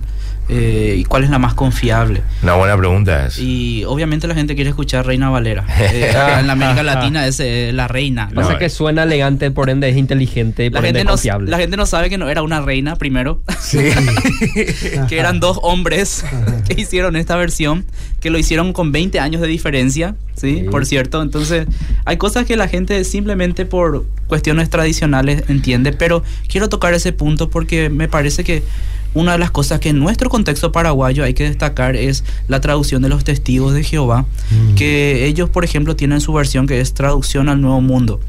eh, 0.50 0.96
y 1.00 1.04
cuál 1.04 1.24
es 1.26 1.30
la 1.30 1.40
más 1.40 1.54
confiable. 1.54 2.22
Una 2.42 2.54
buena 2.56 2.78
pregunta 2.78 3.26
es. 3.28 3.38
Y 3.38 3.84
obviamente 3.86 4.28
la 4.28 4.36
gente 4.36 4.56
quiere 4.56 4.70
escuchar 4.70 5.06
Reina 5.06 5.30
Valera. 5.30 5.66
Eh, 5.98 6.12
en 6.40 6.48
la 6.48 6.54
América 6.54 6.84
Latina 6.84 7.26
es 7.28 7.40
eh, 7.40 7.72
la 7.74 7.88
reina. 7.88 8.30
Pasa 8.34 8.54
No, 8.54 8.60
que 8.60 8.66
eh. 8.66 8.70
suena 8.70 9.04
elegante, 9.04 9.52
por 9.52 9.70
ende 9.70 9.90
es 9.90 9.98
inteligente 9.98 10.66
y 10.66 10.70
La 10.70 10.80
por 10.80 10.86
ende 10.86 11.00
gente, 11.00 11.00
es 11.00 11.06
no, 11.06 11.12
confiable. 11.12 11.50
la 11.52 11.58
gente 11.58 11.78
no 11.78 11.86
sabe 11.86 12.10
que 12.10 12.18
no 12.18 12.30
era 12.30 12.42
una 12.44 12.62
reina 12.62 12.96
primero, 12.98 13.42
Sí. 13.60 13.80
que 15.10 15.20
eran 15.20 15.40
dos 15.40 15.60
hombres 15.64 16.24
que 16.68 16.80
hicieron 16.82 17.16
esta 17.16 17.36
versión, 17.36 17.86
que 18.20 18.30
lo 18.30 18.38
hicieron 18.38 18.74
con 18.74 18.92
20 18.92 19.20
años 19.20 19.42
de 19.42 19.48
diferencia, 19.48 20.16
¿sí? 20.36 20.60
Sí. 20.62 20.66
Por 20.70 20.86
cierto, 20.86 21.22
entonces 21.22 21.68
hay 22.06 22.18
cosas 22.18 22.46
que 22.46 22.56
la 22.58 22.68
gente 22.68 23.04
simplemente 23.04 23.66
por 23.66 24.06
cuestiones 24.28 24.70
tradicionales 24.70 25.44
entiende, 25.50 25.94
pero 25.94 26.24
quiero 26.48 26.70
tocar 26.70 26.94
ese 26.94 27.12
punto 27.14 27.50
porque 27.50 27.90
me 27.90 28.08
parece 28.08 28.44
que 28.44 28.64
una 29.18 29.34
de 29.34 29.38
las 29.38 29.52
cosas 29.52 29.80
que 29.80 29.90
en 29.90 30.00
nuestro 30.00 30.30
contexto 30.30 30.72
paraguayo 30.72 31.24
hay 31.24 31.34
que 31.34 31.44
destacar 31.44 31.96
es 31.96 32.24
la 32.48 32.62
traducción 32.62 33.02
de 33.02 33.10
los 33.10 33.24
testigos 33.24 33.74
de 33.74 33.84
Jehová, 33.84 34.26
Mm. 34.52 34.76
que 34.76 35.26
ellos, 35.26 35.50
por 35.50 35.64
ejemplo, 35.66 35.96
tienen 35.96 36.22
su 36.22 36.34
versión 36.34 36.68
que 36.68 36.80
es 36.80 36.94
traducción 36.94 37.50
al 37.50 37.60
Nuevo 37.62 37.82
Mundo. 37.82 38.20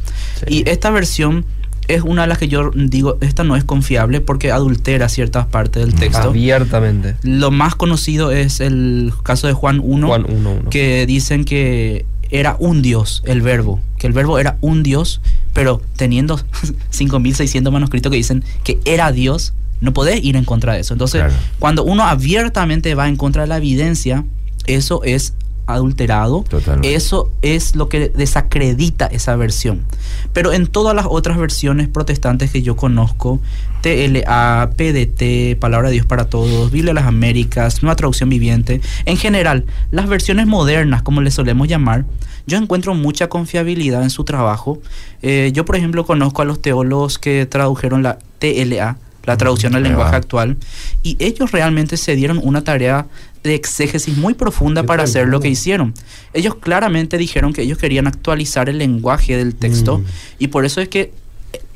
Sí. 0.47 0.63
Y 0.65 0.69
esta 0.69 0.91
versión 0.91 1.45
es 1.89 2.03
una 2.03 2.23
de 2.23 2.29
las 2.29 2.37
que 2.39 2.49
yo 2.49 2.71
digo, 2.75 3.17
esta 3.23 3.45
no 3.45 3.57
es 3.57 3.65
confiable 3.65 4.21
porque 4.21 4.53
adultera 4.53 5.09
ciertas 5.09 5.47
partes 5.47 5.85
del 5.87 5.95
texto. 5.95 6.29
Abiertamente. 6.29 7.17
Lo 7.23 7.51
más 7.51 7.75
conocido 7.75 8.31
es 8.31 8.61
el 8.61 9.13
caso 9.23 9.47
de 9.47 9.55
Juan 9.55 9.81
1, 9.83 10.07
Juan 10.07 10.25
1.1. 10.25 10.69
que 10.71 11.07
dicen 11.07 11.45
que 11.45 12.05
era 12.31 12.57
un 12.59 12.83
Dios 12.83 13.23
el 13.25 13.41
verbo, 13.41 13.81
que 13.97 14.07
el 14.07 14.13
verbo 14.13 14.39
era 14.39 14.59
un 14.61 14.83
Dios, 14.83 15.23
pero 15.55 15.81
teniendo 15.97 16.37
5.600 16.93 17.71
manuscritos 17.71 18.11
que 18.11 18.17
dicen 18.17 18.45
que 18.65 18.79
era 18.85 19.11
Dios, 19.13 19.55
no 19.81 19.93
podés 19.93 20.23
ir 20.25 20.37
en 20.37 20.45
contra 20.45 20.75
de 20.75 20.81
eso. 20.81 20.95
Entonces, 20.95 21.21
Claro. 21.23 21.35
cuando 21.59 21.85
uno 21.85 22.05
abiertamente 22.05 22.95
va 22.95 23.09
en 23.09 23.17
contra 23.17 23.43
de 23.43 23.49
la 23.49 23.57
evidencia, 23.59 24.25
eso 24.67 25.03
es 25.05 25.35
adulterado, 25.67 26.45
Totalmente. 26.49 26.95
eso 26.95 27.31
es 27.43 27.77
lo 27.77 27.91
que 27.91 28.09
desacredita 28.09 29.05
esa 29.07 29.37
versión. 29.37 29.85
Pero 30.33 30.53
en 30.55 30.67
todas 30.67 30.97
las 30.97 31.05
otras 31.09 31.37
versiones 31.37 31.89
protestantes 31.89 32.51
que 32.51 32.63
yo 32.63 32.75
conozco, 32.75 33.39
TLA, 33.83 34.71
PDT, 34.77 35.57
Palabra 35.59 35.89
de 35.89 35.95
Dios 35.95 36.07
para 36.07 36.25
Todos, 36.29 36.71
Biblia 36.71 36.91
de 36.91 36.95
las 37.01 37.07
Américas, 37.07 37.83
Nueva 37.83 37.97
Traducción 37.97 38.29
Viviente, 38.29 38.81
en 39.05 39.17
general, 39.17 39.65
las 39.91 40.09
versiones 40.09 40.47
modernas, 40.47 41.03
como 41.03 41.21
les 41.21 41.35
solemos 41.35 41.69
llamar, 41.69 42.05
yo 42.47 42.57
encuentro 42.57 42.95
mucha 42.95 43.29
confiabilidad 43.29 44.03
en 44.03 44.11
su 44.11 44.25
trabajo. 44.25 44.81
Eh, 45.23 45.51
yo, 45.55 45.65
por 45.65 45.77
ejemplo, 45.77 46.05
conozco 46.07 46.43
a 46.43 46.45
los 46.45 46.63
teólogos 46.63 47.19
que 47.19 47.45
tradujeron 47.47 48.03
la 48.03 48.19
TLA, 48.39 48.97
la 49.29 49.37
traducción 49.37 49.75
al 49.77 49.83
lenguaje 49.85 50.17
actual, 50.17 50.57
y 51.03 51.17
ellos 51.21 51.53
realmente 51.53 51.97
se 51.97 52.17
dieron 52.17 52.41
una 52.43 52.65
tarea 52.65 53.07
de 53.45 53.55
exégesis 53.55 54.17
muy 54.17 54.35
profunda 54.35 54.83
para 54.83 55.05
hacer 55.05 55.29
lo 55.29 55.39
que 55.39 55.49
hicieron. 55.49 55.95
Ellos 56.33 56.57
claramente 56.57 57.19
dijeron 57.19 57.53
que 57.53 57.63
ellos 57.63 57.79
querían 57.79 58.07
actualizar 58.07 58.69
el 58.69 58.79
lenguaje 58.79 59.37
del 59.37 59.55
texto 59.55 59.99
Mm. 59.99 60.05
y 60.41 60.47
por 60.49 60.65
eso 60.65 60.81
es 60.81 60.89
que 60.89 61.13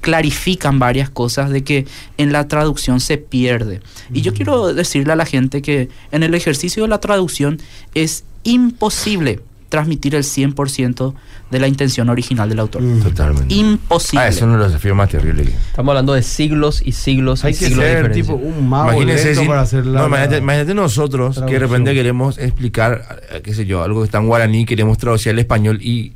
clarifican 0.00 0.78
varias 0.78 1.08
cosas 1.10 1.50
de 1.50 1.62
que 1.62 1.86
en 2.18 2.32
la 2.32 2.48
traducción 2.48 2.98
se 2.98 3.18
pierde. 3.18 3.80
Y 4.12 4.22
yo 4.22 4.34
quiero 4.34 4.74
decirle 4.74 5.12
a 5.12 5.16
la 5.16 5.26
gente 5.26 5.62
que 5.62 5.88
en 6.10 6.22
el 6.24 6.34
ejercicio 6.34 6.82
de 6.82 6.88
la 6.88 6.98
traducción 6.98 7.60
es 7.94 8.24
imposible 8.42 9.40
transmitir 9.72 10.14
el 10.14 10.22
100% 10.22 11.14
de 11.50 11.58
la 11.58 11.66
intención 11.66 12.10
original 12.10 12.46
del 12.46 12.58
autor. 12.58 12.82
Mm. 12.82 13.00
Totalmente. 13.04 13.54
Imposible. 13.54 14.20
Ah, 14.22 14.28
eso 14.28 14.36
es 14.40 14.42
uno 14.42 14.52
de 14.52 14.58
los 14.58 14.68
desafíos 14.68 14.94
más 14.94 15.08
terribles. 15.08 15.48
que- 15.48 15.54
Estamos 15.56 15.92
hablando 15.92 16.12
de 16.12 16.22
siglos 16.22 16.82
y 16.84 16.92
siglos 16.92 17.42
Hay 17.46 17.54
y 17.54 17.56
que 17.56 17.66
siglos 17.68 17.84
de 17.86 17.92
ser 17.92 18.12
tipo 18.12 18.34
un 18.34 18.68
mago 18.68 18.90
Imagínense, 18.92 19.34
si- 19.34 19.46
para 19.46 19.62
hacer 19.62 19.86
la, 19.86 20.00
no, 20.02 20.06
imagínate, 20.08 20.36
la- 20.36 20.42
imagínate 20.42 20.74
nosotros 20.74 21.42
que 21.46 21.54
de 21.54 21.58
repente 21.58 21.94
queremos 21.94 22.36
explicar, 22.36 23.22
eh, 23.32 23.40
qué 23.42 23.54
sé 23.54 23.64
yo, 23.64 23.82
algo 23.82 24.00
que 24.02 24.04
está 24.04 24.18
en 24.18 24.26
guaraní, 24.26 24.66
queremos 24.66 24.98
traducir 24.98 25.32
al 25.32 25.38
español 25.38 25.80
y 25.80 26.12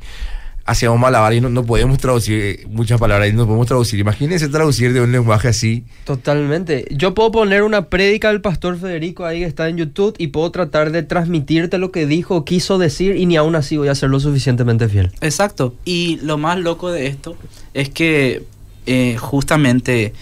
hacemos 0.67 0.99
malabar 0.99 1.33
y 1.33 1.41
no, 1.41 1.49
no 1.49 1.63
podemos 1.65 1.97
traducir 1.97 2.39
eh, 2.39 2.65
muchas 2.69 2.99
palabras 2.99 3.29
y 3.29 3.33
no 3.33 3.45
podemos 3.45 3.65
traducir. 3.65 3.99
Imagínense 3.99 4.49
traducir 4.49 4.93
de 4.93 5.01
un 5.01 5.11
lenguaje 5.11 5.47
así. 5.47 5.85
Totalmente. 6.03 6.85
Yo 6.91 7.13
puedo 7.13 7.31
poner 7.31 7.63
una 7.63 7.89
prédica 7.89 8.27
del 8.27 8.41
pastor 8.41 8.77
Federico 8.77 9.25
ahí 9.25 9.39
que 9.39 9.45
está 9.45 9.69
en 9.69 9.77
YouTube 9.77 10.13
y 10.17 10.27
puedo 10.27 10.51
tratar 10.51 10.91
de 10.91 11.03
transmitirte 11.03 11.77
lo 11.77 11.91
que 11.91 12.05
dijo, 12.05 12.43
quiso 12.43 12.77
decir 12.77 13.15
y 13.15 13.25
ni 13.25 13.37
aún 13.37 13.55
así 13.55 13.77
voy 13.77 13.87
a 13.87 13.95
ser 13.95 14.09
lo 14.09 14.19
suficientemente 14.19 14.89
fiel. 14.89 15.11
Exacto. 15.21 15.73
Y 15.85 16.19
lo 16.21 16.37
más 16.37 16.59
loco 16.59 16.91
de 16.91 17.07
esto 17.07 17.37
es 17.73 17.89
que 17.89 18.43
eh, 18.85 19.15
justamente 19.17 20.13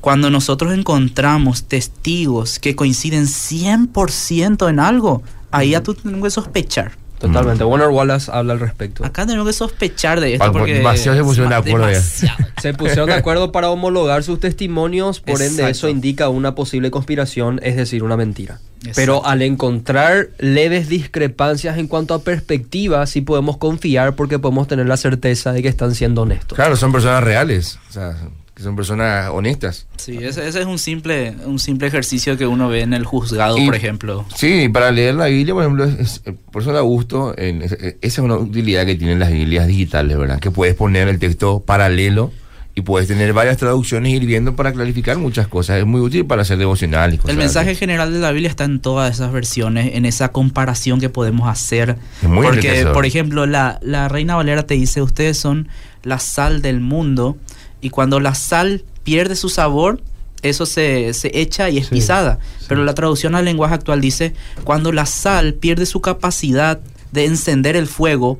cuando 0.00 0.30
nosotros 0.30 0.72
encontramos 0.74 1.64
testigos 1.64 2.60
que 2.60 2.76
coinciden 2.76 3.24
100% 3.24 4.70
en 4.70 4.78
algo, 4.78 5.22
ahí 5.50 5.70
ya 5.70 5.82
tú 5.82 5.94
tienes 5.94 6.22
que 6.22 6.30
sospechar. 6.30 7.01
Totalmente. 7.22 7.64
Warner 7.64 7.88
Wallace 7.88 8.30
habla 8.32 8.54
al 8.54 8.60
respecto. 8.60 9.04
Acá 9.04 9.24
tenemos 9.26 9.46
que 9.46 9.52
sospechar 9.52 10.20
de 10.20 10.34
esto 10.34 10.52
porque... 10.52 10.74
demasiado 10.74 11.16
se 11.16 11.24
pusieron 11.24 11.50
de 11.50 11.56
acuerdo 11.56 11.86
demasiado. 11.86 12.44
Se 12.62 12.74
pusieron 12.74 13.06
de 13.08 13.14
acuerdo 13.14 13.50
para 13.50 13.70
homologar 13.70 14.22
sus 14.22 14.38
testimonios, 14.38 15.18
por 15.20 15.42
ende 15.42 15.68
eso 15.68 15.88
indica 15.88 16.28
una 16.28 16.54
posible 16.54 16.92
conspiración, 16.92 17.58
es 17.62 17.74
decir, 17.74 18.04
una 18.04 18.16
mentira. 18.16 18.60
Exacto. 18.80 18.92
Pero 18.96 19.26
al 19.26 19.42
encontrar 19.42 20.28
leves 20.38 20.88
discrepancias 20.88 21.78
en 21.78 21.88
cuanto 21.88 22.14
a 22.14 22.22
perspectiva, 22.22 23.04
sí 23.06 23.20
podemos 23.20 23.56
confiar 23.56 24.14
porque 24.14 24.38
podemos 24.38 24.68
tener 24.68 24.86
la 24.86 24.96
certeza 24.96 25.52
de 25.52 25.62
que 25.62 25.68
están 25.68 25.94
siendo 25.94 26.22
honestos. 26.22 26.54
Claro, 26.54 26.76
son 26.76 26.92
personas 26.92 27.24
reales, 27.24 27.78
o 27.88 27.92
sea, 27.92 28.16
que 28.62 28.66
son 28.66 28.76
personas 28.76 29.28
honestas. 29.32 29.86
Sí, 29.96 30.16
ese, 30.22 30.46
ese 30.46 30.60
es 30.60 30.66
un 30.66 30.78
simple, 30.78 31.34
un 31.44 31.58
simple 31.58 31.88
ejercicio 31.88 32.36
que 32.38 32.46
uno 32.46 32.68
ve 32.68 32.82
en 32.82 32.94
el 32.94 33.04
juzgado, 33.04 33.58
Y- 33.58 33.66
por 33.66 33.74
ejemplo. 33.74 34.24
Sí, 34.36 34.68
para 34.68 34.90
leer 34.92 35.16
la 35.16 35.26
Biblia, 35.26 35.52
por 35.54 35.64
ejemplo, 35.64 35.84
es- 35.84 36.22
es- 36.24 36.34
por 36.52 36.62
eso 36.62 36.72
da 36.72 36.80
gusto, 36.80 37.34
en- 37.36 37.62
es- 37.62 37.72
esa 37.72 37.96
es 38.00 38.18
una 38.18 38.36
utilidad 38.36 38.86
que 38.86 38.94
tienen 38.94 39.18
las 39.18 39.32
Biblias 39.32 39.66
digitales, 39.66 40.16
¿verdad? 40.16 40.38
Que 40.40 40.50
puedes 40.50 40.74
poner 40.74 41.08
el 41.08 41.18
texto 41.18 41.60
paralelo 41.60 42.32
y 42.74 42.80
puedes 42.82 43.06
tener 43.08 43.32
varias 43.34 43.58
traducciones 43.58 44.12
y 44.12 44.16
ir 44.16 44.24
viendo 44.26 44.56
para 44.56 44.72
clarificar 44.72 45.18
muchas 45.18 45.46
cosas. 45.48 45.78
Es 45.78 45.84
muy 45.84 46.00
útil 46.00 46.24
para 46.24 46.42
hacer 46.42 46.56
devocional 46.56 47.12
y 47.12 47.18
cosas 47.18 47.30
El 47.32 47.36
mensaje 47.36 47.70
así. 47.72 47.80
general 47.80 48.12
de 48.12 48.18
la 48.20 48.30
Biblia 48.30 48.48
está 48.48 48.64
en 48.64 48.80
todas 48.80 49.12
esas 49.14 49.30
versiones, 49.32 49.94
en 49.94 50.06
esa 50.06 50.30
comparación 50.30 50.98
que 51.00 51.08
podemos 51.10 51.48
hacer. 51.48 51.96
Es 52.22 52.28
muy 52.28 52.46
Porque, 52.46 52.86
por 52.94 53.04
ejemplo, 53.06 53.44
la, 53.46 53.78
la 53.82 54.08
Reina 54.08 54.36
Valera 54.36 54.62
te 54.66 54.74
dice, 54.74 55.02
ustedes 55.02 55.36
son 55.36 55.68
la 56.02 56.18
sal 56.18 56.62
del 56.62 56.80
mundo, 56.80 57.36
y 57.82 57.90
cuando 57.90 58.18
la 58.20 58.34
sal 58.34 58.84
pierde 59.04 59.36
su 59.36 59.50
sabor, 59.50 60.00
eso 60.40 60.64
se, 60.66 61.12
se 61.12 61.30
echa 61.38 61.68
y 61.68 61.78
es 61.78 61.88
Sí, 61.88 61.94
pisada. 61.96 62.38
sí. 62.58 62.66
Pero 62.68 62.82
la 62.84 62.94
traducción 62.94 63.34
al 63.34 63.44
lenguaje 63.44 63.74
actual 63.74 64.00
dice, 64.00 64.32
cuando 64.64 64.90
la 64.92 65.04
sal 65.06 65.54
pierde 65.54 65.84
su 65.86 66.00
capacidad 66.00 66.80
de 67.12 67.26
encender 67.26 67.76
el 67.76 67.86
fuego, 67.86 68.38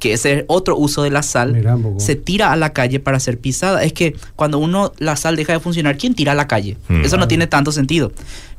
que 0.00 0.14
ese 0.14 0.32
es 0.32 0.44
otro 0.48 0.76
uso 0.78 1.02
de 1.02 1.10
la 1.10 1.22
sal, 1.22 1.62
se 1.98 2.16
tira 2.16 2.52
a 2.52 2.56
la 2.56 2.72
calle 2.72 3.00
para 3.00 3.20
ser 3.20 3.38
pisada. 3.38 3.84
Es 3.84 3.92
que 3.92 4.16
cuando 4.34 4.58
uno 4.58 4.92
la 4.98 5.14
sal 5.16 5.36
deja 5.36 5.52
de 5.52 5.60
funcionar, 5.60 5.98
¿quién 5.98 6.14
tira 6.14 6.32
a 6.32 6.34
la 6.34 6.48
calle? 6.48 6.78
Mm. 6.88 7.04
Eso 7.04 7.18
no 7.18 7.28
tiene 7.28 7.46
tanto 7.46 7.70
sentido. 7.70 8.10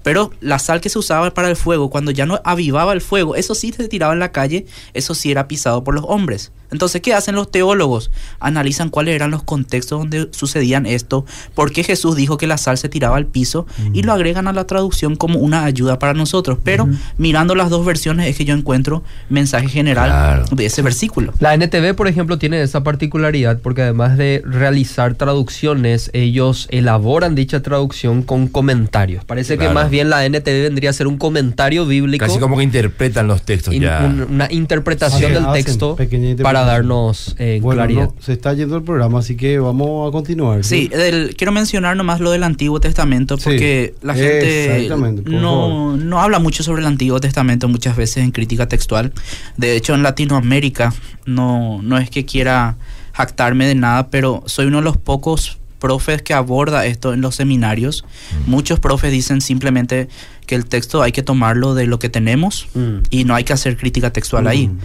Pero 0.04 0.32
la 0.42 0.60
sal 0.60 0.82
que 0.82 0.90
se 0.90 1.00
usaba 1.00 1.34
para 1.34 1.50
el 1.50 1.56
fuego, 1.56 1.90
cuando 1.90 2.12
ya 2.12 2.26
no 2.26 2.40
avivaba 2.44 2.94
el 2.94 3.02
fuego, 3.02 3.36
eso 3.36 3.56
sí 3.56 3.72
se 3.72 3.88
tiraba 3.88 4.14
en 4.14 4.20
la 4.20 4.32
calle, 4.32 4.66
eso 4.94 5.14
sí 5.16 5.32
era 5.32 5.48
pisado 5.48 5.84
por 5.84 5.96
los 5.96 6.06
hombres. 6.08 6.52
Entonces, 6.72 7.02
¿qué 7.02 7.14
hacen 7.14 7.36
los 7.36 7.52
teólogos? 7.52 8.12
Analizan 8.40 8.90
cuáles 8.90 9.14
eran 9.14 9.30
los 9.30 9.44
contextos 9.44 10.00
donde 10.00 10.30
sucedían 10.32 10.86
esto, 10.86 11.26
por 11.54 11.74
qué 11.74 11.84
Jesús 11.84 12.16
dijo 12.16 12.38
que 12.38 12.48
la 12.48 12.58
sal 12.58 12.78
se 12.78 12.88
tiraba 12.88 13.18
al 13.18 13.26
piso 13.26 13.68
y 13.92 14.04
lo 14.04 14.14
agregan 14.14 14.48
a 14.48 14.54
la 14.54 14.66
traducción 14.66 15.18
como 15.18 15.38
una 15.40 15.66
ayuda 15.66 16.00
para 16.00 16.14
nosotros. 16.14 16.60
Pero 16.64 16.88
mirando 17.18 17.56
las 17.56 17.70
dos 17.70 17.86
versiones 17.86 18.28
es 18.30 18.38
que 18.38 18.46
yo 18.46 18.56
encuentro 18.56 19.04
mensaje 19.30 19.68
general 19.68 20.10
Claro. 20.10 20.46
de 20.52 20.66
ese 20.66 20.82
versículo. 20.82 21.34
La 21.40 21.54
NTV, 21.56 21.94
por 21.94 22.08
ejemplo, 22.08 22.38
tiene 22.38 22.62
esa 22.62 22.84
particularidad 22.84 23.60
porque 23.60 23.82
además 23.82 24.18
de 24.18 24.42
realizar 24.46 25.16
traducciones, 25.16 26.10
ellos 26.14 26.68
elaboran 26.72 27.36
dicha 27.36 27.62
traducción 27.62 28.24
con 28.24 28.48
comentarios. 28.48 29.26
Parece 29.26 29.58
que 29.58 29.68
más 29.68 29.90
bien 29.92 30.10
la 30.10 30.26
NTV 30.26 30.64
vendría 30.64 30.90
a 30.90 30.94
ser 30.94 31.06
un 31.06 31.18
comentario 31.18 31.86
bíblico, 31.86 32.26
Casi 32.26 32.40
como 32.40 32.58
que 32.58 32.64
interpretan 32.64 33.28
los 33.28 33.44
textos 33.44 33.74
in- 33.74 33.84
ya. 33.84 34.02
un- 34.06 34.22
una 34.34 34.52
interpretación 34.52 35.22
Hacen- 35.32 35.34
del 35.34 35.46
hacen 35.46 35.64
texto 35.66 35.98
para 36.42 36.64
darnos 36.64 37.36
eh, 37.38 37.60
Bueno, 37.62 37.80
claridad. 37.80 38.04
no, 38.06 38.16
se 38.20 38.34
está 38.34 38.54
yendo 38.54 38.78
el 38.78 38.84
programa, 38.84 39.20
así 39.20 39.36
que 39.36 39.60
vamos 39.60 40.10
a 40.10 40.12
continuar. 40.12 40.64
Sí, 40.64 40.88
del- 40.88 41.36
quiero 41.38 41.52
mencionar 41.52 41.96
nomás 41.96 42.20
lo 42.20 42.32
del 42.32 42.44
Antiguo 42.44 42.80
Testamento 42.80 43.38
Sí, 43.38 43.44
porque 43.44 43.94
la 44.02 44.16
gente 44.16 44.90
no, 45.26 45.98
no 45.98 46.22
habla 46.22 46.40
mucho 46.40 46.64
sobre 46.64 46.82
el 46.82 46.88
Antiguo 46.88 47.20
Testamento 47.20 47.68
muchas 47.68 47.96
veces 47.96 48.24
en 48.24 48.32
crítica 48.32 48.68
textual. 48.68 49.12
De 49.58 49.76
hecho, 49.76 49.94
en 49.94 50.04
Latinoamérica 50.04 50.94
no, 51.26 51.82
no 51.84 51.98
es 51.98 52.10
que 52.10 52.26
quiera 52.26 52.78
jactarme 53.14 53.66
de 53.68 53.76
nada, 53.76 54.10
pero 54.10 54.44
soy 54.46 54.68
uno 54.68 54.78
de 54.78 54.84
los 54.84 54.98
pocos 54.98 55.58
profes 55.82 56.22
que 56.22 56.34
aborda 56.34 56.86
esto 56.86 57.14
en 57.14 57.20
los 57.20 57.36
seminarios. 57.36 58.06
Muchos 58.46 58.80
profes 58.80 59.12
dicen 59.12 59.42
simplemente 59.42 60.08
que 60.46 60.56
el 60.56 60.66
texto 60.66 61.02
hay 61.02 61.12
que 61.12 61.24
tomarlo 61.24 61.74
de 61.76 61.88
lo 61.88 62.00
que 62.00 62.08
tenemos 62.08 62.68
Mm. 62.74 62.98
y 63.10 63.24
no 63.26 63.36
hay 63.36 63.44
que 63.44 63.52
hacer 63.54 63.76
crítica 63.76 64.14
textual 64.14 64.48
ahí. 64.48 64.68
Mm. 64.70 64.78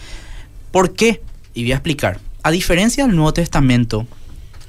¿Por 0.73 0.95
qué? 0.95 1.21
Y 1.55 1.63
voy 1.63 1.73
a 1.73 1.77
explicar. 1.77 2.19
A 2.43 2.51
diferencia 2.51 3.07
del 3.07 3.15
Nuevo 3.15 3.33
Testamento, 3.33 4.07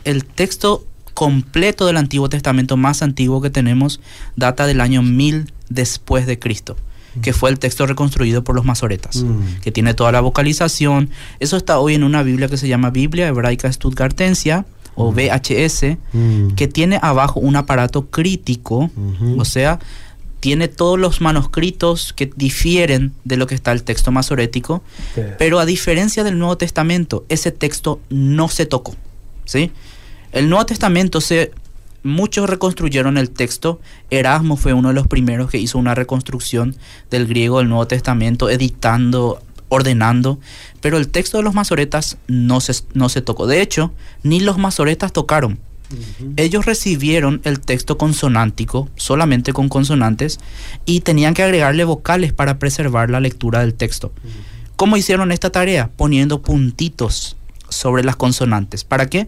el 0.04 0.26
texto 0.26 0.86
completo 1.14 1.86
del 1.88 1.98
Antiguo 1.98 2.30
Testamento 2.30 2.78
más 2.78 3.02
antiguo 3.02 3.42
que 3.42 3.50
tenemos 3.50 4.00
data 4.36 4.68
del 4.68 4.82
año 4.82 5.02
1000 5.02 5.52
después 5.70 6.28
de 6.28 6.38
Cristo, 6.40 6.78
que 7.22 7.34
fue 7.34 7.50
el 7.50 7.58
texto 7.58 7.88
reconstruido 7.88 8.44
por 8.44 8.56
los 8.56 8.66
masoretas, 8.66 9.24
Mm. 9.24 9.62
que 9.62 9.72
tiene 9.72 9.94
toda 9.96 10.12
la 10.12 10.22
vocalización. 10.22 11.10
Eso 11.40 11.58
está 11.58 11.80
hoy 11.80 11.96
en 11.96 12.04
una 12.04 12.22
Biblia 12.24 12.48
que 12.48 12.58
se 12.58 12.68
llama 12.68 12.90
Biblia 12.92 13.28
Hebraica 13.28 13.72
Stuttgartensia 13.72 14.66
o 14.98 15.14
VHS, 15.14 15.98
Mm. 16.12 16.56
que 16.56 16.68
tiene 16.68 17.00
abajo 17.02 17.40
un 17.40 17.56
aparato 17.56 18.08
crítico, 18.08 18.90
o 19.38 19.46
sea, 19.46 19.80
tiene 20.40 20.68
todos 20.68 21.00
los 21.00 21.22
manuscritos 21.22 22.14
que 22.14 22.30
difieren 22.36 23.14
de 23.24 23.38
lo 23.38 23.48
que 23.48 23.56
está 23.56 23.72
el 23.72 23.84
texto 23.84 24.12
masorético, 24.12 24.84
pero 25.38 25.60
a 25.60 25.66
diferencia 25.66 26.24
del 26.24 26.38
Nuevo 26.38 26.58
Testamento, 26.58 27.26
ese 27.30 27.52
texto 27.52 28.00
no 28.10 28.50
se 28.50 28.66
tocó, 28.66 28.96
¿sí? 29.46 29.72
El 30.32 30.50
Nuevo 30.50 30.66
Testamento 30.66 31.22
se 31.22 31.52
muchos 32.04 32.50
reconstruyeron 32.50 33.18
el 33.18 33.32
texto. 33.32 33.82
Erasmo 34.12 34.56
fue 34.56 34.74
uno 34.74 34.90
de 34.90 34.94
los 34.94 35.08
primeros 35.08 35.50
que 35.50 35.58
hizo 35.58 35.78
una 35.78 35.94
reconstrucción 35.96 36.76
del 37.10 37.28
griego 37.28 37.58
del 37.58 37.68
Nuevo 37.70 37.88
Testamento, 37.88 38.50
editando, 38.50 39.42
ordenando, 39.70 40.40
pero 40.82 40.98
el 40.98 41.10
texto 41.10 41.38
de 41.38 41.44
los 41.44 41.54
masoretas 41.54 42.18
no 42.28 42.62
se, 42.62 42.74
no 42.94 43.10
se 43.10 43.22
tocó. 43.22 43.48
De 43.48 43.62
hecho, 43.62 43.94
ni 44.24 44.40
los 44.40 44.58
masoretas 44.58 45.14
tocaron. 45.14 45.60
Ellos 46.36 46.66
recibieron 46.66 47.40
el 47.46 47.62
texto 47.62 47.98
consonántico, 47.98 48.90
solamente 48.96 49.54
con 49.54 49.70
consonantes, 49.70 50.40
y 50.86 51.00
tenían 51.00 51.34
que 51.34 51.44
agregarle 51.44 51.86
vocales 51.86 52.34
para 52.34 52.60
preservar 52.60 53.10
la 53.10 53.22
lectura 53.22 53.62
del 53.62 53.74
texto. 53.74 54.12
¿Cómo 54.76 54.98
hicieron 54.98 55.32
esta 55.32 55.50
tarea? 55.50 55.90
Poniendo 55.96 56.42
puntitos 56.42 57.38
sobre 57.70 58.04
las 58.04 58.16
consonantes. 58.16 58.84
¿Para 58.84 59.10
qué? 59.10 59.28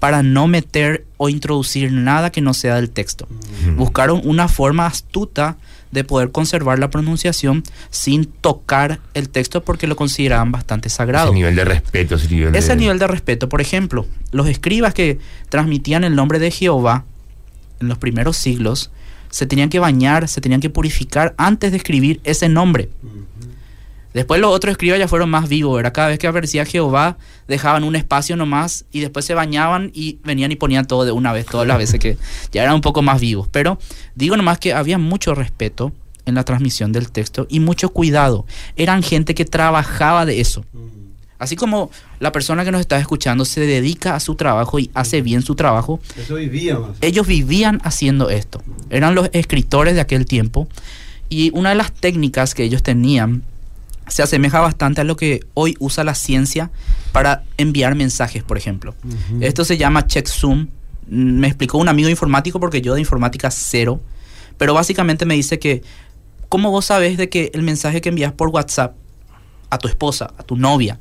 Para 0.00 0.24
no 0.24 0.48
meter 0.48 1.06
o 1.18 1.28
introducir 1.28 1.92
nada 1.92 2.30
que 2.32 2.40
no 2.40 2.52
sea 2.52 2.74
del 2.74 2.90
texto. 2.90 3.28
Buscaron 3.76 4.20
una 4.24 4.48
forma 4.48 4.86
astuta 4.86 5.56
de 5.92 6.04
poder 6.04 6.32
conservar 6.32 6.78
la 6.78 6.90
pronunciación 6.90 7.62
sin 7.90 8.24
tocar 8.24 8.98
el 9.14 9.28
texto 9.28 9.62
porque 9.62 9.86
lo 9.86 9.94
consideraban 9.94 10.50
bastante 10.50 10.88
sagrado. 10.88 11.28
Ese 11.28 11.34
nivel 11.34 11.54
de 11.54 11.64
respeto, 11.64 12.14
ese 12.16 12.28
nivel 12.28 12.56
Ese 12.56 12.70
de... 12.70 12.76
nivel 12.76 12.98
de 12.98 13.06
respeto, 13.06 13.48
por 13.48 13.60
ejemplo, 13.60 14.06
los 14.32 14.48
escribas 14.48 14.94
que 14.94 15.18
transmitían 15.48 16.02
el 16.02 16.16
nombre 16.16 16.38
de 16.38 16.50
Jehová 16.50 17.04
en 17.80 17.88
los 17.88 17.98
primeros 17.98 18.36
siglos 18.36 18.90
se 19.30 19.46
tenían 19.46 19.70
que 19.70 19.78
bañar, 19.78 20.28
se 20.28 20.40
tenían 20.40 20.60
que 20.60 20.68
purificar 20.68 21.34
antes 21.38 21.70
de 21.70 21.78
escribir 21.78 22.20
ese 22.24 22.48
nombre. 22.48 22.90
Después 24.14 24.40
los 24.40 24.52
otros 24.54 24.72
escribas 24.72 24.98
ya 24.98 25.08
fueron 25.08 25.30
más 25.30 25.48
vivos, 25.48 25.80
era 25.80 25.92
cada 25.92 26.08
vez 26.08 26.18
que 26.18 26.26
aparecía 26.26 26.64
Jehová 26.64 27.16
dejaban 27.48 27.82
un 27.84 27.96
espacio 27.96 28.36
nomás 28.36 28.84
y 28.92 29.00
después 29.00 29.24
se 29.24 29.34
bañaban 29.34 29.90
y 29.94 30.18
venían 30.24 30.52
y 30.52 30.56
ponían 30.56 30.86
todo 30.86 31.04
de 31.04 31.12
una 31.12 31.32
vez, 31.32 31.46
todas 31.46 31.66
las 31.66 31.78
veces 31.78 31.98
que 31.98 32.18
ya 32.52 32.62
eran 32.62 32.74
un 32.74 32.80
poco 32.82 33.02
más 33.02 33.20
vivos. 33.20 33.48
Pero 33.50 33.78
digo 34.14 34.36
nomás 34.36 34.58
que 34.58 34.74
había 34.74 34.98
mucho 34.98 35.34
respeto 35.34 35.92
en 36.26 36.34
la 36.34 36.44
transmisión 36.44 36.92
del 36.92 37.10
texto 37.10 37.46
y 37.48 37.60
mucho 37.60 37.88
cuidado. 37.88 38.46
Eran 38.76 39.02
gente 39.02 39.34
que 39.34 39.44
trabajaba 39.44 40.24
de 40.26 40.40
eso. 40.40 40.64
Así 41.38 41.56
como 41.56 41.90
la 42.20 42.30
persona 42.30 42.64
que 42.64 42.70
nos 42.70 42.80
está 42.80 42.98
escuchando 42.98 43.44
se 43.44 43.60
dedica 43.62 44.14
a 44.14 44.20
su 44.20 44.36
trabajo 44.36 44.78
y 44.78 44.90
hace 44.94 45.22
bien 45.22 45.42
su 45.42 45.56
trabajo, 45.56 45.98
Eso 46.16 46.36
vivía 46.36 46.78
más. 46.78 46.90
ellos 47.00 47.26
vivían 47.26 47.80
haciendo 47.82 48.30
esto. 48.30 48.62
Eran 48.90 49.16
los 49.16 49.28
escritores 49.32 49.94
de 49.96 50.00
aquel 50.00 50.24
tiempo 50.24 50.68
y 51.28 51.50
una 51.52 51.70
de 51.70 51.74
las 51.74 51.92
técnicas 51.92 52.54
que 52.54 52.62
ellos 52.62 52.84
tenían 52.84 53.42
se 54.12 54.22
asemeja 54.22 54.60
bastante 54.60 55.00
a 55.00 55.04
lo 55.04 55.16
que 55.16 55.40
hoy 55.54 55.74
usa 55.78 56.04
la 56.04 56.14
ciencia 56.14 56.70
para 57.12 57.44
enviar 57.56 57.94
mensajes, 57.94 58.42
por 58.42 58.58
ejemplo. 58.58 58.94
Esto 59.40 59.64
se 59.64 59.78
llama 59.78 60.06
checksum. 60.06 60.68
Mm, 61.08 61.38
Me 61.40 61.46
explicó 61.46 61.78
un 61.78 61.88
amigo 61.88 62.10
informático 62.10 62.60
porque 62.60 62.82
yo 62.82 62.92
de 62.92 63.00
informática 63.00 63.50
cero, 63.50 64.02
pero 64.58 64.74
básicamente 64.74 65.24
me 65.24 65.32
dice 65.34 65.58
que 65.58 65.82
¿cómo 66.50 66.70
vos 66.70 66.84
sabes 66.84 67.16
de 67.16 67.30
que 67.30 67.50
el 67.54 67.62
mensaje 67.62 68.02
que 68.02 68.10
envías 68.10 68.32
por 68.34 68.50
WhatsApp 68.50 68.94
a 69.70 69.78
tu 69.78 69.88
esposa, 69.88 70.34
a 70.36 70.42
tu 70.42 70.56
novia, 70.56 70.98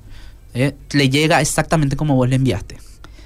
eh, 0.53 0.73
le 0.93 1.09
llega 1.09 1.41
exactamente 1.41 1.97
como 1.97 2.15
vos 2.15 2.29
le 2.29 2.37
enviaste? 2.37 2.77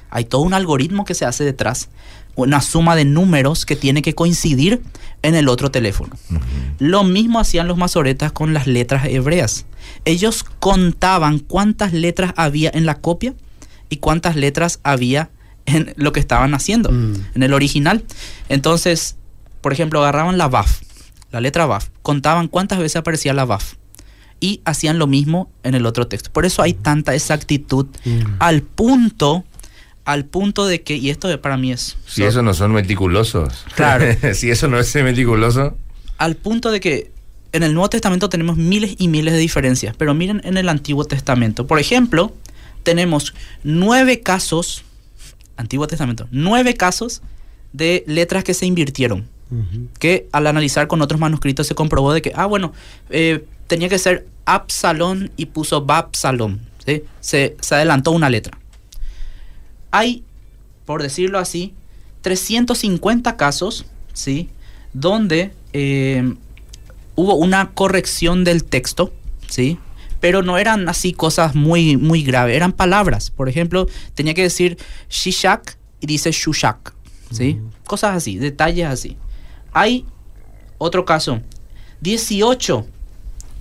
Hay 0.09 0.25
todo 0.25 0.41
un 0.41 0.55
algoritmo 0.55 1.05
que 1.05 1.13
se 1.13 1.25
hace 1.25 1.43
detrás, 1.43 1.89
una 2.35 2.61
suma 2.61 2.95
de 2.95 3.05
números 3.05 3.65
que 3.65 3.75
tiene 3.75 4.01
que 4.01 4.13
coincidir 4.13 4.81
en 5.21 5.35
el 5.35 5.47
otro 5.47 5.71
teléfono. 5.71 6.15
Lo 6.79 7.03
mismo 7.03 7.39
hacían 7.39 7.67
los 7.67 7.77
masoretas 7.77 8.31
con 8.31 8.53
las 8.53 8.67
letras 8.67 9.05
hebreas. 9.05 9.65
Ellos 10.03 10.43
contaban 10.59 11.39
cuántas 11.39 11.93
letras 11.93 12.33
había 12.35 12.69
en 12.73 12.85
la 12.85 12.95
copia 12.99 13.33
y 13.89 13.97
cuántas 13.97 14.35
letras 14.35 14.79
había 14.83 15.29
en 15.65 15.93
lo 15.95 16.11
que 16.11 16.19
estaban 16.19 16.53
haciendo, 16.53 16.91
Mm. 16.91 17.13
en 17.35 17.43
el 17.43 17.53
original. 17.53 18.03
Entonces, 18.49 19.15
por 19.61 19.73
ejemplo, 19.73 19.99
agarraban 20.01 20.37
la 20.37 20.47
VAF, 20.47 20.81
la 21.31 21.41
letra 21.41 21.65
VAF, 21.65 21.89
contaban 22.01 22.47
cuántas 22.47 22.77
veces 22.79 22.97
aparecía 22.97 23.33
la 23.33 23.45
VAF 23.45 23.73
y 24.39 24.61
hacían 24.65 24.99
lo 24.99 25.07
mismo 25.07 25.49
en 25.63 25.73
el 25.75 25.85
otro 25.85 26.07
texto. 26.07 26.31
Por 26.31 26.45
eso 26.45 26.61
hay 26.61 26.73
tanta 26.73 27.15
exactitud 27.15 27.87
Mm. 28.05 28.19
al 28.39 28.61
punto, 28.61 29.43
al 30.05 30.25
punto 30.25 30.67
de 30.67 30.81
que, 30.83 30.95
y 30.95 31.09
esto 31.09 31.41
para 31.41 31.57
mí 31.57 31.71
es... 31.71 31.97
Si 32.07 32.23
eso 32.23 32.41
no 32.43 32.53
son 32.53 32.71
meticulosos. 32.71 33.65
Claro. 33.75 34.05
si 34.33 34.51
eso 34.51 34.67
no 34.67 34.79
es 34.79 34.95
meticuloso. 34.95 35.75
al 36.17 36.35
punto 36.35 36.71
de 36.71 36.79
que 36.79 37.11
en 37.51 37.63
el 37.63 37.73
Nuevo 37.73 37.89
Testamento 37.89 38.29
tenemos 38.29 38.57
miles 38.57 38.95
y 38.97 39.07
miles 39.07 39.33
de 39.33 39.39
diferencias, 39.39 39.95
pero 39.97 40.13
miren 40.13 40.41
en 40.43 40.57
el 40.57 40.69
Antiguo 40.69 41.05
Testamento. 41.05 41.65
Por 41.65 41.79
ejemplo, 41.79 42.33
tenemos 42.83 43.33
nueve 43.63 44.21
casos, 44.21 44.83
Antiguo 45.57 45.87
Testamento, 45.87 46.27
nueve 46.31 46.75
casos 46.75 47.21
de 47.71 48.03
letras 48.07 48.43
que 48.43 48.53
se 48.53 48.65
invirtieron, 48.65 49.25
que 49.99 50.27
al 50.33 50.47
analizar 50.47 50.87
con 50.87 51.01
otros 51.01 51.19
manuscritos 51.19 51.65
se 51.65 51.75
comprobó 51.75 52.13
de 52.13 52.21
que, 52.21 52.33
ah, 52.35 52.45
bueno, 52.45 52.73
eh, 53.09 53.45
tenía 53.67 53.89
que 53.89 53.99
ser 53.99 54.27
Absalón 54.43 55.31
y 55.37 55.47
puso 55.47 55.85
Babsalón, 55.85 56.59
¿sí? 56.85 57.03
se, 57.21 57.55
se 57.61 57.75
adelantó 57.75 58.11
una 58.11 58.29
letra. 58.29 58.57
Hay, 59.95 60.23
por 60.85 61.01
decirlo 61.01 61.39
así, 61.39 61.73
350 62.19 63.37
casos, 63.37 63.85
¿sí? 64.11 64.49
Donde 64.91 65.53
eh, 65.71 66.33
hubo 67.15 67.35
una 67.35 67.71
corrección 67.71 68.43
del 68.43 68.65
texto, 68.65 69.13
¿sí? 69.47 69.79
Pero 70.19 70.41
no 70.41 70.57
eran 70.57 70.89
así 70.89 71.13
cosas 71.13 71.55
muy, 71.55 71.95
muy 71.95 72.23
graves, 72.23 72.57
eran 72.57 72.73
palabras. 72.73 73.29
Por 73.29 73.47
ejemplo, 73.47 73.87
tenía 74.15 74.33
que 74.33 74.41
decir 74.41 74.77
Shishak 75.09 75.77
y 76.01 76.07
dice 76.07 76.31
Shushak, 76.31 76.93
¿sí? 77.31 77.61
Cosas 77.85 78.17
así, 78.17 78.37
detalles 78.37 78.87
así. 78.87 79.15
Hay 79.71 80.05
otro 80.77 81.05
caso, 81.05 81.39
18, 82.01 82.85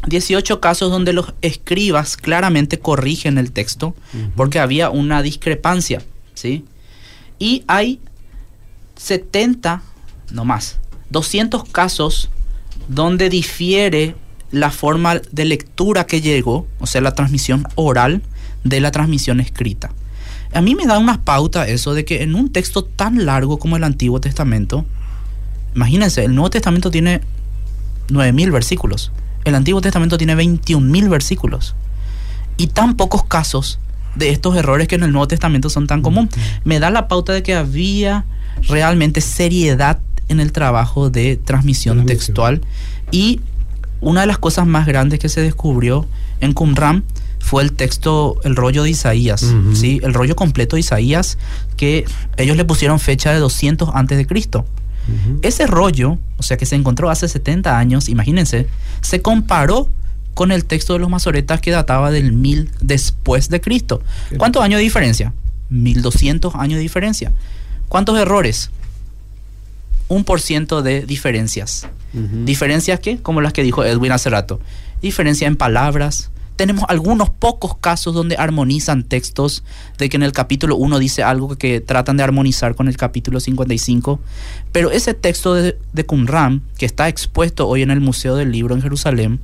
18 0.09 0.61
casos 0.61 0.91
donde 0.91 1.12
los 1.12 1.32
escribas 1.43 2.16
claramente 2.16 2.80
corrigen 2.80 3.39
el 3.39 3.53
texto 3.53 3.95
porque 4.35 4.59
había 4.59 4.91
una 4.91 5.22
discrepancia, 5.22 6.03
¿sí? 6.35 6.64
Y 7.39 7.64
hay 7.66 8.01
70, 8.97 9.82
no 10.32 10.45
más, 10.45 10.78
200 11.11 11.64
casos 11.64 12.30
donde 12.89 13.28
difiere 13.28 14.14
la 14.51 14.70
forma 14.70 15.20
de 15.32 15.45
lectura 15.45 16.07
que 16.07 16.20
llegó, 16.20 16.66
o 16.78 16.87
sea, 16.87 17.01
la 17.01 17.14
transmisión 17.14 17.66
oral 17.74 18.22
de 18.62 18.80
la 18.80 18.91
transmisión 18.91 19.41
escrita. 19.41 19.93
A 20.53 20.61
mí 20.61 20.74
me 20.74 20.87
da 20.87 20.99
una 20.99 21.22
pauta 21.22 21.66
eso 21.66 21.95
de 21.95 22.05
que 22.05 22.22
en 22.22 22.35
un 22.35 22.53
texto 22.53 22.85
tan 22.85 23.26
largo 23.26 23.59
como 23.59 23.76
el 23.76 23.85
Antiguo 23.85 24.20
Testamento, 24.20 24.85
imagínense, 25.74 26.24
el 26.24 26.35
Nuevo 26.35 26.51
Testamento 26.51 26.91
tiene 26.91 27.20
9.000 28.09 28.53
versículos, 28.53 29.11
el 29.45 29.57
Antiguo 29.57 29.80
Testamento 29.80 30.16
tiene 30.16 30.37
21.000 30.37 31.09
versículos, 31.09 31.74
y 32.57 32.68
tan 32.68 32.97
pocos 32.97 33.24
casos 33.24 33.80
de 34.14 34.30
estos 34.30 34.56
errores 34.56 34.88
que 34.88 34.94
en 34.94 35.02
el 35.02 35.12
Nuevo 35.12 35.28
Testamento 35.28 35.70
son 35.70 35.86
tan 35.86 36.02
comunes. 36.02 36.30
Me 36.64 36.78
da 36.78 36.90
la 36.90 37.08
pauta 37.08 37.32
de 37.32 37.42
que 37.42 37.54
había 37.54 38.24
realmente 38.68 39.20
seriedad 39.20 39.98
en 40.28 40.40
el 40.40 40.52
trabajo 40.52 41.10
de 41.10 41.36
transmisión 41.36 42.06
textual 42.06 42.60
y 43.10 43.40
una 44.00 44.22
de 44.22 44.26
las 44.26 44.38
cosas 44.38 44.66
más 44.66 44.86
grandes 44.86 45.18
que 45.18 45.28
se 45.28 45.40
descubrió 45.40 46.06
en 46.40 46.52
Qumran 46.52 47.04
fue 47.38 47.62
el 47.62 47.72
texto, 47.72 48.38
el 48.44 48.56
rollo 48.56 48.84
de 48.84 48.90
Isaías. 48.90 49.54
¿sí? 49.74 50.00
el 50.02 50.14
rollo 50.14 50.34
completo 50.34 50.76
de 50.76 50.80
Isaías, 50.80 51.36
que 51.76 52.06
ellos 52.38 52.56
le 52.56 52.64
pusieron 52.64 52.98
fecha 52.98 53.32
de 53.32 53.38
200 53.38 53.90
antes 53.94 54.16
de 54.16 54.26
Cristo. 54.26 54.64
Ese 55.42 55.66
rollo, 55.66 56.16
o 56.38 56.42
sea, 56.42 56.56
que 56.56 56.64
se 56.64 56.76
encontró 56.76 57.10
hace 57.10 57.28
70 57.28 57.78
años, 57.78 58.08
imagínense, 58.08 58.68
se 59.02 59.20
comparó 59.20 59.90
con 60.35 60.53
el 60.53 60.64
texto 60.64 60.93
de 60.93 60.99
los 60.99 61.09
masoretas 61.09 61.61
que 61.61 61.70
databa 61.70 62.11
del 62.11 62.32
1000 62.32 62.70
después 62.80 63.49
de 63.49 63.61
Cristo. 63.61 64.03
¿Cuántos 64.37 64.62
años 64.62 64.78
de 64.78 64.85
diferencia? 64.85 65.32
1200 65.70 66.55
años 66.57 66.76
de 66.76 66.82
diferencia. 66.82 67.32
¿Cuántos 67.89 68.18
errores? 68.18 68.70
Un 70.09 70.24
por 70.24 70.41
ciento 70.41 70.82
de 70.82 71.03
diferencias. 71.03 71.87
¿Diferencias 72.12 73.01
qué? 73.01 73.18
Como 73.18 73.41
las 73.41 73.53
que 73.53 73.62
dijo 73.62 73.85
Edwin 73.85 74.12
hace 74.12 74.30
rato. 74.30 74.61
Diferencia 75.03 75.47
en 75.47 75.57
palabras. 75.57 76.30
Tenemos 76.57 76.85
algunos 76.89 77.30
pocos 77.30 77.76
casos 77.78 78.14
donde 78.14 78.37
armonizan 78.37 79.03
textos, 79.03 79.64
de 79.99 80.09
que 80.09 80.16
en 80.16 80.22
el 80.22 80.30
capítulo 80.30 80.76
1 80.76 81.01
dice 81.01 81.24
algo 81.24 81.49
que, 81.49 81.57
que 81.57 81.80
tratan 81.80 82.16
de 82.16 82.22
armonizar 82.22 82.76
con 82.76 82.87
el 82.87 82.97
capítulo 82.97 83.41
55. 83.41 84.20
Pero 84.70 84.93
ese 84.93 85.14
texto 85.14 85.55
de, 85.55 85.76
de 85.93 86.07
Qumran, 86.07 86.62
que 86.78 86.87
está 86.87 87.09
expuesto 87.09 87.66
hoy 87.66 87.82
en 87.82 87.91
el 87.91 88.01
Museo 88.01 88.37
del 88.37 88.53
Libro 88.53 88.76
en 88.76 88.82
Jerusalén, 88.82 89.41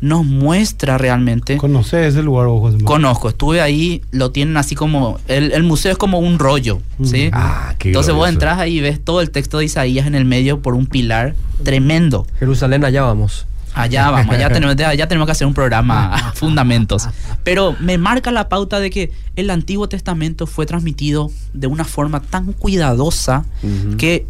nos 0.00 0.24
muestra 0.24 0.98
realmente... 0.98 1.56
¿Conoces 1.56 2.06
ese 2.06 2.22
lugar 2.22 2.46
vos, 2.46 2.72
José? 2.72 2.84
Conozco, 2.84 3.28
estuve 3.28 3.60
ahí, 3.60 4.02
lo 4.10 4.30
tienen 4.30 4.56
así 4.56 4.74
como... 4.74 5.18
El, 5.28 5.52
el 5.52 5.62
museo 5.62 5.92
es 5.92 5.98
como 5.98 6.18
un 6.18 6.38
rollo, 6.38 6.80
¿sí? 7.02 7.30
Ah, 7.32 7.74
qué 7.78 7.88
Entonces 7.88 8.14
vos 8.14 8.28
entras 8.28 8.58
ahí 8.58 8.78
y 8.78 8.80
ves 8.80 9.02
todo 9.02 9.20
el 9.20 9.30
texto 9.30 9.58
de 9.58 9.64
Isaías 9.64 10.06
en 10.06 10.14
el 10.14 10.24
medio 10.24 10.60
por 10.60 10.74
un 10.74 10.86
pilar 10.86 11.34
tremendo. 11.62 12.26
Jerusalén, 12.38 12.84
allá 12.84 13.02
vamos. 13.02 13.46
Allá 13.76 14.10
vamos, 14.10 14.34
allá 14.34 14.48
tenemos, 14.52 14.74
allá 14.80 15.06
tenemos 15.06 15.26
que 15.26 15.32
hacer 15.32 15.46
un 15.46 15.54
programa 15.54 16.32
fundamentos. 16.34 17.08
Pero 17.44 17.76
me 17.78 17.98
marca 17.98 18.32
la 18.32 18.48
pauta 18.48 18.80
de 18.80 18.90
que 18.90 19.12
el 19.36 19.50
Antiguo 19.50 19.88
Testamento 19.88 20.46
fue 20.46 20.64
transmitido 20.64 21.30
de 21.52 21.66
una 21.66 21.84
forma 21.84 22.20
tan 22.20 22.52
cuidadosa 22.52 23.44
que 23.98 24.26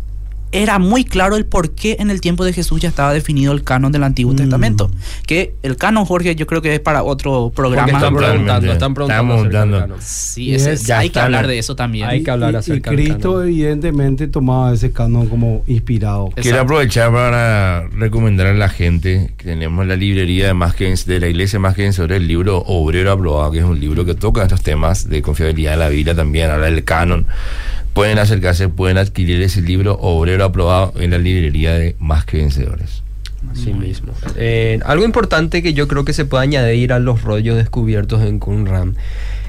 era 0.53 0.78
muy 0.78 1.05
claro 1.05 1.36
el 1.36 1.44
por 1.44 1.74
qué 1.74 1.97
en 1.99 2.11
el 2.11 2.20
tiempo 2.20 2.44
de 2.44 2.53
Jesús 2.53 2.80
ya 2.80 2.88
estaba 2.88 3.12
definido 3.12 3.53
el 3.53 3.62
canon 3.64 3.92
del 3.92 4.05
Antiguo 4.05 4.32
Mm. 4.32 4.36
Testamento. 4.36 4.90
Que 5.26 5.55
el 5.62 5.76
canon, 5.76 6.05
Jorge, 6.05 6.34
yo 6.36 6.47
creo 6.47 6.62
que 6.62 6.74
es 6.74 6.80
para 6.80 7.03
otro 7.03 7.53
Porque 7.55 7.57
programa. 7.57 7.92
están 7.92 8.14
preguntando, 8.16 8.72
están 8.72 8.94
preguntando. 8.94 9.97
Sí, 10.01 10.51
Y 10.51 10.55
ese- 10.55 10.72
es- 10.72 10.84
ya 10.86 10.99
hay 11.01 11.11
que 11.11 11.18
hablar 11.18 11.47
de 11.47 11.59
eso 11.59 11.74
también. 11.76 12.09
Hay 12.09 12.22
que 12.22 12.30
hablar 12.30 12.55
Y- 12.55 12.57
acerca 12.57 12.92
y 12.92 12.97
del 12.97 13.05
Cristo 13.07 13.32
canon. 13.34 13.49
evidentemente 13.49 14.28
tomaba 14.28 14.72
ese 14.72 14.92
canon 14.92 15.28
como 15.28 15.62
inspirado. 15.66 16.26
Exacto. 16.28 16.42
Quiero 16.42 16.61
aprovechar 16.61 17.12
para 17.12 17.88
recomendar 17.88 18.47
a 18.47 18.55
la 18.55 18.68
gente 18.68 19.32
que 19.36 19.44
tenemos 19.44 19.86
la 19.86 19.97
librería 19.97 20.47
de 20.47 20.55
más 20.55 20.74
que 20.74 20.84
Ven- 20.84 20.97
de 21.07 21.20
la 21.20 21.28
iglesia 21.28 21.59
más 21.59 21.74
que 21.74 21.82
vencedora 21.82 22.16
el 22.16 22.26
libro 22.28 22.59
Obrero 22.66 23.11
Aprobado, 23.12 23.51
que 23.53 23.59
es 23.59 23.64
un 23.64 23.78
libro 23.80 24.05
que 24.05 24.14
toca 24.14 24.42
estos 24.42 24.62
temas 24.62 25.09
de 25.09 25.20
confiabilidad 25.22 25.72
de 25.72 25.76
la 25.78 25.88
Biblia 25.88 26.14
también, 26.14 26.51
habla 26.51 26.66
del 26.66 26.84
canon. 26.84 27.26
Pueden 27.92 28.18
acercarse, 28.18 28.68
pueden 28.68 28.99
adquirir 28.99 29.40
ese 29.40 29.62
libro 29.62 29.94
Obrero 29.94 30.36
Aprobado 30.43 30.93
en 30.97 31.11
la 31.11 31.18
librería 31.18 31.74
de 31.74 31.97
más 31.99 32.24
que 32.24 32.39
vencedores. 32.39 33.03
Así 33.51 33.72
mismo. 33.72 34.12
Eh, 34.37 34.80
algo 34.84 35.05
importante 35.05 35.62
que 35.62 35.72
yo 35.72 35.87
creo 35.89 36.05
que 36.05 36.12
se 36.12 36.24
puede 36.24 36.43
añadir 36.43 36.93
a 36.93 36.99
los 36.99 37.22
rollos 37.22 37.57
descubiertos 37.57 38.22
en 38.22 38.39
Qumran 38.39 38.97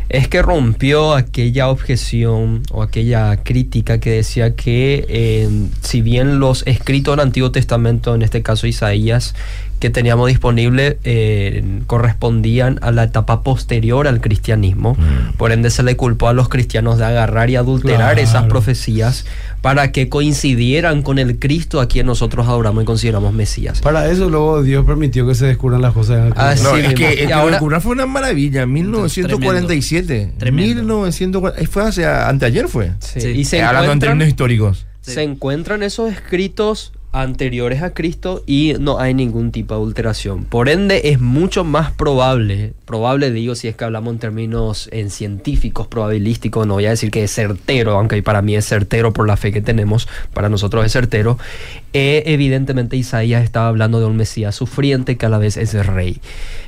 es 0.10 0.28
que 0.30 0.42
rompió 0.42 1.16
aquella 1.16 1.68
objeción 1.68 2.64
o 2.72 2.82
aquella 2.82 3.36
crítica 3.44 4.00
que 4.00 4.12
decía 4.12 4.56
que 4.56 5.06
eh, 5.10 5.50
si 5.82 6.02
bien 6.02 6.40
los 6.40 6.66
escritos 6.66 7.14
del 7.14 7.26
Antiguo 7.26 7.52
Testamento, 7.52 8.16
en 8.16 8.22
este 8.22 8.42
caso 8.42 8.68
Isaías, 8.68 9.36
que 9.80 9.90
teníamos 9.90 10.28
disponible 10.28 10.98
eh, 11.04 11.64
correspondían 11.86 12.80
a 12.82 12.92
la 12.92 13.04
etapa 13.04 13.44
posterior 13.44 14.08
al 14.08 14.22
cristianismo. 14.22 14.96
Mm. 14.96 15.34
Por 15.38 15.52
ende 15.52 15.70
se 15.70 15.84
le 15.84 15.96
culpó 15.96 16.28
a 16.30 16.34
los 16.34 16.50
cristianos 16.50 16.98
de 16.98 17.06
agarrar 17.06 17.50
y 17.50 17.56
adulterar 17.58 18.14
Claro. 18.16 18.22
esas 18.22 18.44
profecías 18.46 19.26
para 19.62 19.92
que 19.92 20.10
coincidieran 20.10 21.02
con 21.02 21.20
el 21.20 21.38
Cristo 21.40 21.80
a 21.82 21.88
quien 21.88 22.06
nosotros 22.08 22.48
adoramos 22.48 22.84
y 22.84 22.86
consideramos 22.86 23.34
Mesías. 23.34 23.82
Para 23.82 24.10
eso 24.10 24.30
luego 24.30 24.64
Dios 24.64 24.86
permitió 24.86 25.28
que 25.28 25.36
se 25.36 25.46
descubran 25.46 25.82
las 25.82 25.94
cosas. 25.94 26.34
Ah. 26.36 26.56
No, 26.64 26.76
Sí, 26.76 26.82
es 26.86 26.94
que 26.96 27.14
Y 27.16 27.24
el 27.26 27.34
ahora- 27.34 27.58
ahora, 27.60 27.80
fue 27.80 27.92
una 27.92 28.06
maravilla, 28.06 28.66
1947. 28.66 30.34
Tremendo. 30.38 30.68
1940, 31.02 31.72
fue 31.72 31.84
hace, 31.84 32.06
anteayer 32.06 32.68
fue. 32.68 32.92
Sí, 33.00 33.22
Sí. 33.22 33.28
Y 33.30 33.46
se 33.46 33.62
hablando 33.62 33.92
en 33.92 34.00
términos 34.00 34.28
históricos. 34.28 34.86
Sí. 35.02 35.14
se 35.14 35.24
encuentran 35.24 35.84
esos 35.84 36.12
escritos 36.12 36.92
anteriores 37.22 37.82
a 37.82 37.94
Cristo 37.94 38.44
y 38.46 38.74
no 38.80 39.00
hay 39.00 39.14
ningún 39.14 39.52
tipo 39.52 39.74
de 39.74 39.82
adulteración. 39.82 40.46
Por 40.46 40.70
ende, 40.70 41.02
es 41.06 41.20
mucho 41.20 41.64
más 41.64 41.92
probable, 41.92 42.74
probable 42.86 43.32
digo 43.32 43.56
si 43.56 43.68
es 43.68 43.76
que 43.76 43.86
hablamos 43.86 44.14
en 44.14 44.20
términos 44.20 44.90
en 44.92 45.10
científicos, 45.10 45.88
probabilísticos, 45.88 46.68
no 46.68 46.76
voy 46.76 46.86
a 46.86 46.92
decir 46.92 47.12
que 47.12 47.24
es 47.24 47.32
certero, 47.32 47.92
aunque 47.98 48.22
para 48.24 48.42
mí 48.42 48.56
es 48.56 48.66
certero 48.66 49.14
por 49.14 49.28
la 49.28 49.38
fe 49.38 49.52
que 49.52 49.62
tenemos, 49.62 50.08
para 50.34 50.50
nosotros 50.50 50.86
es 50.86 50.92
certero. 50.92 51.38
eh, 51.94 52.24
evidentemente 52.26 52.98
Isaías 52.98 53.44
estaba 53.44 53.68
hablando 53.68 54.00
de 54.00 54.06
un 54.06 54.18
Mesías 54.18 54.56
sufriente 54.56 55.18
que 55.18 55.26
a 55.26 55.30
la 55.30 55.38
vez 55.38 55.58
es 55.58 55.74
rey. 55.86 56.22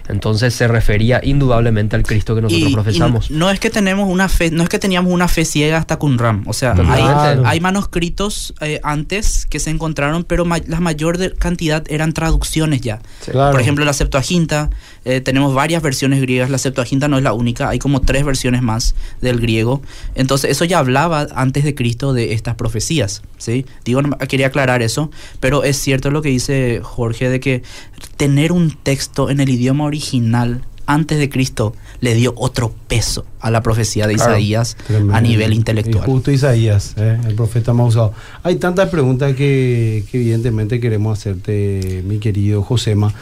Entonces 0.10 0.54
se 0.56 0.68
refería 0.68 1.22
indudablemente 1.24 1.96
al 1.96 2.04
Cristo 2.04 2.36
que 2.36 2.42
nosotros 2.42 2.68
Y- 2.68 2.72
y 2.72 2.74
profesamos. 2.74 3.32
no 3.32 3.50
es 3.52 3.60
que 3.60 3.70
tenemos 3.70 4.10
una 4.10 4.28
fe, 4.28 4.50
no 4.52 4.64
es 4.64 4.70
que 4.70 4.80
teníamos 4.80 5.14
una 5.14 5.28
fe 5.28 5.46
ciega 5.46 5.78
hasta 5.78 5.98
Qumran. 5.98 6.44
O 6.48 6.54
sea, 6.54 6.72
hay, 6.74 7.02
Claro. 7.04 7.44
hay 7.46 7.60
manuscritos 7.60 8.54
eh, 8.62 8.80
antes 8.84 9.46
que 9.46 9.60
se 9.60 9.70
encontraron, 9.70 10.24
pero 10.24 10.46
ma- 10.46 10.58
la 10.68 10.80
mayor 10.80 11.18
de- 11.18 11.34
cantidad 11.34 11.84
eran 11.90 12.14
traducciones 12.14 12.82
ya. 12.82 13.00
Claro. 13.32 13.52
Por 13.52 13.62
ejemplo, 13.62 13.86
la 13.86 13.94
Septuaginta, 13.94 14.70
eh, 15.10 15.22
tenemos 15.22 15.54
varias 15.54 15.82
versiones 15.82 16.22
griegas. 16.22 16.50
La 16.50 16.58
Septuaginta 16.58 17.08
no 17.08 17.18
es 17.18 17.24
la 17.24 17.34
única, 17.34 17.70
hay 17.70 17.80
como 17.80 18.02
tres 18.02 18.24
versiones 18.26 18.62
más 18.62 18.96
del 19.22 19.40
griego. 19.40 19.82
Entonces, 20.16 20.52
eso 20.52 20.66
ya 20.66 20.80
hablaba 20.80 21.28
antes 21.36 21.64
de 21.64 21.74
Cristo 21.76 22.14
de 22.14 22.34
estas 22.34 22.56
profecías. 22.56 23.22
¿sí? 23.38 23.66
Digo, 23.86 24.02
quería 24.28 24.48
aclarar 24.48 24.82
eso, 24.82 25.10
pero 25.40 25.64
es 25.64 25.78
cierto 25.78 26.12
lo 26.12 26.22
que 26.22 26.30
dice 26.30 26.82
Jorge 26.84 27.30
de 27.30 27.40
que 27.40 27.64
tener 28.18 28.52
un 28.52 28.72
texto 28.72 29.30
en 29.30 29.40
el 29.40 29.50
idioma 29.50 29.86
original 29.86 30.62
antes 30.86 31.20
de 31.20 31.30
Cristo 31.30 31.76
le 32.02 32.16
dio 32.16 32.34
otro 32.36 32.74
peso 32.88 33.24
a 33.40 33.52
la 33.52 33.62
profecía 33.62 34.08
de 34.08 34.16
Claro. 34.16 34.32
Isaías 34.32 34.76
Tremendo. 34.88 35.14
a 35.16 35.22
nivel 35.22 35.54
Y 35.54 35.58
intelectual. 35.58 36.04
justo 36.04 36.32
Isaías, 36.32 36.96
eh, 36.98 37.16
el 37.28 37.36
profeta 37.36 37.74
más 37.74 37.90
usado. 37.90 38.14
Hay 38.42 38.56
tantas 38.56 38.90
preguntas 38.90 39.36
que, 39.36 40.04
que 40.12 40.18
evidentemente 40.18 40.80
queremos 40.80 41.20
hacerte, 41.20 42.04
mi 42.08 42.18
querido 42.18 42.64
Josema. 42.64 43.14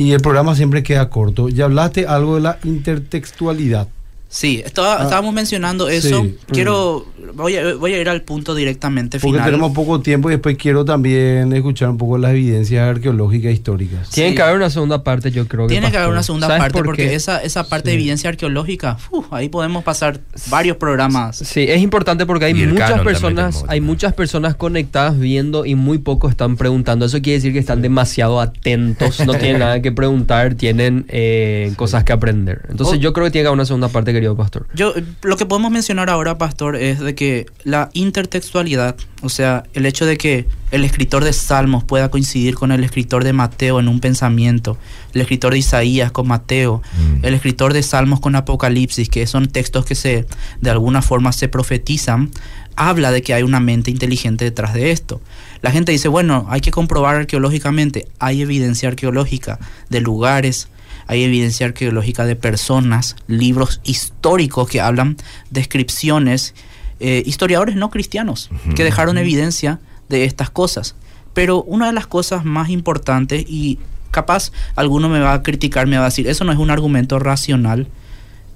Y 0.00 0.12
el 0.12 0.22
programa 0.22 0.54
siempre 0.54 0.82
queda 0.82 1.10
corto. 1.10 1.50
Ya 1.50 1.66
hablaste 1.66 2.06
algo 2.06 2.36
de 2.36 2.40
la 2.40 2.58
intertextualidad. 2.64 3.86
Sí, 4.32 4.62
estaba- 4.64 5.00
Ah, 5.00 5.02
estábamos 5.02 5.34
mencionando 5.34 5.88
eso. 5.88 6.22
sí. 6.22 6.36
Quiero, 6.52 7.04
voy 7.34 7.56
a, 7.56 7.74
voy 7.74 7.94
a 7.94 8.00
ir 8.00 8.08
al 8.08 8.22
punto 8.22 8.54
directamente 8.54 9.18
Porque 9.18 9.32
final. 9.38 9.46
tenemos 9.50 9.72
poco 9.72 10.00
tiempo 10.00 10.30
y 10.30 10.34
después 10.34 10.56
quiero 10.56 10.84
también 10.84 11.52
escuchar 11.52 11.90
un 11.90 11.98
poco 11.98 12.16
las 12.16 12.30
evidencias 12.30 12.88
arqueológicas 12.88 13.50
e 13.50 13.54
históricas. 13.54 14.08
Tiene 14.10 14.30
Sí. 14.30 14.36
que 14.36 14.42
haber 14.42 14.54
una 14.54 14.70
segunda 14.70 15.02
parte, 15.02 15.32
yo 15.32 15.48
creo 15.48 15.66
que. 15.66 15.74
Tiene 15.74 15.90
que 15.90 15.96
haber 15.96 16.10
una 16.10 16.22
segunda 16.22 16.46
¿Sabes 16.46 16.60
parte 16.62 16.78
por 16.78 16.86
porque 16.86 17.12
esa, 17.12 17.42
esa 17.42 17.68
parte 17.68 17.88
de 17.90 17.96
evidencia 17.96 18.30
arqueológica, 18.30 18.98
uf, 19.10 19.26
ahí 19.32 19.48
podemos 19.48 19.82
pasar 19.82 20.20
varios 20.48 20.76
programas. 20.76 21.36
Sí, 21.38 21.66
es 21.68 21.80
importante 21.82 22.24
porque 22.24 22.44
hay 22.44 22.54
muchas 22.54 23.00
personas, 23.00 23.64
hay 23.66 23.80
muchas 23.80 24.12
personas 24.14 24.54
conectadas 24.54 25.18
viendo 25.18 25.66
y 25.66 25.74
muy 25.74 25.98
pocos 25.98 26.30
están 26.30 26.56
preguntando. 26.56 27.04
Eso 27.04 27.20
quiere 27.20 27.38
decir 27.38 27.52
que 27.52 27.58
están 27.58 27.82
demasiado 27.82 28.40
atentos, 28.40 29.18
no 29.26 29.34
tienen 29.34 29.58
nada 29.58 29.82
que 29.82 29.90
preguntar, 29.90 30.54
tienen 30.54 31.04
eh, 31.08 31.72
cosas 31.74 32.04
que 32.04 32.12
aprender. 32.12 32.62
Entonces 32.70 32.96
Oh. 32.98 33.00
yo 33.00 33.12
creo 33.12 33.24
que 33.26 33.32
tiene 33.32 33.42
que 33.44 33.48
haber 33.48 33.56
una 33.56 33.64
segunda 33.64 33.88
parte 33.88 34.12
que 34.12 34.19
querido 34.20 34.36
pastor. 34.36 34.66
Yo, 34.74 34.92
lo 35.22 35.36
que 35.36 35.46
podemos 35.46 35.70
mencionar 35.70 36.10
ahora, 36.10 36.38
pastor, 36.38 36.76
es 36.76 37.00
de 37.00 37.14
que 37.14 37.46
la 37.64 37.90
intertextualidad, 37.92 38.96
o 39.22 39.28
sea, 39.28 39.64
el 39.74 39.86
hecho 39.86 40.06
de 40.06 40.16
que 40.16 40.46
el 40.70 40.84
escritor 40.84 41.24
de 41.24 41.32
Salmos 41.32 41.84
pueda 41.84 42.10
coincidir 42.10 42.54
con 42.54 42.70
el 42.72 42.84
escritor 42.84 43.24
de 43.24 43.32
Mateo 43.32 43.80
en 43.80 43.88
un 43.88 44.00
pensamiento, 44.00 44.76
el 45.14 45.20
escritor 45.22 45.52
de 45.52 45.58
Isaías 45.58 46.12
con 46.12 46.28
Mateo, 46.28 46.82
Mm. 46.90 47.24
el 47.24 47.34
escritor 47.34 47.72
de 47.72 47.82
Salmos 47.82 48.20
con 48.20 48.36
Apocalipsis, 48.36 49.08
que 49.08 49.26
son 49.26 49.48
textos 49.48 49.84
que 49.84 49.94
se, 49.94 50.26
de 50.60 50.70
alguna 50.70 51.02
forma 51.02 51.32
se 51.32 51.48
profetizan, 51.48 52.30
habla 52.76 53.10
de 53.10 53.22
que 53.22 53.34
hay 53.34 53.42
una 53.42 53.60
mente 53.60 53.90
inteligente 53.90 54.44
detrás 54.44 54.74
de 54.74 54.90
esto. 54.90 55.20
La 55.62 55.70
gente 55.70 55.92
dice, 55.92 56.08
bueno, 56.08 56.46
hay 56.48 56.60
que 56.60 56.70
comprobar 56.70 57.16
arqueológicamente, 57.16 58.08
hay 58.18 58.42
evidencia 58.42 58.88
arqueológica 58.88 59.58
de 59.88 60.00
lugares, 60.00 60.68
hay 61.10 61.24
evidencia 61.24 61.66
arqueológica 61.66 62.24
de 62.24 62.36
personas, 62.36 63.16
libros 63.26 63.80
históricos 63.82 64.68
que 64.68 64.80
hablan 64.80 65.16
descripciones, 65.50 66.54
eh, 67.00 67.24
historiadores 67.26 67.74
no 67.74 67.90
cristianos 67.90 68.48
que 68.76 68.84
dejaron 68.84 69.18
evidencia 69.18 69.80
de 70.08 70.22
estas 70.22 70.50
cosas. 70.50 70.94
Pero 71.34 71.64
una 71.64 71.88
de 71.88 71.92
las 71.94 72.06
cosas 72.06 72.44
más 72.44 72.70
importantes, 72.70 73.44
y 73.48 73.80
capaz 74.12 74.52
alguno 74.76 75.08
me 75.08 75.18
va 75.18 75.32
a 75.32 75.42
criticar, 75.42 75.88
me 75.88 75.96
va 75.96 76.04
a 76.04 76.10
decir, 76.10 76.28
eso 76.28 76.44
no 76.44 76.52
es 76.52 76.58
un 76.58 76.70
argumento 76.70 77.18
racional, 77.18 77.88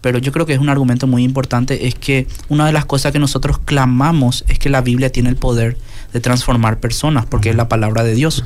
pero 0.00 0.18
yo 0.18 0.30
creo 0.30 0.46
que 0.46 0.52
es 0.52 0.60
un 0.60 0.68
argumento 0.68 1.08
muy 1.08 1.24
importante, 1.24 1.88
es 1.88 1.96
que 1.96 2.28
una 2.48 2.66
de 2.66 2.72
las 2.72 2.84
cosas 2.84 3.10
que 3.10 3.18
nosotros 3.18 3.58
clamamos 3.58 4.44
es 4.46 4.60
que 4.60 4.70
la 4.70 4.80
Biblia 4.80 5.10
tiene 5.10 5.28
el 5.28 5.36
poder 5.36 5.76
de 6.14 6.20
transformar 6.20 6.78
personas, 6.78 7.26
porque 7.26 7.50
es 7.50 7.56
la 7.56 7.68
palabra 7.68 8.04
de 8.04 8.14
Dios. 8.14 8.44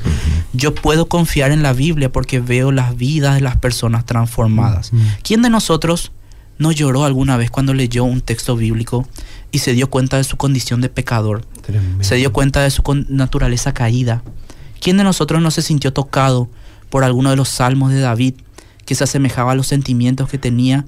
Yo 0.55 0.75
puedo 0.75 1.07
confiar 1.07 1.53
en 1.53 1.63
la 1.63 1.75
Biblia 1.75 2.11
porque 2.11 2.41
veo 2.41 2.73
las 2.73 2.97
vidas 2.97 3.35
de 3.35 3.43
las 3.43 3.59
personas 3.59 4.07
transformadas. 4.07 4.91
¿Quién 5.23 5.43
de 5.43 5.51
nosotros 5.51 6.11
no 6.57 6.73
lloró 6.73 7.05
alguna 7.05 7.37
vez 7.37 7.51
cuando 7.51 7.75
leyó 7.75 8.05
un 8.05 8.23
texto 8.23 8.57
bíblico 8.57 9.07
y 9.53 9.59
se 9.59 9.75
dio 9.75 9.91
cuenta 9.91 10.17
de 10.17 10.25
su 10.25 10.39
condición 10.39 10.81
de 10.81 10.89
pecador? 10.89 11.45
Tremendo. 11.61 12.03
Se 12.03 12.15
dio 12.15 12.33
cuenta 12.33 12.63
de 12.63 12.71
su 12.71 12.83
naturaleza 13.11 13.75
caída. 13.75 14.23
¿Quién 14.81 14.97
de 14.97 15.05
nosotros 15.05 15.43
no 15.43 15.51
se 15.51 15.61
sintió 15.61 15.93
tocado 15.93 16.49
por 16.89 17.05
alguno 17.05 17.29
de 17.29 17.37
los 17.37 17.51
salmos 17.51 17.91
de 17.91 18.01
David 18.01 18.33
que 18.87 18.95
se 18.95 19.05
asemejaba 19.05 19.53
a 19.53 19.55
los 19.55 19.67
sentimientos 19.67 20.31
que 20.31 20.39
tenía? 20.39 20.87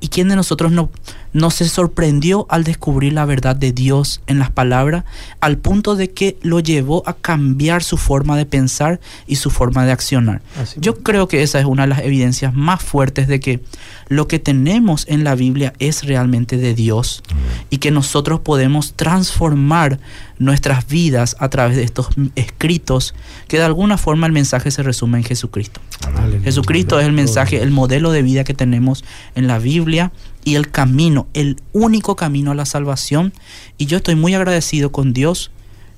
¿Y 0.00 0.08
quién 0.08 0.28
de 0.28 0.36
nosotros 0.36 0.70
no, 0.70 0.90
no 1.32 1.50
se 1.50 1.68
sorprendió 1.68 2.46
al 2.48 2.64
descubrir 2.64 3.12
la 3.12 3.24
verdad 3.24 3.56
de 3.56 3.72
Dios 3.72 4.20
en 4.26 4.38
las 4.38 4.50
palabras 4.50 5.04
al 5.40 5.58
punto 5.58 5.96
de 5.96 6.10
que 6.10 6.36
lo 6.42 6.60
llevó 6.60 7.02
a 7.06 7.14
cambiar 7.14 7.82
su 7.82 7.96
forma 7.96 8.36
de 8.36 8.46
pensar 8.46 9.00
y 9.26 9.36
su 9.36 9.50
forma 9.50 9.84
de 9.84 9.92
accionar? 9.92 10.42
Así 10.60 10.78
Yo 10.80 10.98
creo 10.98 11.28
que 11.28 11.42
esa 11.42 11.60
es 11.60 11.66
una 11.66 11.82
de 11.82 11.88
las 11.88 12.00
evidencias 12.00 12.54
más 12.54 12.82
fuertes 12.82 13.28
de 13.28 13.40
que 13.40 13.60
lo 14.08 14.26
que 14.26 14.38
tenemos 14.38 15.06
en 15.08 15.22
la 15.22 15.34
Biblia 15.36 15.72
es 15.78 16.04
realmente 16.04 16.56
de 16.56 16.74
Dios 16.74 17.22
y 17.70 17.78
que 17.78 17.92
nosotros 17.92 18.40
podemos 18.40 18.94
transformar 18.94 20.00
nuestras 20.38 20.88
vidas 20.88 21.36
a 21.38 21.48
través 21.48 21.76
de 21.76 21.84
estos 21.84 22.08
escritos 22.34 23.14
que 23.46 23.58
de 23.58 23.62
alguna 23.62 23.98
forma 23.98 24.26
el 24.26 24.32
mensaje 24.32 24.70
se 24.70 24.82
resume 24.82 25.18
en 25.18 25.24
Jesucristo. 25.24 25.80
Aleluya. 26.04 26.40
Jesucristo 26.42 26.98
es 26.98 27.06
el 27.06 27.12
mensaje, 27.12 27.62
el 27.62 27.70
modelo 27.70 28.10
de 28.10 28.22
vida 28.22 28.42
que 28.42 28.54
tenemos 28.54 29.04
en 29.34 29.46
la 29.46 29.58
Biblia 29.58 30.10
y 30.44 30.54
el 30.54 30.70
camino, 30.70 31.26
el 31.34 31.56
único 31.72 32.16
camino 32.16 32.50
a 32.50 32.54
la 32.54 32.66
salvación. 32.66 33.32
Y 33.78 33.86
yo 33.86 33.98
estoy 33.98 34.14
muy 34.14 34.34
agradecido 34.34 34.92
con 34.92 35.12
Dios, 35.12 35.50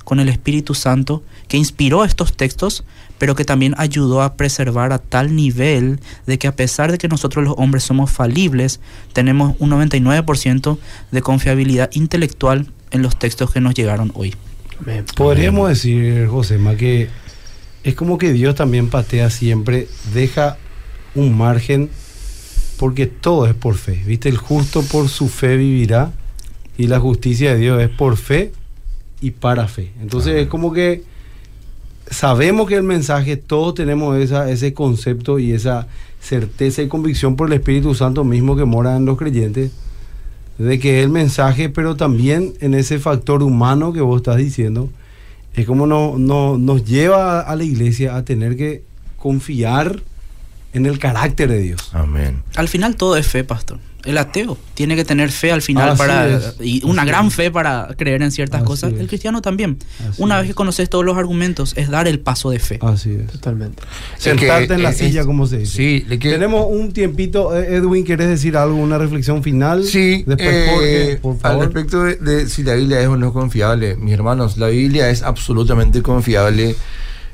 con 0.05 0.20
el 0.20 0.28
Espíritu 0.28 0.74
Santo, 0.74 1.22
que 1.49 1.57
inspiró 1.57 2.05
estos 2.05 2.36
textos, 2.36 2.84
pero 3.18 3.36
que 3.36 3.45
también 3.45 3.74
ayudó 3.78 4.22
a 4.22 4.34
preservar 4.34 4.93
a 4.93 4.99
tal 4.99 5.36
nivel 5.36 6.01
de 6.26 6.38
que 6.38 6.49
a 6.49 6.57
pesar 6.57 6.90
de 6.90 6.99
que 6.99 7.09
nosotros 7.09 7.45
los 7.45 7.55
hombres 7.57 7.84
somos 7.84 8.11
falibles, 8.11 8.80
tenemos 9.12 9.55
un 9.59 9.70
99% 9.70 10.78
de 11.11 11.22
confiabilidad 11.22 11.90
intelectual 11.93 12.68
en 12.90 13.03
los 13.03 13.18
textos 13.18 13.53
que 13.53 13.61
nos 13.61 13.74
llegaron 13.74 14.11
hoy. 14.14 14.34
Podríamos 15.16 15.68
decir, 15.68 16.26
Josema, 16.26 16.74
que 16.76 17.09
es 17.84 17.95
como 17.95 18.18
que 18.18 18.32
Dios 18.32 18.55
también 18.55 18.88
patea 18.88 19.30
siempre, 19.30 19.88
deja 20.12 20.57
un 21.14 21.36
margen, 21.36 21.90
porque 22.83 23.07
todo 23.07 23.47
es 23.47 23.55
por 23.55 23.76
fe. 23.76 24.03
¿Viste? 24.05 24.28
El 24.28 24.39
justo 24.39 24.83
por 24.83 25.09
su 25.09 25.28
fe 25.28 25.57
vivirá, 25.57 26.11
y 26.76 26.89
la 26.89 26.99
justicia 26.99 27.55
de 27.55 27.61
Dios 27.61 27.80
es 27.80 27.89
por 27.89 28.16
fe 28.16 28.51
y 29.20 29.30
para 29.30 29.68
fe. 29.68 29.93
Entonces 30.03 30.35
es 30.35 30.49
como 30.49 30.72
que 30.72 31.05
sabemos 32.11 32.66
que 32.66 32.74
el 32.74 32.83
mensaje, 32.83 33.37
todos 33.37 33.76
tenemos 33.76 34.16
esa, 34.18 34.51
ese 34.51 34.74
concepto 34.74 35.39
y 35.39 35.53
esa 35.53 35.87
certeza 36.20 36.83
y 36.83 36.89
convicción 36.89 37.37
por 37.37 37.47
el 37.47 37.53
Espíritu 37.53 37.95
Santo 37.95 38.24
mismo 38.24 38.57
que 38.57 38.64
mora 38.64 38.97
en 38.97 39.05
los 39.05 39.16
creyentes, 39.16 39.70
de 40.59 40.80
que 40.80 40.99
es 40.99 41.05
el 41.05 41.11
mensaje, 41.11 41.68
pero 41.68 41.95
también 41.95 42.55
en 42.61 42.74
ese 42.74 42.99
factor 42.99 43.45
humano 43.45 43.93
que 43.93 44.01
vos 44.01 44.16
estás 44.16 44.39
diciendo, 44.39 44.91
es 45.55 45.66
como 45.66 45.87
no, 45.87 46.18
no- 46.18 46.59
nos 46.59 46.85
lleva 46.85 47.43
a 47.43 47.55
la 47.55 47.62
iglesia 47.62 48.16
a 48.16 48.24
tener 48.24 48.57
que 48.57 48.83
confiar 49.18 50.03
en 50.73 50.87
el 50.87 50.99
carácter 50.99 51.49
de 51.51 51.59
Dios. 51.59 51.91
Amén. 51.93 52.43
Al 52.57 52.68
final 52.68 52.97
todo 52.97 53.16
es 53.16 53.27
fe, 53.27 53.45
pastor. 53.45 53.79
El 54.05 54.18
ateo 54.18 54.59
tiene 54.75 54.97
que 54.97 55.05
tener 55.05 55.31
fe 55.31 55.53
al 55.53 55.62
final 55.62 55.91
Así 55.91 55.99
para 55.99 56.27
es, 56.29 56.57
y 56.61 56.85
una 56.85 57.03
así 57.03 57.09
gran 57.12 57.27
es. 57.29 57.35
fe 57.35 57.53
para 57.53 57.87
creer 57.97 58.20
en 58.23 58.33
ciertas 58.33 58.62
Así 58.62 58.66
cosas. 58.66 58.93
es. 58.95 58.99
El 58.99 59.07
cristiano 59.07 59.43
también. 59.43 59.79
Así 60.01 60.20
una 60.20 60.39
vez 60.39 60.49
que 60.49 60.55
conoces 60.55 60.91
todos 60.91 61.05
los 61.05 61.16
argumentos 61.16 61.73
es 61.77 61.89
dar 61.89 62.09
el 62.09 62.18
paso 62.18 62.51
de 62.51 62.59
fe. 62.59 62.81
Así 62.83 63.12
es. 63.14 63.29
Totalmente. 63.31 63.81
Sentarte 64.18 64.66
que, 64.66 64.75
en 64.75 64.83
la 64.83 64.93
silla, 64.93 65.25
como 65.25 65.47
se 65.47 65.59
dice. 65.59 65.73
Sí, 65.77 66.05
le 66.09 66.18
que- 66.18 66.31
Tenemos 66.33 66.66
un 66.68 66.93
tiempito. 66.93 67.57
Eh, 67.57 67.77
Edwin, 67.77 68.03
¿quieres 68.05 68.27
decir 68.29 68.57
algo? 68.57 68.75
¿Una 68.75 68.99
reflexión 68.99 69.41
final? 69.45 69.85
Sí, 69.85 70.25
Después 70.27 70.49
eh, 70.51 70.66
Jorge, 70.73 71.16
por 71.23 71.35
al 71.35 71.41
favor. 71.41 71.64
respecto 71.66 72.03
de, 72.03 72.16
de 72.16 72.49
si 72.49 72.64
la 72.64 72.75
Biblia 72.75 73.01
es 73.01 73.07
o 73.07 73.16
no 73.16 73.29
es 73.29 73.33
confiable, 73.33 73.95
mis 73.95 74.14
hermanos, 74.14 74.57
la 74.57 74.66
Biblia 74.66 75.11
es 75.11 75.23
absolutamente 75.23 76.03
confiable 76.03 76.75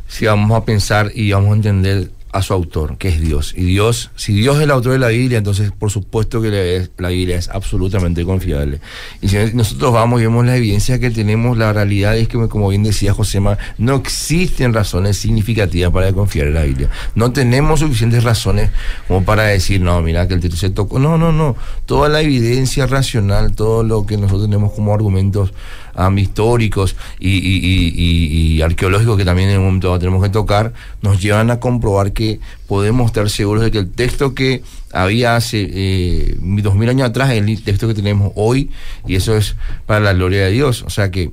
si 0.07 0.27
vamos 0.27 0.55
a 0.55 0.67
pensar 0.67 1.13
y 1.15 1.33
vamos 1.33 1.53
a 1.53 1.55
entender 1.55 2.11
a 2.33 2.43
su 2.43 2.53
autor, 2.53 2.99
que 2.99 3.09
es 3.09 3.21
Dios. 3.21 3.55
Y 3.57 3.65
Dios, 3.65 4.11
si 4.17 4.35
Dios 4.35 4.57
es 4.57 4.63
el 4.63 4.71
autor 4.71 4.93
de 4.93 4.99
la 4.99 5.09
Biblia, 5.09 5.39
entonces 5.39 5.73
por 5.73 5.91
supuesto 5.91 6.43
que 6.43 6.89
la, 6.97 7.09
Biblia 7.09 7.37
es 7.37 7.49
absolutamente 7.49 8.25
confiable. 8.25 8.81
Y 9.21 9.29
si 9.29 9.37
nosotros 9.55 9.93
vamos 9.93 10.21
y 10.21 10.25
vemos 10.25 10.45
la 10.45 10.57
evidencia 10.57 10.99
que 10.99 11.11
tenemos, 11.11 11.57
la 11.57 11.73
realidad 11.73 12.17
es 12.17 12.29
que, 12.29 12.39
como 12.49 12.69
bien 12.69 12.83
decía 12.83 13.15
Josema, 13.15 13.59
no 13.79 13.97
existen 13.97 14.75
razones 14.75 15.17
significativas 15.17 15.91
para 15.91 16.13
confiar 16.13 16.49
en 16.49 16.55
la 16.55 16.63
Biblia. 16.65 16.91
No 17.15 17.33
tenemos 17.33 17.81
suficientes 17.81 18.25
razones 18.25 18.71
como 19.07 19.25
para 19.25 19.45
decir, 19.45 19.81
no, 19.81 20.01
mira 20.03 20.29
que 20.29 20.35
el 20.35 20.41
texto 20.41 20.59
se 20.59 20.71
tocó. 20.71 20.99
No, 20.99 21.17
no, 21.19 21.33
no. 21.33 21.57
Toda 21.87 22.09
la 22.09 22.21
evidencia 22.21 22.87
racional, 22.87 23.55
todo 23.55 23.83
lo 23.83 24.07
que 24.07 24.17
nosotros 24.17 24.43
tenemos 24.43 24.73
como 24.73 24.93
argumentos 24.93 25.53
um, 25.99 26.17
históricos 26.19 26.97
y, 27.21 27.31
y- 27.39 28.63
arqueológicos 28.63 29.17
que 29.17 29.25
también 29.25 29.51
en 29.51 29.59
un 29.59 29.65
momento 29.67 29.99
tenemos 29.99 30.23
que 30.23 30.31
tocar, 30.31 30.73
nos 31.03 31.21
llevan 31.21 31.51
a 31.51 31.61
comprobar 31.61 32.13
que 32.13 32.41
podemos 32.67 33.07
estar 33.07 33.29
seguros 33.31 33.63
de 33.65 33.71
que 33.71 33.79
el 33.79 33.91
texto 33.91 34.35
que 34.35 34.63
había 34.93 35.37
hace 35.37 35.69
eh, 35.71 36.37
dos 36.41 36.75
mil 36.75 36.89
años 36.89 37.09
atrás 37.09 37.31
es 37.31 37.39
el 37.43 37.63
texto 37.63 37.87
que 37.89 37.95
tenemos 37.95 38.33
hoy 38.37 38.71
y 39.07 39.17
eso 39.17 39.37
es 39.37 39.57
para 39.87 40.01
la 40.01 40.13
gloria 40.13 40.45
de 40.45 40.51
Dios. 40.51 40.83
O 40.83 40.91
sea 40.91 41.11
que 41.11 41.31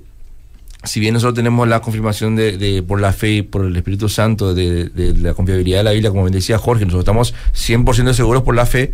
si 0.83 0.99
bien 0.99 1.15
nosotros 1.15 1.33
tenemos 1.35 1.67
la 1.67 1.79
confirmación 1.81 2.35
de, 2.35 2.83
por 2.87 3.01
la 3.01 3.11
fe 3.11 3.43
por 3.43 3.65
el 3.65 3.75
Espíritu 3.75 4.07
Santo 4.07 4.53
de, 4.53 4.89
de 4.89 5.13
la 5.15 5.33
confiabilidad 5.33 5.79
de 5.79 5.83
la 5.83 5.91
Biblia, 5.91 6.11
como 6.11 6.23
bien 6.23 6.33
decía 6.33 6.59
Jorge, 6.59 6.85
nosotros 6.85 7.01
estamos 7.03 7.33
100% 7.55 8.13
seguros 8.13 8.43
por 8.43 8.55
la 8.55 8.67
fe, 8.67 8.93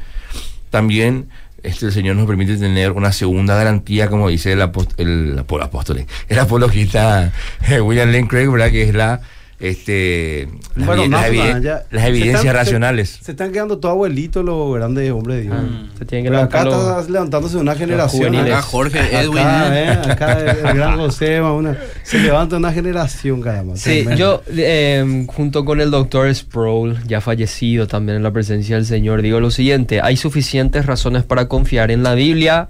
también 0.69 1.27
este, 1.63 1.87
el 1.87 1.91
Señor 1.91 2.15
nos 2.15 2.27
permite 2.27 2.57
tener 2.57 2.91
una 2.91 3.11
segunda 3.11 3.55
garantía, 3.55 4.07
como 4.09 4.29
dice 4.29 4.53
el, 4.53 4.61
apóstol, 4.61 4.95
el, 4.97 5.39
apó- 5.39 5.61
apóstol, 5.61 6.05
el 6.27 6.39
apologista 6.39 7.31
eh, 7.69 7.81
William 7.81 8.11
Lane 8.11 8.27
Craig, 8.27 8.47
¿verdad? 8.49 8.71
que 8.71 8.83
es 8.83 8.93
la... 8.93 9.21
Este, 9.61 10.47
las, 10.75 10.87
Bueno, 10.87 11.03
evi- 11.03 11.09
no, 11.09 11.17
las 11.17 11.29
evi- 11.29 11.53
no, 11.53 11.59
ya- 11.61 11.83
las 11.91 12.01
se 12.03 12.07
evidencias 12.09 12.39
están- 12.41 12.55
racionales. 12.55 13.19
Se, 13.21 13.31
están 13.31 13.51
quedando 13.51 13.77
todos 13.77 13.93
abuelitos 13.93 14.43
los 14.43 14.73
grandes 14.75 15.11
hombres 15.11 15.37
de 15.37 15.43
Dios. 15.43 15.55
Mm. 15.55 15.97
Se 15.99 16.05
tienen 16.05 16.25
que 16.25 16.29
Pero 16.31 16.41
acá 16.43 16.63
levantar 16.63 16.65
los- 16.89 16.99
está 17.01 17.11
levantándose 17.13 17.57
una 17.57 17.75
generación. 17.75 18.35
Acá 18.35 18.61
Jorge, 18.63 18.99
Acá, 18.99 19.21
Edwin. 19.21 19.37
¿eh? 19.37 19.83
¿eh? 19.83 20.11
Acá 20.11 20.39
el, 20.39 20.47
el 20.67 20.77
gran 20.77 20.97
Josema, 20.97 21.53
una, 21.53 21.77
se 22.03 22.19
levanta 22.19 22.57
una 22.57 22.73
generación, 22.73 23.41
caramba. 23.41 23.75
Sí, 23.75 24.03
tremendo. 24.03 24.15
yo 24.15 24.43
eh, 24.47 25.25
junto 25.27 25.63
con 25.63 25.79
el 25.79 25.91
doctor 25.91 26.33
Sproul, 26.33 26.97
ya 27.07 27.21
fallecido 27.21 27.85
también 27.87 28.17
en 28.17 28.23
la 28.23 28.31
presencia 28.31 28.75
del 28.77 28.85
Señor, 28.85 29.21
digo 29.21 29.39
lo 29.39 29.51
siguiente, 29.51 30.01
hay 30.01 30.17
suficientes 30.17 30.85
razones 30.87 31.23
para 31.23 31.47
confiar 31.47 31.91
en 31.91 32.01
la 32.03 32.15
Biblia 32.15 32.69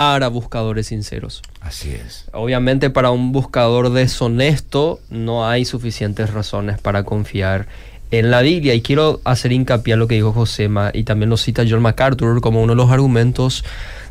para 0.00 0.28
buscadores 0.28 0.86
sinceros. 0.86 1.42
Así 1.60 1.90
es. 1.90 2.24
Obviamente 2.32 2.88
para 2.88 3.10
un 3.10 3.32
buscador 3.32 3.92
deshonesto 3.92 4.98
no 5.10 5.46
hay 5.46 5.66
suficientes 5.66 6.32
razones 6.32 6.78
para 6.80 7.02
confiar 7.02 7.66
en 8.10 8.30
la 8.30 8.40
Biblia. 8.40 8.72
Y 8.72 8.80
quiero 8.80 9.20
hacer 9.24 9.52
hincapié 9.52 9.92
en 9.92 9.98
lo 10.00 10.08
que 10.08 10.14
dijo 10.14 10.32
Josema 10.32 10.90
y 10.94 11.02
también 11.04 11.28
lo 11.28 11.36
cita 11.36 11.64
John 11.68 11.82
MacArthur 11.82 12.40
como 12.40 12.62
uno 12.62 12.72
de 12.72 12.76
los 12.78 12.90
argumentos 12.90 13.62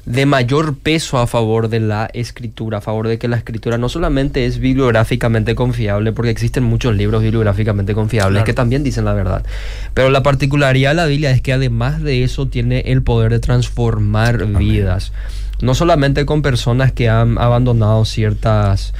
de 0.05 0.27
mayor 0.27 0.77
peso 0.77 1.17
a 1.17 1.25
favor 1.25 1.69
de 1.69 1.79
la 1.79 2.07
escritura, 2.13 2.77
a 2.77 2.81
favor 2.81 3.07
de 3.07 3.17
que 3.17 3.27
la 3.27 3.37
escritura 3.37 3.79
no 3.79 3.89
solamente 3.89 4.45
es 4.45 4.59
bibliográficamente 4.59 5.55
confiable, 5.55 6.13
porque 6.13 6.29
existen 6.29 6.63
muchos 6.63 6.95
libros 6.95 7.23
bibliográficamente 7.23 7.95
confiables 7.95 8.37
Claro. 8.37 8.45
que 8.45 8.53
también 8.53 8.83
dicen 8.83 9.05
la 9.05 9.13
verdad, 9.13 9.43
pero 9.95 10.09
la 10.09 10.23
particularidad 10.23 10.91
de 10.91 10.95
la 10.95 11.05
Biblia 11.05 11.31
es 11.31 11.41
que 11.41 11.51
además 11.53 12.01
de 12.01 12.23
eso 12.23 12.47
tiene 12.47 12.79
el 12.87 13.01
poder 13.03 13.31
de 13.31 13.39
transformar 13.39 14.45
vidas, 14.47 15.11
no 15.61 15.75
solamente 15.75 16.25
con 16.25 16.41
personas 16.41 16.91
que 16.91 17.09
han 17.09 17.37
abandonado 17.37 18.05
ciertas 18.05 18.93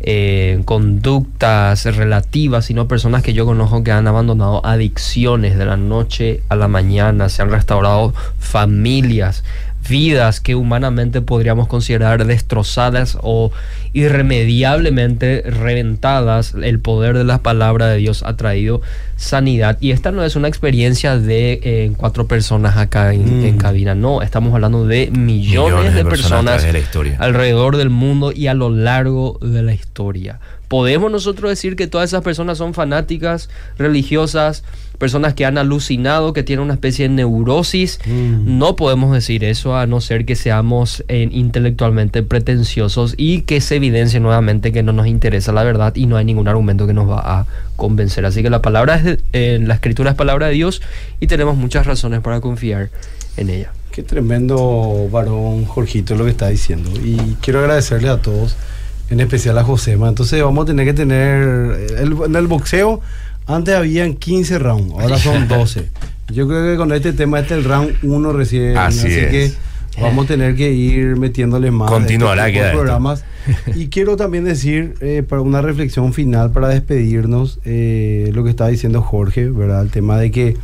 eh, 0.00 0.60
conductas 0.64 1.84
relativas, 1.84 2.64
sino 2.64 2.88
personas 2.88 3.22
que 3.22 3.34
yo 3.34 3.46
conozco 3.46 3.84
que 3.84 3.92
han 3.92 4.08
abandonado 4.08 4.64
adicciones 4.66 5.56
de 5.56 5.64
la 5.64 5.76
noche 5.76 6.42
a 6.48 6.56
la 6.56 6.66
mañana, 6.66 7.28
se 7.28 7.40
han 7.40 7.50
restaurado 7.50 8.12
familias, 8.38 9.44
vidas 9.88 10.40
que 10.40 10.54
humanamente 10.54 11.20
podríamos 11.22 11.68
considerar 11.68 12.24
destrozadas 12.26 13.18
o 13.20 13.50
irremediablemente 13.92 15.42
reventadas. 15.42 16.54
El 16.54 16.80
poder 16.80 17.16
de 17.16 17.24
la 17.24 17.38
palabra 17.38 17.88
de 17.88 17.98
Dios 17.98 18.22
ha 18.22 18.36
traído 18.36 18.80
sanidad. 19.16 19.78
Y 19.80 19.92
esta 19.92 20.12
no 20.12 20.24
es 20.24 20.36
una 20.36 20.48
experiencia 20.48 21.18
de 21.18 21.60
eh, 21.62 21.92
cuatro 21.96 22.26
personas 22.26 22.76
acá 22.76 23.12
en, 23.12 23.22
Mm. 23.22 23.44
en 23.44 23.58
cabina, 23.58 23.94
no, 23.94 24.22
estamos 24.22 24.52
hablando 24.54 24.86
de 24.86 25.10
millones, 25.10 25.74
Millones 25.74 25.94
de 25.94 26.04
de 26.04 26.10
personas 26.10 26.62
de 26.62 27.16
alrededor 27.18 27.76
del 27.76 27.90
mundo 27.90 28.32
y 28.34 28.48
a 28.48 28.54
lo 28.54 28.70
largo 28.70 29.38
de 29.40 29.62
la 29.62 29.74
historia. 29.74 30.40
¿Podemos 30.68 31.12
nosotros 31.12 31.50
decir 31.50 31.76
que 31.76 31.86
todas 31.86 32.10
esas 32.10 32.22
personas 32.22 32.58
son 32.58 32.72
fanáticas, 32.72 33.50
religiosas, 33.78 34.64
personas 35.02 35.34
que 35.34 35.44
han 35.44 35.58
alucinado, 35.58 36.32
que 36.32 36.42
tienen 36.44 36.64
una 36.64 36.74
especie 36.74 37.08
de 37.08 37.14
neurosis? 37.14 37.98
Mm. 38.06 38.56
No 38.58 38.76
podemos 38.76 39.12
decir 39.12 39.42
eso 39.42 39.76
a 39.76 39.86
no 39.86 40.00
ser 40.00 40.24
que 40.24 40.36
seamos 40.36 41.04
eh, 41.08 41.28
intelectualmente 41.30 42.22
pretenciosos 42.22 43.14
y 43.16 43.42
que 43.42 43.60
se 43.60 43.76
evidencie 43.76 44.20
nuevamente 44.20 44.70
que 44.72 44.82
no 44.82 44.92
nos 44.92 45.08
interesa 45.08 45.52
la 45.52 45.64
verdad 45.64 45.94
y 45.96 46.06
no 46.06 46.16
hay 46.16 46.24
ningún 46.24 46.46
argumento 46.46 46.86
que 46.86 46.92
nos 46.94 47.08
va 47.10 47.40
a 47.40 47.46
convencer. 47.76 48.24
Así 48.24 48.42
que 48.42 48.50
la 48.50 48.62
palabra 48.62 48.94
es 48.96 49.18
eh, 49.32 49.58
la 49.60 49.74
escritura 49.74 50.10
es 50.12 50.16
palabra 50.16 50.46
de 50.46 50.54
Dios 50.54 50.80
y 51.20 51.26
tenemos 51.26 51.56
muchas 51.56 51.84
razones 51.86 52.20
para 52.20 52.40
confiar 52.40 52.90
en 53.36 53.50
ella. 53.50 53.72
Qué 53.90 54.02
tremendo 54.02 55.08
varón, 55.10 55.64
Jorgito, 55.64 56.14
lo 56.14 56.24
que 56.24 56.30
está 56.30 56.48
diciendo. 56.48 56.90
Y 57.04 57.16
quiero 57.42 57.58
agradecerle 57.60 58.08
a 58.08 58.18
todos, 58.18 58.56
en 59.10 59.20
especial 59.20 59.58
a 59.58 59.64
Josema. 59.64 60.08
Entonces 60.08 60.42
vamos 60.42 60.62
a 60.62 60.66
tener 60.66 60.86
que 60.86 60.94
tener... 60.94 61.42
el- 61.98 62.16
en 62.24 62.36
el 62.36 62.46
boxeo, 62.46 63.00
antes 63.46 63.74
habían 63.74 64.14
15 64.14 64.58
rounds, 64.58 64.92
ahora 64.92 65.18
son 65.18 65.48
12. 65.48 65.88
Yo 66.32 66.48
creo 66.48 66.72
que 66.72 66.76
con 66.76 66.92
este 66.92 67.12
tema, 67.12 67.40
este 67.40 67.54
es 67.54 67.64
el 67.64 67.70
round 67.70 67.94
1 68.02 68.32
recién. 68.32 68.76
Así 68.76 69.06
es. 69.08 69.26
que 69.30 69.52
vamos 70.00 70.24
a 70.24 70.28
tener 70.28 70.54
que 70.56 70.72
ir 70.72 71.16
metiéndole 71.16 71.70
más. 71.70 71.90
Continuará, 71.90 72.46
este 72.48 72.58
queda 72.58 72.66
esto. 72.68 72.78
programas. 72.78 73.24
Y 73.74 73.88
quiero 73.88 74.16
también 74.16 74.44
decir, 74.44 74.94
eh, 75.00 75.24
para 75.28 75.42
una 75.42 75.60
reflexión 75.62 76.12
final, 76.14 76.52
para 76.52 76.68
despedirnos, 76.68 77.58
eh, 77.64 78.30
lo 78.32 78.44
que 78.44 78.50
estaba 78.50 78.70
diciendo 78.70 79.02
Jorge, 79.02 79.48
¿verdad? 79.50 79.82
El 79.82 79.90
tema 79.90 80.16
de 80.16 80.30
que 80.30 80.56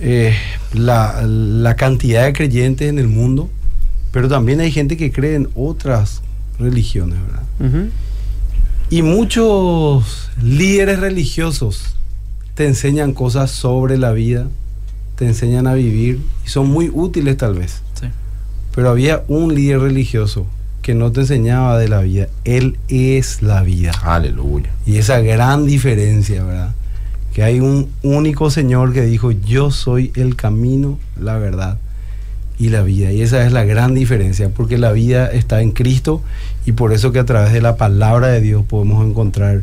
eh, 0.00 0.34
la, 0.74 1.22
la 1.26 1.76
cantidad 1.76 2.24
de 2.26 2.34
creyentes 2.34 2.88
en 2.90 2.98
el 2.98 3.08
mundo, 3.08 3.48
pero 4.12 4.28
también 4.28 4.60
hay 4.60 4.70
gente 4.70 4.96
que 4.98 5.10
cree 5.10 5.34
en 5.34 5.48
otras 5.54 6.20
religiones, 6.58 7.16
¿verdad? 7.26 7.42
Ujú. 7.60 7.90
Y 8.90 9.02
muchos 9.02 10.30
líderes 10.42 11.00
religiosos 11.00 11.94
te 12.54 12.66
enseñan 12.66 13.12
cosas 13.12 13.50
sobre 13.50 13.98
la 13.98 14.12
vida, 14.12 14.48
te 15.16 15.26
enseñan 15.26 15.66
a 15.66 15.74
vivir 15.74 16.20
y 16.46 16.48
son 16.48 16.70
muy 16.70 16.90
útiles 16.92 17.36
tal 17.36 17.54
vez. 17.54 17.82
Sí. 18.00 18.06
Pero 18.74 18.88
había 18.88 19.24
un 19.28 19.54
líder 19.54 19.80
religioso 19.80 20.46
que 20.80 20.94
no 20.94 21.12
te 21.12 21.20
enseñaba 21.20 21.78
de 21.78 21.88
la 21.88 22.00
vida, 22.00 22.28
él 22.44 22.78
es 22.88 23.42
la 23.42 23.62
vida. 23.62 23.92
Aleluya. 24.02 24.70
Y 24.86 24.96
esa 24.96 25.20
gran 25.20 25.66
diferencia, 25.66 26.42
¿verdad? 26.42 26.74
Que 27.34 27.42
hay 27.42 27.60
un 27.60 27.90
único 28.02 28.50
Señor 28.50 28.94
que 28.94 29.02
dijo, 29.02 29.32
yo 29.32 29.70
soy 29.70 30.12
el 30.14 30.34
camino, 30.34 30.98
la 31.20 31.36
verdad 31.36 31.78
y 32.58 32.70
la 32.70 32.82
vida. 32.82 33.12
Y 33.12 33.22
esa 33.22 33.44
es 33.46 33.52
la 33.52 33.64
gran 33.64 33.94
diferencia, 33.94 34.48
porque 34.48 34.78
la 34.78 34.92
vida 34.92 35.30
está 35.30 35.62
en 35.62 35.72
Cristo 35.72 36.22
y 36.68 36.72
por 36.72 36.92
eso 36.92 37.12
que 37.12 37.18
a 37.18 37.24
través 37.24 37.54
de 37.54 37.62
la 37.62 37.76
palabra 37.76 38.28
de 38.28 38.42
Dios 38.42 38.62
podemos 38.62 39.02
encontrar 39.02 39.62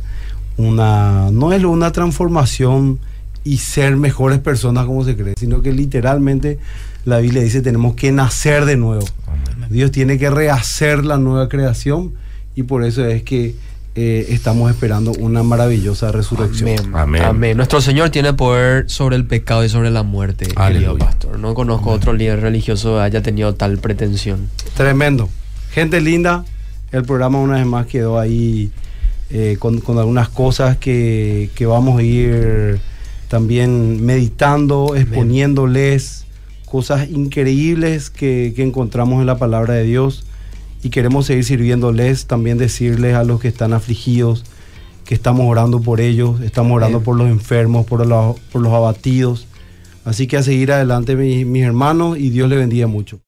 una, 0.58 1.30
no 1.32 1.54
es 1.54 1.64
una 1.64 1.92
transformación 1.92 2.98
y 3.44 3.58
ser 3.58 3.96
mejores 3.96 4.40
personas 4.40 4.88
como 4.88 5.04
se 5.04 5.16
cree, 5.16 5.36
sino 5.38 5.62
que 5.62 5.72
literalmente 5.72 6.58
la 7.04 7.20
Biblia 7.20 7.44
dice 7.44 7.62
tenemos 7.62 7.94
que 7.94 8.12
nacer 8.12 8.66
de 8.66 8.76
nuevo. 8.76 9.06
Amén. 9.28 9.68
Dios 9.70 9.92
tiene 9.92 10.18
que 10.18 10.32
rehacer 10.32 11.06
la 11.06 11.20
nueva 11.20 11.48
creación 11.48 12.14
y 12.56 12.64
por 12.64 12.84
eso 12.84 13.06
es 13.06 13.22
que 13.22 13.54
eh, 13.94 14.26
estamos 14.30 14.72
esperando 14.72 15.12
una 15.20 15.44
maravillosa 15.44 16.12
resurrección. 16.12 16.70
Amén. 16.88 16.96
Amén. 16.96 17.22
Amén. 17.22 17.58
Nuestro 17.58 17.82
Señor 17.82 18.10
tiene 18.10 18.34
poder 18.34 18.90
sobre 18.90 19.16
el 19.16 19.26
pecado 19.26 19.64
y 19.64 19.70
sobre 19.70 19.92
la 19.92 20.02
muerte, 20.02 20.48
querido 20.48 20.98
pastor. 20.98 21.38
No 21.38 21.54
conozco 21.54 21.92
otro 21.92 22.14
líder 22.14 22.42
religioso 22.42 22.96
que 22.96 23.02
haya 23.02 23.22
tenido 23.22 23.54
tal 23.54 23.78
pretensión. 23.78 24.50
Tremendo. 24.76 25.30
Gente 25.70 26.02
linda, 26.02 26.46
el 26.92 27.04
programa 27.04 27.40
una 27.40 27.56
vez 27.56 27.66
más 27.66 27.86
quedó 27.88 28.20
ahí 28.20 28.72
eh, 29.30 29.58
con, 29.60 29.82
con 29.82 29.98
algunas 29.98 30.30
cosas 30.30 30.78
que, 30.78 31.50
que 31.56 31.66
vamos 31.66 32.00
a 32.00 32.04
ir 32.04 32.80
también 33.28 34.06
meditando, 34.06 34.96
exponiéndoles 34.96 36.26
cosas 36.66 37.10
increíbles 37.10 38.10
que, 38.10 38.54
que 38.56 38.64
encontramos 38.64 39.22
en 39.22 39.28
la 39.28 39.38
palabra 39.38 39.74
de 39.74 39.84
Dios 39.84 40.26
y 40.84 40.90
queremos 40.90 41.26
seguir 41.26 41.44
sirviéndoles, 41.44 42.28
también 42.28 42.58
decirles 42.58 43.16
a 43.16 43.24
los 43.24 43.40
que 43.40 43.48
están 43.48 43.74
afligidos 43.74 44.44
que 45.06 45.14
estamos 45.14 45.46
orando 45.46 45.82
por 45.82 46.02
ellos, 46.02 46.42
estamos 46.42 46.76
orando 46.76 47.02
por 47.02 47.16
los 47.16 47.28
enfermos, 47.28 47.86
por 47.86 48.06
los, 48.06 48.40
por 48.52 48.62
los 48.62 48.74
abatidos. 48.74 49.48
Así 50.04 50.28
que 50.28 50.38
a 50.38 50.44
seguir 50.44 50.72
adelante 50.72 51.16
mis, 51.16 51.46
mis 51.46 51.64
hermanos 51.64 52.18
y 52.18 52.32
Dios 52.32 52.50
les 52.50 52.60
bendiga 52.60 52.88
mucho. 52.88 53.20